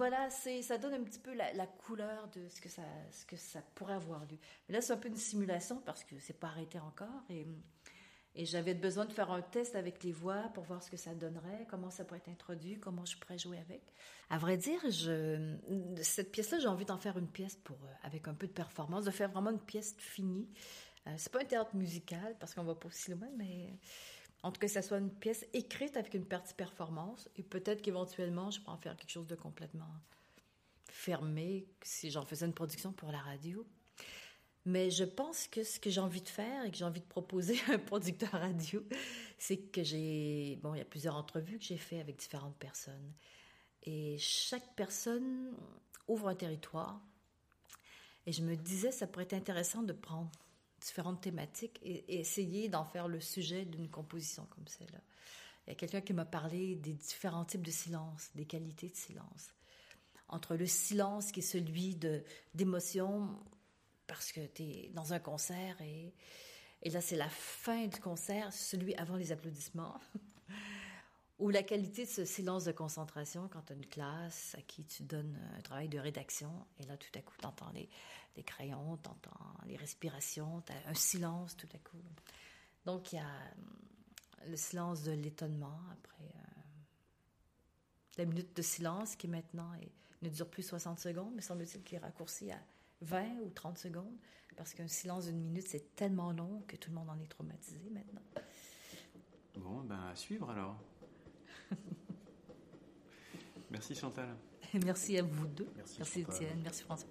Voilà, 0.00 0.30
ça 0.30 0.78
donne 0.78 0.94
un 0.94 1.02
petit 1.02 1.18
peu 1.18 1.34
la, 1.34 1.66
couleur 1.66 2.26
de 2.28 2.48
ce 2.48 2.58
que, 2.62 2.70
ça, 3.36 3.60
pourrait 3.74 3.92
avoir 3.92 4.20
lieu. 4.20 4.38
Mais 4.66 4.76
là, 4.76 4.80
c'est 4.80 4.94
un 4.94 4.96
peu 4.96 5.08
une 5.08 5.16
simulation 5.16 5.76
parce 5.84 6.04
que 6.04 6.18
c'est 6.18 6.40
pas 6.40 6.46
arrêté 6.46 6.78
encore. 6.78 7.22
Et, 7.28 7.46
j'avais 8.34 8.72
besoin 8.72 9.04
de 9.04 9.12
faire 9.12 9.30
un 9.30 9.42
test 9.42 9.74
avec 9.76 10.02
les 10.02 10.12
voix 10.12 10.44
pour 10.54 10.64
voir 10.64 10.82
ce 10.82 10.90
que 10.90 10.96
ça 10.96 11.14
donnerait, 11.14 11.66
comment 11.68 11.90
ça 11.90 12.06
pourrait 12.06 12.20
être 12.20 12.30
introduit, 12.30 12.80
comment 12.80 13.04
je 13.04 13.18
pourrais 13.18 13.36
jouer 13.36 13.58
avec. 13.58 13.82
À 14.30 14.38
vrai 14.38 14.56
dire, 14.56 14.80
cette 16.00 16.32
pièce-là, 16.32 16.60
j'ai 16.60 16.68
envie 16.68 16.86
d'en 16.86 16.96
faire 16.96 17.18
une 17.18 17.28
pièce 17.28 17.56
pour, 17.56 17.76
euh, 17.84 17.92
avec 18.02 18.26
un 18.26 18.32
peu 18.32 18.46
de 18.46 18.52
performance, 18.52 19.04
de 19.04 19.10
faire 19.10 19.30
vraiment 19.30 19.50
une 19.50 19.60
pièce 19.60 19.94
finie. 19.98 20.48
Euh, 21.08 21.10
c'est 21.18 21.30
pas 21.30 21.42
un 21.42 21.44
théâtre 21.44 21.76
musical 21.76 22.36
parce 22.40 22.54
qu'on 22.54 22.64
va 22.64 22.74
pas 22.74 22.88
aussi 22.88 23.10
loin, 23.10 23.28
mais 23.36 23.78
en 24.42 24.52
tout 24.52 24.60
cas, 24.60 24.68
ça 24.68 24.82
soit 24.82 24.98
une 24.98 25.10
pièce 25.10 25.46
écrite 25.52 25.96
avec 25.96 26.14
une 26.14 26.24
partie 26.24 26.54
performance 26.54 27.28
et 27.36 27.42
peut-être 27.42 27.82
qu'éventuellement, 27.82 28.50
je 28.50 28.60
pourrais 28.60 28.76
en 28.76 28.78
faire 28.78 28.96
quelque 28.96 29.10
chose 29.10 29.26
de 29.26 29.34
complètement 29.34 29.90
fermé 30.88 31.66
si 31.82 32.10
j'en 32.10 32.24
faisais 32.24 32.46
une 32.46 32.54
production 32.54 32.92
pour 32.92 33.12
la 33.12 33.20
radio. 33.20 33.66
Mais 34.66 34.90
je 34.90 35.04
pense 35.04 35.46
que 35.48 35.62
ce 35.62 35.80
que 35.80 35.90
j'ai 35.90 36.00
envie 36.00 36.20
de 36.20 36.28
faire 36.28 36.64
et 36.64 36.70
que 36.70 36.76
j'ai 36.76 36.84
envie 36.84 37.00
de 37.00 37.06
proposer 37.06 37.58
à 37.68 37.72
un 37.72 37.78
producteur 37.78 38.30
radio, 38.30 38.82
c'est 39.38 39.58
que 39.58 39.82
j'ai... 39.82 40.58
Bon, 40.62 40.74
il 40.74 40.78
y 40.78 40.82
a 40.82 40.86
plusieurs 40.86 41.16
entrevues 41.16 41.58
que 41.58 41.64
j'ai 41.64 41.78
fait 41.78 42.00
avec 42.00 42.16
différentes 42.16 42.56
personnes. 42.56 43.12
Et 43.82 44.16
chaque 44.18 44.74
personne 44.74 45.54
ouvre 46.08 46.28
un 46.28 46.34
territoire. 46.34 47.00
Et 48.26 48.32
je 48.32 48.42
me 48.42 48.54
disais, 48.54 48.92
ça 48.92 49.06
pourrait 49.06 49.24
être 49.24 49.34
intéressant 49.34 49.82
de 49.82 49.94
prendre 49.94 50.30
différentes 50.80 51.20
thématiques 51.20 51.78
et, 51.82 52.18
essayer 52.18 52.68
d'en 52.68 52.84
faire 52.84 53.08
le 53.08 53.20
sujet 53.20 53.64
d'une 53.64 53.88
composition 53.88 54.46
comme 54.50 54.66
celle-là. 54.66 55.00
Il 55.66 55.70
y 55.70 55.72
a 55.72 55.76
quelqu'un 55.76 56.00
qui 56.00 56.12
m'a 56.12 56.24
parlé 56.24 56.74
des 56.76 56.94
différents 56.94 57.44
types 57.44 57.64
de 57.64 57.70
silence, 57.70 58.30
des 58.34 58.46
qualités 58.46 58.88
de 58.88 58.96
silence. 58.96 59.50
Entre 60.28 60.56
le 60.56 60.66
silence 60.66 61.32
qui 61.32 61.40
est 61.40 61.42
celui 61.42 61.98
d'émotion, 62.54 63.38
parce 64.06 64.32
que 64.32 64.40
tu 64.46 64.62
es 64.62 64.90
dans 64.94 65.12
un 65.12 65.18
concert 65.18 65.80
et, 65.80 66.14
et 66.82 66.90
là 66.90 67.00
c'est 67.00 67.16
la 67.16 67.28
fin 67.28 67.86
du 67.86 68.00
concert, 68.00 68.52
celui 68.52 68.94
avant 68.96 69.16
les 69.16 69.32
applaudissements. 69.32 70.00
Ou 71.38 71.48
la 71.48 71.62
qualité 71.62 72.04
de 72.04 72.10
ce 72.10 72.26
silence 72.26 72.64
de 72.64 72.72
concentration 72.72 73.48
quand 73.48 73.62
tu 73.62 73.72
as 73.72 73.76
une 73.76 73.86
classe 73.86 74.54
à 74.58 74.60
qui 74.60 74.84
tu 74.84 75.04
donnes 75.04 75.38
un 75.56 75.60
travail 75.62 75.88
de 75.88 75.98
rédaction 75.98 76.52
et 76.78 76.82
là 76.82 76.98
tout 76.98 77.18
à 77.18 77.22
coup 77.22 77.34
tu 77.38 77.46
entends 77.46 77.70
les, 77.72 77.88
les 78.36 78.42
crayons, 78.42 78.98
tu 79.02 79.10
entends 79.10 79.54
les 79.66 79.76
respirations, 79.76 80.62
tu 80.62 80.72
as 80.72 80.88
un 80.88 80.94
silence 80.94 81.56
tout 81.56 81.68
à 81.74 81.78
coup. 81.78 81.98
Donc 82.84 83.12
il 83.12 83.16
y 83.16 83.18
a 83.18 83.24
hum, 83.24 84.48
le 84.48 84.56
silence 84.56 85.02
de 85.02 85.12
l'étonnement 85.12 85.78
après 85.92 86.24
euh, 86.24 86.60
la 88.18 88.24
minute 88.24 88.56
de 88.56 88.62
silence 88.62 89.16
qui 89.16 89.28
maintenant 89.28 89.72
est, 89.74 89.92
ne 90.22 90.28
dure 90.28 90.48
plus 90.48 90.62
60 90.62 90.98
secondes, 90.98 91.32
mais 91.34 91.42
semble-t-il 91.42 91.82
qu'il 91.82 91.96
est 91.96 92.00
raccourci 92.00 92.50
à 92.50 92.58
20 93.02 93.40
ou 93.44 93.50
30 93.50 93.78
secondes 93.78 94.16
parce 94.56 94.74
qu'un 94.74 94.88
silence 94.88 95.26
d'une 95.26 95.40
minute 95.40 95.66
c'est 95.68 95.94
tellement 95.96 96.32
long 96.32 96.62
que 96.66 96.76
tout 96.76 96.90
le 96.90 96.96
monde 96.96 97.08
en 97.08 97.18
est 97.18 97.28
traumatisé 97.28 97.80
maintenant. 97.90 98.22
Bon, 99.56 99.80
ben 99.82 100.08
à 100.08 100.14
suivre 100.14 100.50
alors. 100.50 100.76
Merci 103.70 103.94
Chantal. 103.94 104.36
Merci 104.84 105.18
à 105.18 105.22
vous 105.22 105.46
deux. 105.46 105.68
Merci, 105.76 105.96
Merci. 105.98 106.20
Étienne. 106.20 106.60
Merci 106.62 106.82
François. 106.82 107.08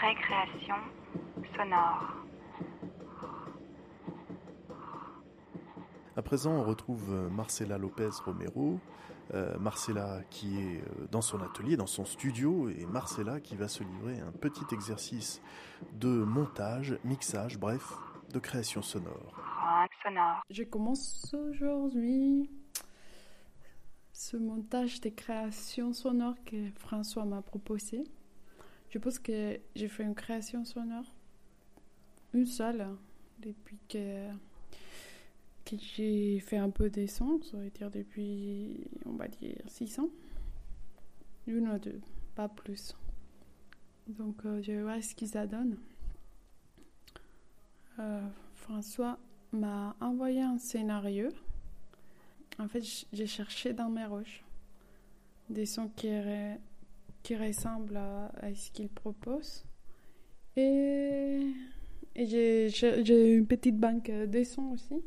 vraie 0.00 0.59
sonore. 1.56 2.20
À 6.16 6.22
présent, 6.22 6.52
on 6.52 6.64
retrouve 6.64 7.12
euh, 7.12 7.30
Marcela 7.30 7.78
Lopez 7.78 8.10
Romero. 8.24 8.78
Euh, 9.32 9.56
Marcela 9.58 10.22
qui 10.28 10.60
est 10.60 10.80
euh, 10.80 11.06
dans 11.12 11.20
son 11.20 11.40
atelier, 11.40 11.76
dans 11.76 11.86
son 11.86 12.04
studio, 12.04 12.68
et 12.68 12.84
Marcela 12.86 13.40
qui 13.40 13.54
va 13.54 13.68
se 13.68 13.84
livrer 13.84 14.20
à 14.20 14.26
un 14.26 14.32
petit 14.32 14.64
exercice 14.72 15.40
de 15.92 16.08
montage, 16.08 16.98
mixage, 17.04 17.56
bref, 17.56 17.94
de 18.32 18.40
création 18.40 18.82
sonore. 18.82 19.36
sonore. 20.02 20.42
Je 20.50 20.64
commence 20.64 21.32
aujourd'hui 21.32 22.50
ce 24.12 24.36
montage 24.36 25.00
de 25.00 25.10
création 25.10 25.92
sonore 25.92 26.34
que 26.44 26.68
François 26.78 27.24
m'a 27.24 27.40
proposé. 27.40 28.04
Je 28.90 28.98
pense 28.98 29.18
que 29.18 29.58
j'ai 29.74 29.88
fait 29.88 30.02
une 30.02 30.14
création 30.14 30.64
sonore, 30.64 31.12
une 32.34 32.46
seule, 32.46 32.86
depuis 33.38 33.78
que, 33.88 34.28
j'ai 35.72 36.40
fait 36.40 36.56
un 36.56 36.70
peu 36.70 36.90
des 36.90 37.06
sons, 37.06 37.40
ça 37.42 37.56
veut 37.56 37.70
dire 37.70 37.90
depuis, 37.90 38.84
on 39.06 39.12
va 39.12 39.28
dire, 39.28 39.56
6 39.68 40.00
ans. 40.00 40.10
Une 41.46 41.68
ou 41.68 41.78
deux, 41.78 42.00
pas 42.34 42.48
plus. 42.48 42.96
Donc 44.08 44.44
euh, 44.44 44.60
je 44.62 44.72
vais 44.72 44.82
voir 44.82 45.02
ce 45.02 45.14
que 45.14 45.26
ça 45.26 45.46
donne. 45.46 45.76
Euh, 47.98 48.26
François 48.54 49.18
m'a 49.52 49.96
envoyé 50.00 50.42
un 50.42 50.58
scénario. 50.58 51.28
En 52.58 52.68
fait, 52.68 52.82
j'ai 53.12 53.26
cherché 53.26 53.72
dans 53.72 53.88
mes 53.88 54.04
roches 54.04 54.42
des 55.48 55.66
sons 55.66 55.88
qui, 55.96 56.08
re- 56.08 56.58
qui 57.22 57.36
ressemblent 57.36 57.96
à, 57.96 58.26
à 58.40 58.54
ce 58.54 58.70
qu'il 58.70 58.88
propose. 58.88 59.64
Et, 60.56 61.46
et 62.16 62.26
j'ai- 62.26 63.34
une 63.36 63.46
petite 63.46 63.76
banque 63.78 64.10
de 64.10 64.44
sons 64.44 64.70
aussi. 64.72 65.02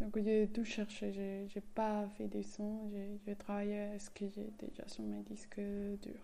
Donc 0.00 0.18
j'ai 0.22 0.48
tout 0.52 0.64
cherché. 0.64 1.12
J'ai 1.12 1.60
pas 1.74 2.06
fait 2.18 2.26
des 2.28 2.42
sons. 2.42 2.90
J'ai 3.26 3.34
travaillé 3.36 3.80
à 3.80 3.98
ce 3.98 4.10
que 4.10 4.24
j'ai 4.34 4.50
déjà 4.58 4.86
sur 4.88 5.04
mes 5.04 5.22
disques 5.22 5.60
durs. 6.02 6.22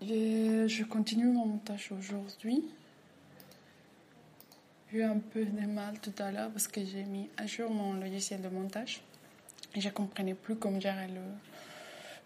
Je 0.00 0.84
continue 0.84 1.26
mon 1.26 1.46
montage 1.46 1.92
aujourd'hui. 1.92 2.64
J'ai 4.90 4.98
eu 4.98 5.02
un 5.02 5.18
peu 5.18 5.44
de 5.44 5.66
mal 5.66 5.98
tout 6.00 6.12
à 6.18 6.30
l'heure 6.32 6.50
parce 6.50 6.68
que 6.68 6.84
j'ai 6.84 7.04
mis 7.04 7.28
à 7.36 7.46
jour 7.46 7.70
mon 7.70 7.94
logiciel 7.94 8.42
de 8.42 8.48
montage 8.48 9.02
je 9.80 9.88
ne 9.88 9.92
comprenais 9.92 10.34
plus 10.34 10.56
comment 10.56 10.80
gérer 10.80 11.08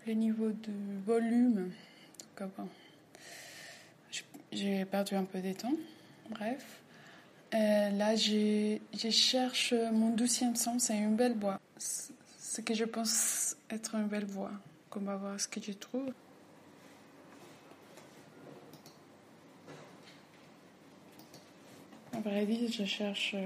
le, 0.06 0.12
niveau 0.12 0.50
de 0.50 0.72
volume. 1.04 1.70
Donc, 2.38 2.50
euh, 2.58 2.62
j'ai- 4.52 4.84
perdu 4.84 5.14
un 5.14 5.24
peu 5.24 5.40
de 5.40 5.52
temps. 5.52 5.72
Bref. 6.30 6.80
Euh, 7.54 7.90
là, 7.90 8.14
je 8.16 8.78
cherche 9.10 9.72
mon 9.92 10.10
douzième 10.10 10.56
son, 10.56 10.78
c'est 10.78 10.96
une 10.96 11.16
belle 11.16 11.34
voix. 11.34 11.60
Ce 11.78 12.60
que 12.60 12.74
je 12.74 12.84
pense 12.84 13.56
être 13.70 13.94
une 13.94 14.06
belle 14.08 14.24
voix. 14.24 14.52
On 14.98 15.00
va 15.00 15.16
voir 15.16 15.38
ce 15.38 15.46
que 15.46 15.60
je 15.60 15.72
trouve. 15.72 16.10
À 22.14 22.20
vrai 22.20 22.46
je 22.70 22.84
cherche. 22.86 23.36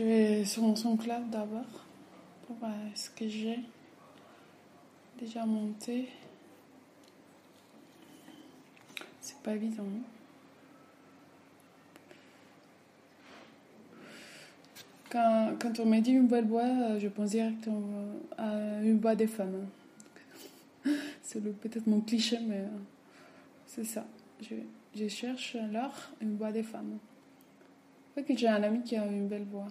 Euh, 0.00 0.04
Je 0.04 0.04
vais 0.04 0.44
sur 0.44 0.62
mon 0.62 0.76
SoundCloud 0.76 1.30
d'abord 1.30 1.64
pour 2.46 2.56
voir 2.56 2.72
ce 2.94 3.10
que 3.10 3.28
j'ai 3.28 3.58
déjà 5.20 5.44
monté. 5.44 6.08
C'est 9.20 9.38
pas 9.38 9.54
évident. 9.54 9.84
hein. 9.84 10.02
Quand, 15.10 15.80
on 15.80 15.86
m'a 15.86 16.00
dit 16.00 16.12
une 16.12 16.26
belle 16.28 16.46
voix, 16.46 16.64
euh, 16.64 16.98
je 17.00 17.08
pense 17.08 17.30
directement 17.30 17.80
à 18.36 18.82
une 18.82 19.00
voix 19.00 19.14
des 19.14 19.26
femmes. 19.26 19.66
C'est 21.22 21.42
le- 21.42 21.52
peut-être 21.52 21.86
mon 21.86 22.00
cliché, 22.02 22.38
mais 22.46 22.58
euh, 22.60 22.68
c'est 23.66 23.84
ça. 23.84 24.06
Je, 24.42 24.54
je 24.94 25.08
cherche 25.08 25.56
alors 25.56 25.94
une 26.20 26.36
voix 26.36 26.52
des 26.52 26.62
femmes. 26.62 26.98
Fait 28.14 28.22
que 28.22 28.36
j'ai 28.36 28.48
un 28.48 28.62
ami 28.62 28.82
qui 28.82 28.96
a 28.96 29.06
une 29.06 29.28
belle 29.28 29.44
voix. 29.44 29.68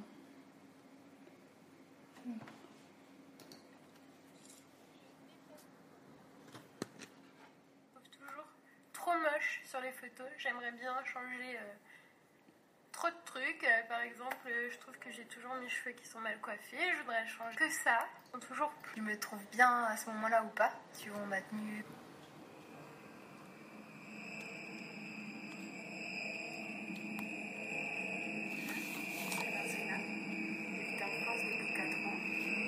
Toujours 8.11 8.45
trop 8.93 9.13
moche 9.13 9.61
sur 9.65 9.79
les 9.81 9.91
photos. 9.91 10.27
J'aimerais 10.37 10.71
bien 10.71 10.93
changer 11.05 11.57
euh, 11.57 11.73
trop 12.91 13.09
de 13.09 13.15
trucs. 13.25 13.63
Euh, 13.63 13.83
par 13.87 14.01
exemple, 14.01 14.35
euh, 14.47 14.69
je 14.71 14.77
trouve 14.79 14.97
que 14.97 15.11
j'ai 15.11 15.25
toujours 15.25 15.53
mes 15.55 15.69
cheveux 15.69 15.91
qui 15.91 16.05
sont 16.07 16.19
mal 16.19 16.39
coiffés. 16.41 16.77
Je 16.93 17.01
voudrais 17.01 17.27
changer 17.27 17.55
que 17.55 17.69
ça. 17.69 17.99
Toujours 18.47 18.71
je 18.95 19.01
me 19.01 19.17
trouve 19.19 19.43
bien 19.51 19.83
à 19.85 19.97
ce 19.97 20.07
moment-là 20.07 20.43
ou 20.43 20.49
pas, 20.49 20.71
suivant 20.93 21.25
ma 21.25 21.41
tenue. 21.41 21.83
Marcella. 29.53 29.97
J'habite 30.71 31.01
en 31.01 31.23
France 31.23 31.41
depuis 31.43 31.73
4 31.73 31.87
ans 32.07 32.19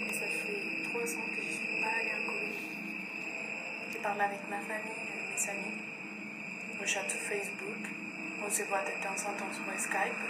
et 0.08 0.14
ça 0.14 0.28
fait 0.28 0.90
3 0.90 1.02
ans 1.02 1.28
que 1.36 1.42
je 1.42 1.52
suis 1.52 1.82
pas 1.82 1.90
allée 1.90 2.14
en 2.14 2.26
Colombie. 2.26 2.68
Je 3.92 3.98
parle 4.00 4.22
avec 4.22 4.50
ma 4.50 4.60
famille 4.62 4.92
et 4.92 5.34
mes 5.34 5.50
amis. 5.50 5.82
On 6.82 6.86
chat 6.86 7.08
sur 7.10 7.20
Facebook. 7.20 7.84
On 8.46 8.49
se 8.60 8.64
voit 8.66 8.84
de 8.84 8.92
temps 9.02 9.16
en 9.16 9.34
temps 9.40 9.54
sur 9.54 9.64
Skype. 9.80 10.22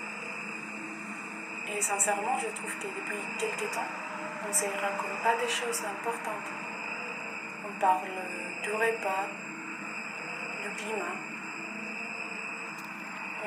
Et 1.68 1.82
sincèrement, 1.82 2.38
je 2.38 2.48
trouve 2.56 2.74
que 2.78 2.86
depuis 2.86 3.18
quelques 3.40 3.74
temps, 3.74 3.90
on 4.46 4.50
ne 4.50 4.54
se 4.54 4.66
raconte 4.66 5.18
pas 5.24 5.36
des 5.42 5.50
choses 5.50 5.82
importantes. 5.84 6.50
On 7.66 7.80
parle 7.80 8.08
du 8.62 8.72
repas, 8.72 9.26
du 10.62 10.70
climat. 10.78 11.18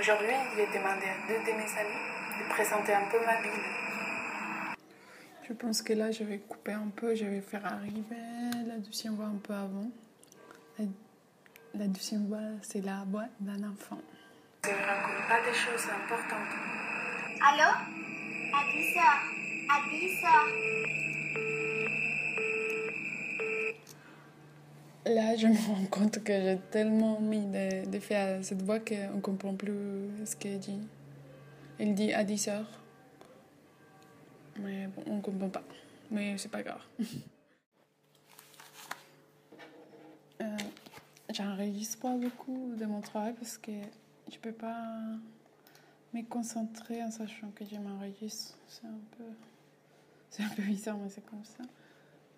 Aujourd'hui, 0.01 0.35
j'ai 0.57 0.67
demandé 0.67 1.07
à 1.07 1.19
deux 1.29 1.39
de 1.39 1.57
mes 1.57 1.71
amis 1.79 2.03
de 2.41 2.49
présenter 2.49 2.95
un 2.95 3.07
peu 3.07 3.25
ma 3.25 3.41
ville. 3.41 3.63
Je 5.47 5.53
pense 5.53 5.81
que 5.83 5.93
là, 5.93 6.11
je 6.11 6.25
vais 6.25 6.39
couper 6.39 6.73
un 6.73 6.89
peu, 6.97 7.15
je 7.15 7.25
vais 7.25 7.41
faire 7.41 7.65
arriver 7.67 8.17
la 8.67 8.79
deuxième 8.79 9.15
voix 9.15 9.27
un 9.27 9.39
peu 9.39 9.55
avant. 9.55 9.91
La, 10.77 10.87
la 11.75 11.87
deuxième 11.87 12.29
c'est 12.63 12.81
la 12.81 13.05
voix 13.07 13.27
d'un 13.39 13.63
enfant. 13.63 14.01
Ne 14.65 14.71
raconte 14.71 15.27
pas 15.29 15.41
des 15.45 15.53
choses 15.59 15.89
importantes. 15.91 16.55
Allô? 17.41 17.71
À 18.55 18.63
10h. 18.71 19.01
À 19.69 19.81
10h. 19.91 20.25
Là, 25.07 25.35
je 25.37 25.49
me 25.49 25.57
rends 25.67 25.85
compte 25.87 26.23
que 26.23 26.33
j'ai 26.33 26.59
tellement 26.71 27.19
mis 27.19 27.45
de- 27.45 27.85
d'effet 27.87 28.15
à 28.15 28.43
cette 28.45 28.63
voix 28.63 28.79
qu'on 28.79 29.17
ne 29.17 29.21
comprend 29.21 29.55
plus 29.57 29.75
ce 30.25 30.37
qu'elle 30.37 30.61
dit. 30.61 30.79
Elle 31.81 31.95
dit 31.97 32.13
à 32.13 32.23
10 32.23 32.47
heures. 32.47 32.71
Mais 34.61 34.87
bon, 34.87 35.03
on 35.09 35.17
ne 35.17 35.23
comprend 35.23 35.49
pas. 35.49 35.65
Mais 36.09 36.39
c'est 36.39 36.51
pas 36.53 36.63
grave. 36.63 36.83
Euh, 40.41 40.57
J'enregistre 41.33 42.01
pas 42.01 42.17
beaucoup 42.17 42.75
de 42.77 42.85
mon 42.85 43.01
travail 43.01 43.33
parce 43.35 43.57
que 43.59 43.71
je 44.33 44.39
peux 44.39 44.53
pas 44.53 44.87
me 46.15 46.23
concentrer 46.23 47.03
en 47.03 47.11
sachant 47.11 47.51
que 47.51 47.65
je 47.65 47.77
m'enregistre. 47.77 48.59
C'est 48.69 48.87
un 48.87 49.01
peu... 49.17 49.25
C'est 50.31 50.43
un 50.43 50.49
peu 50.49 50.63
bizarre, 50.63 50.97
mais 50.97 51.11
c'est 51.11 51.25
comme 51.27 51.45
ça. 51.45 51.65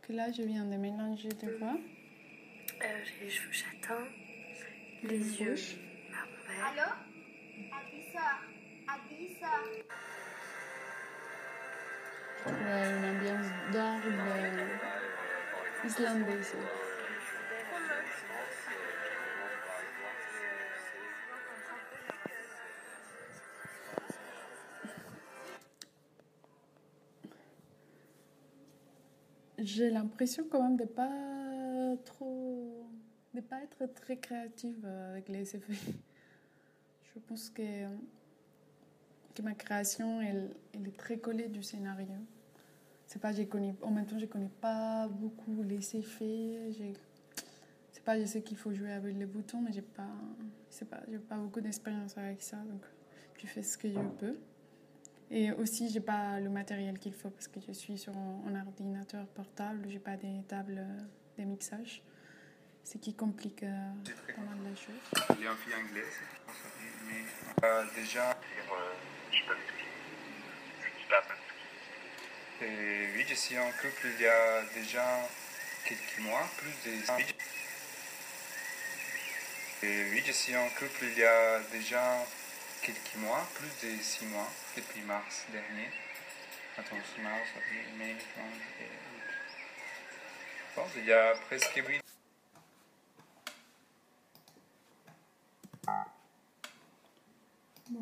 Que 0.03 0.12
là, 0.12 0.30
je 0.32 0.42
viens 0.42 0.64
de 0.64 0.76
mélanger 0.76 1.28
des 1.28 1.51
voix. 1.59 1.76
Euh, 1.76 3.05
j'ai 3.05 3.24
les 3.24 3.30
cheveux 3.30 3.53
châtains, 3.53 4.05
les 5.05 5.40
yeux 5.40 5.55
marbrés. 6.11 6.80
Allô? 6.80 6.90
10h. 8.14 8.18
À 8.88 8.99
10h. 9.09 9.45
Ouais, 12.47 12.84
une 12.99 13.05
ambiance 13.16 13.51
d'orgue 13.72 14.20
islandaise. 15.84 16.57
J'ai 29.65 29.91
l'impression 29.91 30.45
quand 30.51 30.62
même 30.62 30.77
de 30.77 30.85
pas 30.85 31.97
trop, 32.05 32.87
de 33.33 33.41
pas 33.41 33.62
être 33.62 33.87
très 33.95 34.19
créative 34.19 34.85
avec 34.85 35.29
les 35.29 35.57
effets. 35.57 35.73
Je 37.15 37.21
pense 37.21 37.49
que 37.49 37.87
que 39.35 39.43
ma 39.43 39.55
création 39.55 40.21
elle, 40.21 40.51
elle 40.73 40.87
est 40.87 40.97
très 40.97 41.19
collée 41.19 41.49
du 41.49 41.62
scénario. 41.62 42.07
c'est 43.07 43.21
pas, 43.21 43.33
j'ai 43.33 43.49
en 43.83 43.91
même 43.91 44.07
temps, 44.07 44.19
je 44.19 44.27
connais 44.27 44.51
pas 44.61 45.09
beaucoup 45.09 45.62
les 45.62 45.97
effets. 45.97 46.71
C'est 47.91 48.05
pas, 48.05 48.21
je 48.21 48.27
sais 48.27 48.43
qu'il 48.43 48.57
faut 48.57 48.73
jouer 48.73 48.93
avec 48.93 49.17
les 49.17 49.27
boutons, 49.27 49.61
mais 49.61 49.73
j'ai 49.73 49.83
pas, 49.83 50.09
pas, 50.91 51.01
j'ai 51.11 51.19
pas 51.19 51.37
beaucoup 51.37 51.61
d'expérience 51.61 52.17
avec 52.19 52.43
ça, 52.43 52.59
donc 52.59 52.83
je 53.39 53.47
fais 53.47 53.62
ce 53.62 53.79
que 53.79 53.89
je 53.89 54.01
peux. 54.19 54.37
Et 55.37 55.51
aussi, 55.51 55.91
j'ai 55.91 55.99
pas 55.99 56.39
le 56.39 56.49
matériel 56.49 56.97
qu'il 57.01 57.12
faut 57.12 57.28
parce 57.28 57.49
que 57.49 57.59
je 57.66 57.72
suis 57.72 57.99
sur 57.99 58.12
un, 58.16 58.64
ordinateur 58.64 59.26
portable, 59.35 59.85
j'ai 59.89 59.99
pas 59.99 60.16
des 60.16 60.45
tables 60.47 60.78
euh, 60.78 61.43
de 61.43 61.43
mixage, 61.43 62.05
ce 62.85 62.99
qui 62.99 63.14
complique 63.14 63.64
euh, 63.64 63.91
pas 64.28 64.43
mal 64.43 64.59
la 64.62 64.76
chose. 64.76 64.95
Il 65.37 65.45
est 65.45 65.49
en 65.49 65.57
fille 65.57 65.74
anglaise, 65.74 66.20
mais 67.09 67.24
euh, 67.64 67.85
déjà, 67.97 68.30
euh, 68.30 68.35
je 69.32 69.39
tout. 69.43 69.85
Et 72.64 73.09
oui, 73.16 73.24
je 73.28 73.35
suis 73.35 73.59
en 73.59 73.70
couple 73.72 74.07
il 74.16 74.22
y 74.22 74.28
a 74.28 74.62
déjà 74.72 75.28
quelques 75.85 76.20
mois, 76.20 76.49
plus 76.59 76.70
de 76.89 76.97
Et 79.82 80.11
oui, 80.12 80.22
je 80.24 80.30
suis 80.30 80.57
en 80.57 80.68
couple 80.78 81.07
il 81.11 81.18
y 81.18 81.24
a 81.24 81.59
déjà 81.72 82.24
quelques 82.85 83.16
mois, 83.16 83.41
plus 83.55 83.89
de 83.89 84.03
six 84.03 84.26
mois, 84.26 84.47
depuis 84.76 85.01
mars 85.03 85.47
dernier. 85.51 85.89
Attends, 86.76 86.97
c'est 87.14 87.22
mars, 87.22 87.49
avril, 87.57 87.97
mai, 87.97 88.16
juin. 88.18 88.45
Je 90.68 90.74
pense 90.74 90.91
il 90.97 91.07
y 91.07 91.12
a 91.12 91.32
presque 91.47 91.82
huit 91.87 92.03
Bon, 97.91 98.01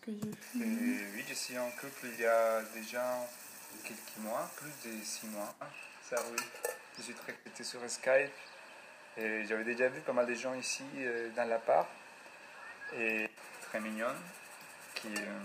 que 0.00 0.12
j'ai. 0.12 0.60
Et 0.60 1.06
oui, 1.14 1.24
je 1.28 1.34
suis 1.34 1.58
en 1.58 1.70
couple 1.72 2.06
il 2.14 2.20
y 2.20 2.26
a 2.26 2.62
déjà 2.74 3.26
quelques 3.82 4.18
mois, 4.18 4.50
plus 4.56 4.90
de 4.90 5.04
six 5.04 5.26
mois. 5.26 5.54
Ça, 6.02 6.16
oui. 6.30 6.42
Je 6.96 7.02
suis 7.02 7.14
très 7.14 7.32
connecté 7.32 7.64
sur 7.64 7.80
Skype. 7.90 8.32
Et 9.16 9.44
j'avais 9.44 9.64
déjà 9.64 9.88
vu 9.88 10.00
pas 10.00 10.12
mal 10.12 10.26
de 10.26 10.34
gens 10.34 10.54
ici 10.54 10.84
euh, 10.98 11.30
dans 11.36 11.44
l'appart. 11.44 11.88
Et 12.96 13.28
mignonne, 13.80 14.16
qui, 14.94 15.08
euh, 15.08 15.40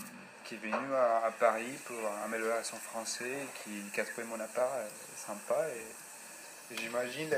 qui 0.46 0.56
est 0.56 0.58
venue 0.58 0.94
à, 0.96 1.32
Paris 1.40 1.78
pour 1.86 1.98
améliorer 2.26 2.64
son 2.64 2.78
français, 2.78 3.48
qui, 3.64 3.72
qui 3.94 4.02
a 4.02 4.06
trouvé 4.06 4.26
mon 4.28 4.40
appart 4.40 4.72
euh, 4.76 4.88
sympa. 5.16 5.68
Et, 5.70 6.76
j'imagine. 6.76 7.30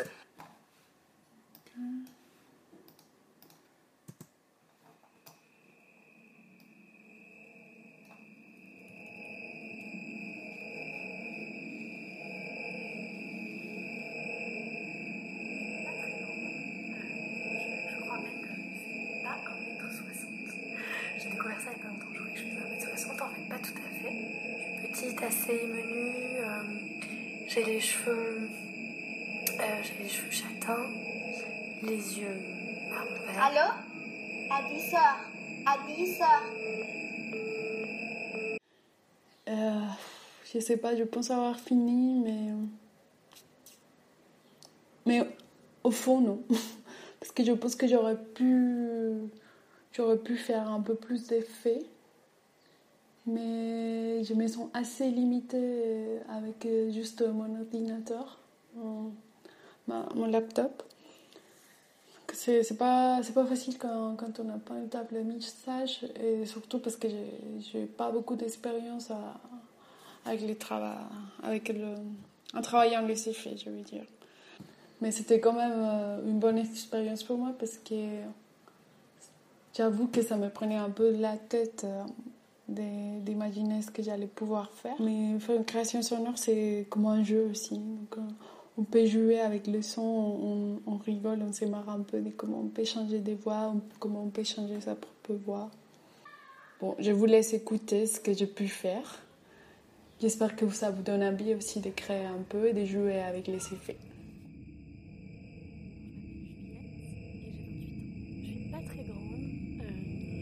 Je 40.53 40.59
sais 40.59 40.77
pas, 40.77 40.95
je 40.95 41.03
pense 41.03 41.31
avoir 41.31 41.59
fini, 41.59 42.19
mais. 42.19 42.53
Mais 45.05 45.27
au 45.83 45.91
fond, 45.91 46.21
non. 46.21 46.43
Parce 47.19 47.31
que 47.31 47.43
je 47.43 47.51
pense 47.53 47.75
que 47.75 47.87
j'aurais 47.87 48.17
pu. 48.17 48.87
J'aurais 49.93 50.17
pu 50.17 50.37
faire 50.37 50.69
un 50.69 50.81
peu 50.81 50.95
plus 50.95 51.27
d'effets. 51.27 51.83
Mais 53.27 54.23
je 54.23 54.33
me 54.33 54.47
sens 54.47 54.69
assez 54.73 55.09
limitée 55.09 56.19
avec 56.27 56.65
euh, 56.65 56.89
juste 56.91 57.21
mon 57.21 57.59
ordinateur, 57.59 58.39
mon, 58.75 59.11
mon 59.87 60.25
laptop. 60.25 60.83
C'est 62.33 62.77
pas, 62.77 63.21
pas 63.35 63.45
facile 63.45 63.77
quand, 63.77 64.15
quand 64.15 64.39
on 64.39 64.45
n'a 64.45 64.57
pas 64.57 64.75
une 64.75 64.89
table 64.89 65.21
mixage, 65.23 66.05
et 66.19 66.45
surtout 66.45 66.79
parce 66.79 66.95
que 66.95 67.07
j'ai 67.59 67.85
pas 67.85 68.09
beaucoup 68.09 68.35
d'expérience 68.35 69.11
à- 69.11 69.39
avec, 70.25 70.41
les 70.41 70.55
trava- 70.55 71.07
avec 71.43 71.69
le, 71.69 71.95
les 73.07 73.29
effets, 73.29 73.55
je 73.57 73.69
veux 73.69 73.81
dire. 73.81 74.03
Mais 75.01 75.11
c'était 75.11 75.39
quand 75.39 75.53
même 75.53 75.73
euh, 75.75 76.27
une 76.27 76.39
bonne 76.39 76.57
expérience 76.59 77.23
pour 77.23 77.37
moi 77.37 77.53
parce 77.57 77.77
que 77.77 77.95
j'avoue 79.75 80.07
que 80.07 80.21
ça 80.21 80.37
me 80.37 80.49
prenait 80.49 80.77
un 80.77 80.91
peu 80.91 81.11
la 81.11 81.37
tête 81.37 81.85
euh, 81.85 82.03
d'imaginer 82.67 83.81
ce 83.81 83.89
que 83.89 84.03
j'allais 84.03 84.27
pouvoir 84.27 84.69
faire. 84.71 84.95
Mais 84.99 85.39
faire 85.39 85.55
une 85.55 85.65
création 85.65 86.01
sonore, 86.03 86.37
c'est 86.37 86.85
comme 86.89 87.07
un 87.07 87.23
jeu 87.23 87.47
aussi. 87.49 87.81
Euh, 88.17 88.21
on 88.77 88.83
peut 88.83 89.05
jouer 89.05 89.39
avec 89.39 89.67
le 89.67 89.81
son, 89.81 90.79
on, 90.85 90.97
rigole, 90.97 91.39
on 91.41 91.51
se 91.51 91.65
marre 91.65 91.89
un 91.89 92.01
peu 92.01 92.21
de 92.21 92.29
comment 92.29 92.59
on 92.59 92.67
peut 92.67 92.85
changer 92.85 93.19
des 93.19 93.35
voix, 93.35 93.73
comment 93.99 94.23
on 94.23 94.29
peut 94.29 94.43
changer 94.43 94.79
sa 94.81 94.95
propre 94.95 95.33
voix. 95.45 95.69
Bon, 96.79 96.95
je 96.97 97.11
vous 97.11 97.25
laisse 97.25 97.53
écouter 97.53 98.05
ce 98.07 98.19
que 98.19 98.33
j'ai 98.33 98.47
pu 98.47 98.67
faire. 98.67 99.19
J'espère 100.21 100.55
que 100.55 100.69
ça 100.69 100.91
vous 100.91 101.01
donne 101.01 101.23
envie 101.23 101.55
aussi 101.55 101.79
de 101.79 101.89
créer 101.89 102.25
un 102.25 102.43
peu 102.47 102.67
et 102.67 102.73
de 102.73 102.85
jouer 102.85 103.19
avec 103.19 103.47
les 103.47 103.55
effets. 103.55 103.97
Je 108.43 108.45
suis 108.47 108.69
pas 108.71 108.77
très 108.85 109.03
grande. 109.03 109.81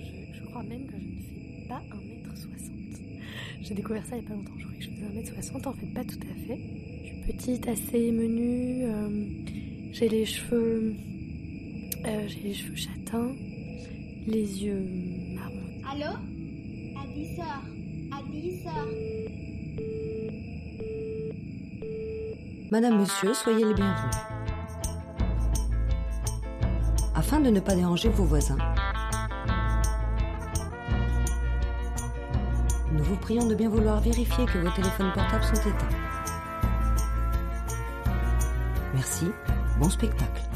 Je, 0.04 0.40
je 0.40 0.46
crois 0.48 0.64
même 0.64 0.86
que 0.86 0.94
je 0.94 0.98
ne 0.98 1.62
fais 1.62 1.68
pas 1.70 1.82
1m60. 1.96 3.62
J'ai 3.62 3.74
découvert 3.74 4.06
ça 4.06 4.18
il 4.18 4.20
n'y 4.22 4.26
a 4.26 4.30
pas 4.30 4.36
longtemps. 4.36 4.52
Je 4.58 4.64
croyais 4.66 4.80
que 4.80 4.86
je 4.86 4.90
faisais 4.92 5.42
1m60. 5.42 5.68
En 5.68 5.74
fait, 5.74 5.88
pas 5.94 6.04
tout 6.04 6.20
à 6.24 6.48
fait. 6.48 6.60
Je 7.04 7.08
suis 7.08 7.22
petite, 7.34 7.68
assez 7.70 8.12
menue. 8.12 8.84
euh, 8.84 9.26
j'ai 9.94 10.10
les 10.10 10.26
cheveux. 10.26 10.94
euh, 12.06 12.28
j'ai 12.28 12.40
les 12.50 12.54
cheveux 12.54 12.76
châtains. 12.76 13.32
Les 14.28 14.64
yeux 14.66 14.84
marron. 15.36 15.56
Allô? 15.90 16.18
Adissor 17.02 17.64
Adissor 18.12 18.88
Madame, 22.72 23.00
monsieur, 23.00 23.34
soyez 23.34 23.66
les 23.66 23.74
bienvenus. 23.74 24.16
Afin 27.16 27.40
de 27.40 27.50
ne 27.50 27.60
pas 27.60 27.74
déranger 27.74 28.10
vos 28.10 28.26
voisins, 28.26 28.60
nous 32.92 33.04
vous 33.04 33.16
prions 33.16 33.48
de 33.48 33.56
bien 33.56 33.70
vouloir 33.70 34.00
vérifier 34.02 34.46
que 34.46 34.60
vos 34.60 34.70
téléphones 34.70 35.12
portables 35.14 35.46
sont 35.46 35.68
éteints. 35.68 35.98
Merci, 38.94 39.32
bon 39.80 39.90
spectacle. 39.90 40.49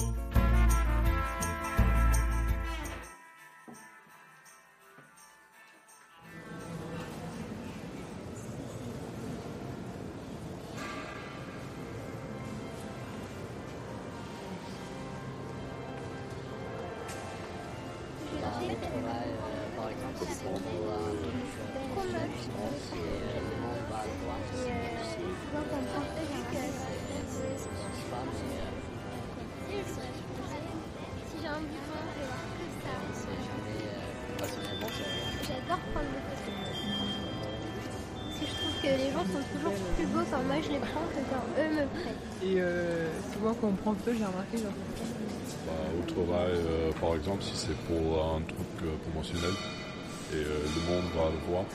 J'adore 35.73 35.85
prendre 35.93 36.09
des 36.13 36.21
photos. 36.29 36.53
Parce 38.25 38.39
que 38.39 38.45
je 38.45 38.53
trouve 38.53 38.75
que 38.81 38.87
les 38.87 39.11
gens 39.11 39.25
sont 39.25 39.45
toujours 39.57 39.73
plus 39.95 40.05
beaux 40.07 40.25
quand 40.29 40.43
moi 40.43 40.55
je 40.61 40.69
les 40.69 40.79
prends 40.79 41.07
que 41.09 41.21
quand 41.31 41.45
eux 41.61 41.69
me 41.69 41.85
prennent. 41.87 42.23
Et 42.43 42.61
euh, 42.61 43.09
souvent 43.33 43.53
quand 43.55 43.67
on 43.67 43.73
prend 43.73 43.93
photo, 43.95 44.11
j'ai 44.17 44.25
remarqué 44.25 44.57
genre. 44.57 44.77
Bah, 45.65 45.71
au 45.97 46.03
travail, 46.11 46.51
euh, 46.53 46.91
par 46.99 47.15
exemple, 47.15 47.41
si 47.41 47.55
c'est 47.55 47.77
pour 47.87 48.23
un 48.35 48.41
truc 48.41 48.73
euh, 48.83 48.95
promotionnel 49.09 49.53
et 50.33 50.35
euh, 50.35 50.59
le 50.75 50.81
monde 50.91 51.07
va 51.15 51.29
le 51.31 51.39
voir, 51.49 51.65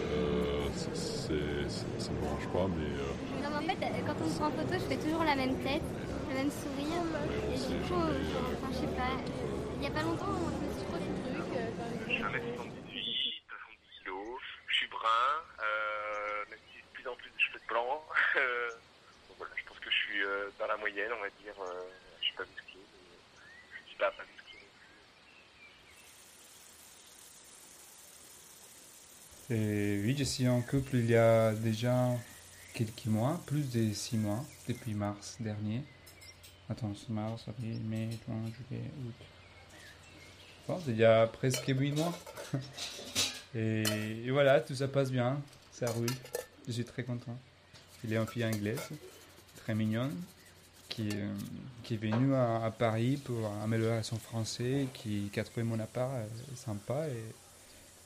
euh, 0.00 0.66
ça 0.74 0.88
ne 1.30 2.16
me 2.16 2.20
dérange 2.22 2.48
pas, 2.52 2.66
mais 2.74 2.88
euh, 2.88 3.42
Non, 3.44 3.50
mais 3.50 3.56
en 3.56 3.68
fait, 3.68 4.02
quand 4.06 4.16
on 4.24 4.28
se 4.30 4.36
prend 4.38 4.46
en 4.48 4.50
photo, 4.50 4.72
je 4.74 4.86
fais 4.88 4.96
toujours 4.96 5.24
la 5.24 5.36
même 5.36 5.54
tête, 5.62 5.82
le 6.30 6.34
même 6.34 6.50
sourire. 6.50 7.04
Et 7.52 7.58
du 7.58 7.78
coup, 7.86 8.00
enfin, 8.00 8.72
je 8.72 8.78
sais 8.80 8.94
pas. 8.96 9.14
Il 9.76 9.84
y 9.84 9.86
a 9.86 9.90
pas 9.90 10.02
longtemps, 10.02 10.28
on 10.28 10.48
me 10.48 10.72
suis 10.72 10.84
trop 10.88 11.00
ce 11.00 11.12
truc. 11.20 11.56
euh, 11.56 11.68
quand 11.76 11.88
Je 12.08 12.12
suis 12.12 12.22
1m78, 12.22 13.44
70 13.44 14.04
kg, 14.04 14.12
je 14.68 14.74
suis 14.76 14.88
brun, 14.88 15.32
euh, 15.60 16.44
même 16.50 16.58
si 16.68 16.76
j'ai 16.76 16.84
de 16.84 16.92
plus 16.92 17.08
en 17.08 17.14
plus 17.16 17.30
de 17.30 17.38
cheveux 17.40 17.60
blancs 17.68 18.00
moyenne, 20.80 21.12
on 21.16 21.20
va 21.22 21.28
dire. 21.42 21.54
Euh, 21.60 21.88
je 22.20 22.24
suis 22.26 22.34
pas 22.36 22.44
musclé, 22.44 22.76
mais 22.76 23.18
je 23.84 23.88
suis 23.88 23.98
pas, 23.98 24.10
pas 24.10 24.22
musclé. 24.22 24.58
Et 29.50 30.00
oui, 30.04 30.14
je 30.16 30.22
suis 30.22 30.46
en 30.46 30.60
couple 30.60 30.98
il 30.98 31.10
y 31.10 31.16
a 31.16 31.52
déjà 31.52 32.10
quelques 32.72 33.06
mois, 33.06 33.42
plus 33.46 33.68
de 33.72 33.92
six 33.92 34.16
mois, 34.16 34.44
depuis 34.68 34.94
mars 34.94 35.38
dernier. 35.40 35.82
Attends, 36.68 36.92
mars, 37.08 37.46
avril, 37.48 37.80
mai, 37.80 38.10
juin, 38.24 38.44
juillet, 38.44 38.84
août. 39.04 39.26
Bon, 40.68 40.78
il 40.86 40.96
y 40.96 41.04
a 41.04 41.26
presque 41.26 41.66
huit 41.66 41.90
mois. 41.90 42.16
et, 43.56 44.30
voilà, 44.30 44.60
tout 44.60 44.76
ça 44.76 44.86
passe 44.86 45.10
bien, 45.10 45.42
ça 45.72 45.86
roule. 45.90 46.06
Je 46.68 46.72
suis 46.72 46.84
très 46.84 47.02
content. 47.02 47.36
Il 48.04 48.12
est 48.12 48.18
en 48.18 48.26
fille 48.26 48.44
anglaise, 48.44 48.88
très 49.56 49.74
mignonne, 49.74 50.14
qui, 50.88 51.08
euh, 51.12 51.34
est 51.90 51.96
venue 51.96 52.36
à, 52.36 52.72
Paris 52.78 53.16
pour 53.16 53.50
améliorer 53.64 54.04
son 54.04 54.16
français, 54.16 54.86
qui, 54.94 55.28
a 55.36 55.42
trouvé 55.42 55.64
mon 55.64 55.80
appart 55.80 56.12
euh, 56.12 56.26
sympa. 56.54 57.08
Et 57.08 57.24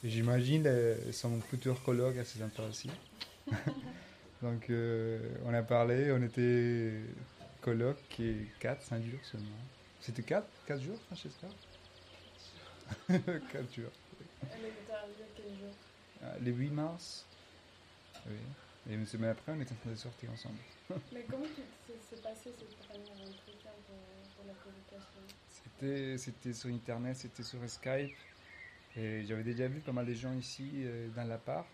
j'imagine 0.04 0.64
euh, 0.66 1.12
son 1.12 1.40
futur 1.40 1.82
colloque 1.82 2.16
assez 2.18 2.38
sympa 2.38 2.62
aussi. 2.62 2.90
Donc 4.42 4.68
euh, 4.70 5.18
on 5.46 5.54
a 5.54 5.62
parlé, 5.62 6.12
on 6.12 6.22
était 6.22 6.92
colloque 7.60 8.20
et 8.20 8.46
4, 8.60 8.82
5 8.82 9.02
jours 9.04 9.20
seulement. 9.22 9.46
C'était 10.00 10.22
4, 10.22 10.46
4 10.66 10.82
jours, 10.82 10.98
Francesca? 11.06 11.46
4 13.08 13.74
jours. 13.74 13.90
Elle 14.52 14.64
est 14.66 14.92
arrivée 14.92 15.24
quel 15.34 15.46
jour? 15.46 15.74
Ah, 16.22 16.34
Le 16.42 16.50
8 16.50 16.70
mars. 16.70 17.24
Oui. 18.26 18.36
Et 18.90 18.94
une 18.94 19.06
semaine 19.06 19.30
après, 19.30 19.52
on 19.52 19.60
était 19.60 19.72
en 19.72 19.76
train 19.76 19.90
de 19.90 19.96
sortir 19.96 20.30
ensemble. 20.30 20.58
Mais 21.12 21.24
comment 21.30 21.46
s'est 21.46 22.16
passé 22.22 22.52
cette 22.58 22.76
première 22.86 23.12
entretien 23.12 23.70
pour, 23.86 23.96
pour 24.36 24.44
la 24.46 24.52
C'était, 25.48 26.18
c'était 26.18 26.52
sur 26.52 26.68
Internet, 26.68 27.16
c'était 27.16 27.42
sur 27.42 27.58
Skype. 27.66 28.14
J'avais 28.96 29.42
déjà 29.42 29.66
vu 29.66 29.80
pas 29.80 29.92
mal 29.92 30.06
de 30.06 30.14
gens 30.14 30.32
ici 30.34 30.70
euh, 30.76 31.08
dans 31.16 31.24
l'appart. 31.24 31.66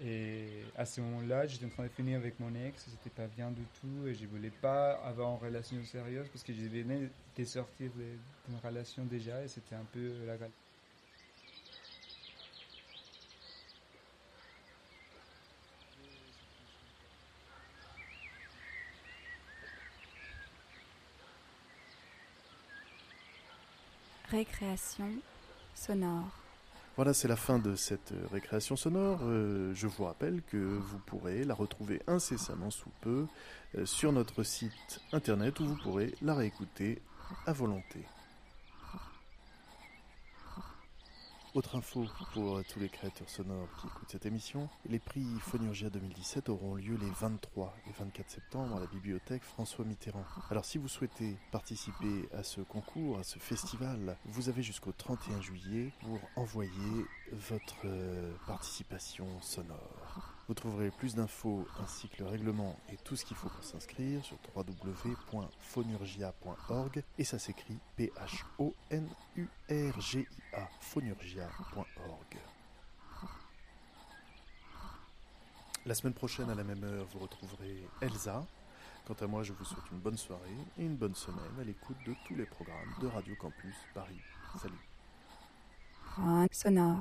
Et 0.00 0.64
à 0.76 0.84
ce 0.84 1.00
moment-là, 1.00 1.46
j'étais 1.46 1.66
en 1.66 1.68
train 1.68 1.84
de 1.84 1.88
finir 1.88 2.18
avec 2.18 2.38
mon 2.40 2.52
ex, 2.54 2.86
c'était 2.88 3.10
pas 3.10 3.26
bien 3.26 3.50
du 3.50 3.62
tout. 3.80 4.06
Et 4.06 4.14
je 4.14 4.26
voulais 4.26 4.50
pas 4.50 4.92
avoir 5.04 5.32
une 5.32 5.38
relation 5.44 5.76
sérieuse 5.84 6.28
parce 6.28 6.44
que 6.44 6.52
je 6.52 6.62
venais 6.62 7.08
de 7.36 7.44
sortir 7.44 7.90
d'une 7.92 8.58
relation 8.62 9.04
déjà 9.04 9.42
et 9.42 9.48
c'était 9.48 9.74
un 9.74 9.84
peu 9.92 10.12
la 10.26 10.36
galère. 10.36 10.50
Récréation 24.30 25.20
Voilà, 26.96 27.14
c'est 27.14 27.28
la 27.28 27.36
fin 27.36 27.58
de 27.58 27.74
cette 27.74 28.12
euh, 28.12 28.26
récréation 28.30 28.76
sonore. 28.76 29.20
Euh, 29.22 29.72
je 29.74 29.86
vous 29.86 30.04
rappelle 30.04 30.42
que 30.42 30.58
vous 30.58 30.98
pourrez 31.06 31.42
la 31.44 31.54
retrouver 31.54 32.02
incessamment 32.06 32.70
sous 32.70 32.90
peu 33.00 33.26
euh, 33.76 33.86
sur 33.86 34.12
notre 34.12 34.42
site 34.42 35.00
internet 35.12 35.58
où 35.60 35.64
vous 35.64 35.76
pourrez 35.76 36.14
la 36.20 36.34
réécouter 36.34 37.00
à 37.46 37.52
volonté. 37.52 38.00
Autre 41.54 41.76
info 41.76 42.06
pour 42.32 42.56
euh, 42.56 42.64
tous 42.66 42.80
les 42.80 42.88
créateurs 42.88 43.28
sonores 43.28 43.68
qui 43.78 43.86
écoutent 43.86 44.10
cette 44.10 44.24
émission, 44.24 44.70
les 44.88 44.98
prix 44.98 45.26
Phonurgia 45.40 45.90
2017 45.90 46.48
auront 46.48 46.76
lieu 46.76 46.96
les 46.96 47.10
23 47.20 47.76
et 47.88 47.92
24 47.92 48.30
septembre 48.30 48.76
à 48.76 48.80
la 48.80 48.86
bibliothèque 48.86 49.42
François 49.42 49.84
Mitterrand. 49.84 50.24
Alors 50.48 50.64
si 50.64 50.78
vous 50.78 50.88
souhaitez 50.88 51.36
participer 51.50 52.26
à 52.32 52.42
ce 52.42 52.62
concours, 52.62 53.18
à 53.18 53.22
ce 53.22 53.38
festival, 53.38 54.16
vous 54.24 54.48
avez 54.48 54.62
jusqu'au 54.62 54.92
31 54.92 55.42
juillet 55.42 55.92
pour 56.00 56.20
envoyer 56.36 57.04
votre 57.32 57.84
euh, 57.84 58.32
participation 58.46 59.26
sonore. 59.42 60.01
Vous 60.48 60.54
trouverez 60.54 60.90
plus 60.90 61.14
d'infos 61.14 61.68
ainsi 61.82 62.08
que 62.08 62.22
le 62.22 62.28
règlement 62.28 62.76
et 62.92 62.96
tout 63.04 63.14
ce 63.16 63.24
qu'il 63.24 63.36
faut 63.36 63.48
pour 63.48 63.62
s'inscrire 63.62 64.24
sur 64.24 64.36
www.phonurgia.org 64.54 67.04
et 67.18 67.24
ça 67.24 67.38
s'écrit 67.38 67.78
P-H-O-N-U-R-G-I-A 67.96 68.68
phonurgia.org. 70.80 72.38
La 75.86 75.94
semaine 75.94 76.14
prochaine 76.14 76.50
à 76.50 76.54
la 76.54 76.64
même 76.64 76.84
heure, 76.84 77.06
vous 77.12 77.20
retrouverez 77.20 77.86
Elsa. 78.00 78.44
Quant 79.06 79.16
à 79.20 79.26
moi, 79.26 79.42
je 79.42 79.52
vous 79.52 79.64
souhaite 79.64 79.90
une 79.90 79.98
bonne 79.98 80.16
soirée 80.16 80.56
et 80.78 80.84
une 80.84 80.94
bonne 80.96 81.16
semaine 81.16 81.58
à 81.60 81.64
l'écoute 81.64 81.96
de 82.06 82.14
tous 82.26 82.36
les 82.36 82.46
programmes 82.46 82.94
de 83.00 83.08
Radio 83.08 83.34
Campus 83.36 83.74
Paris. 83.92 84.20
Salut. 84.60 84.78
Sonore. 86.52 86.98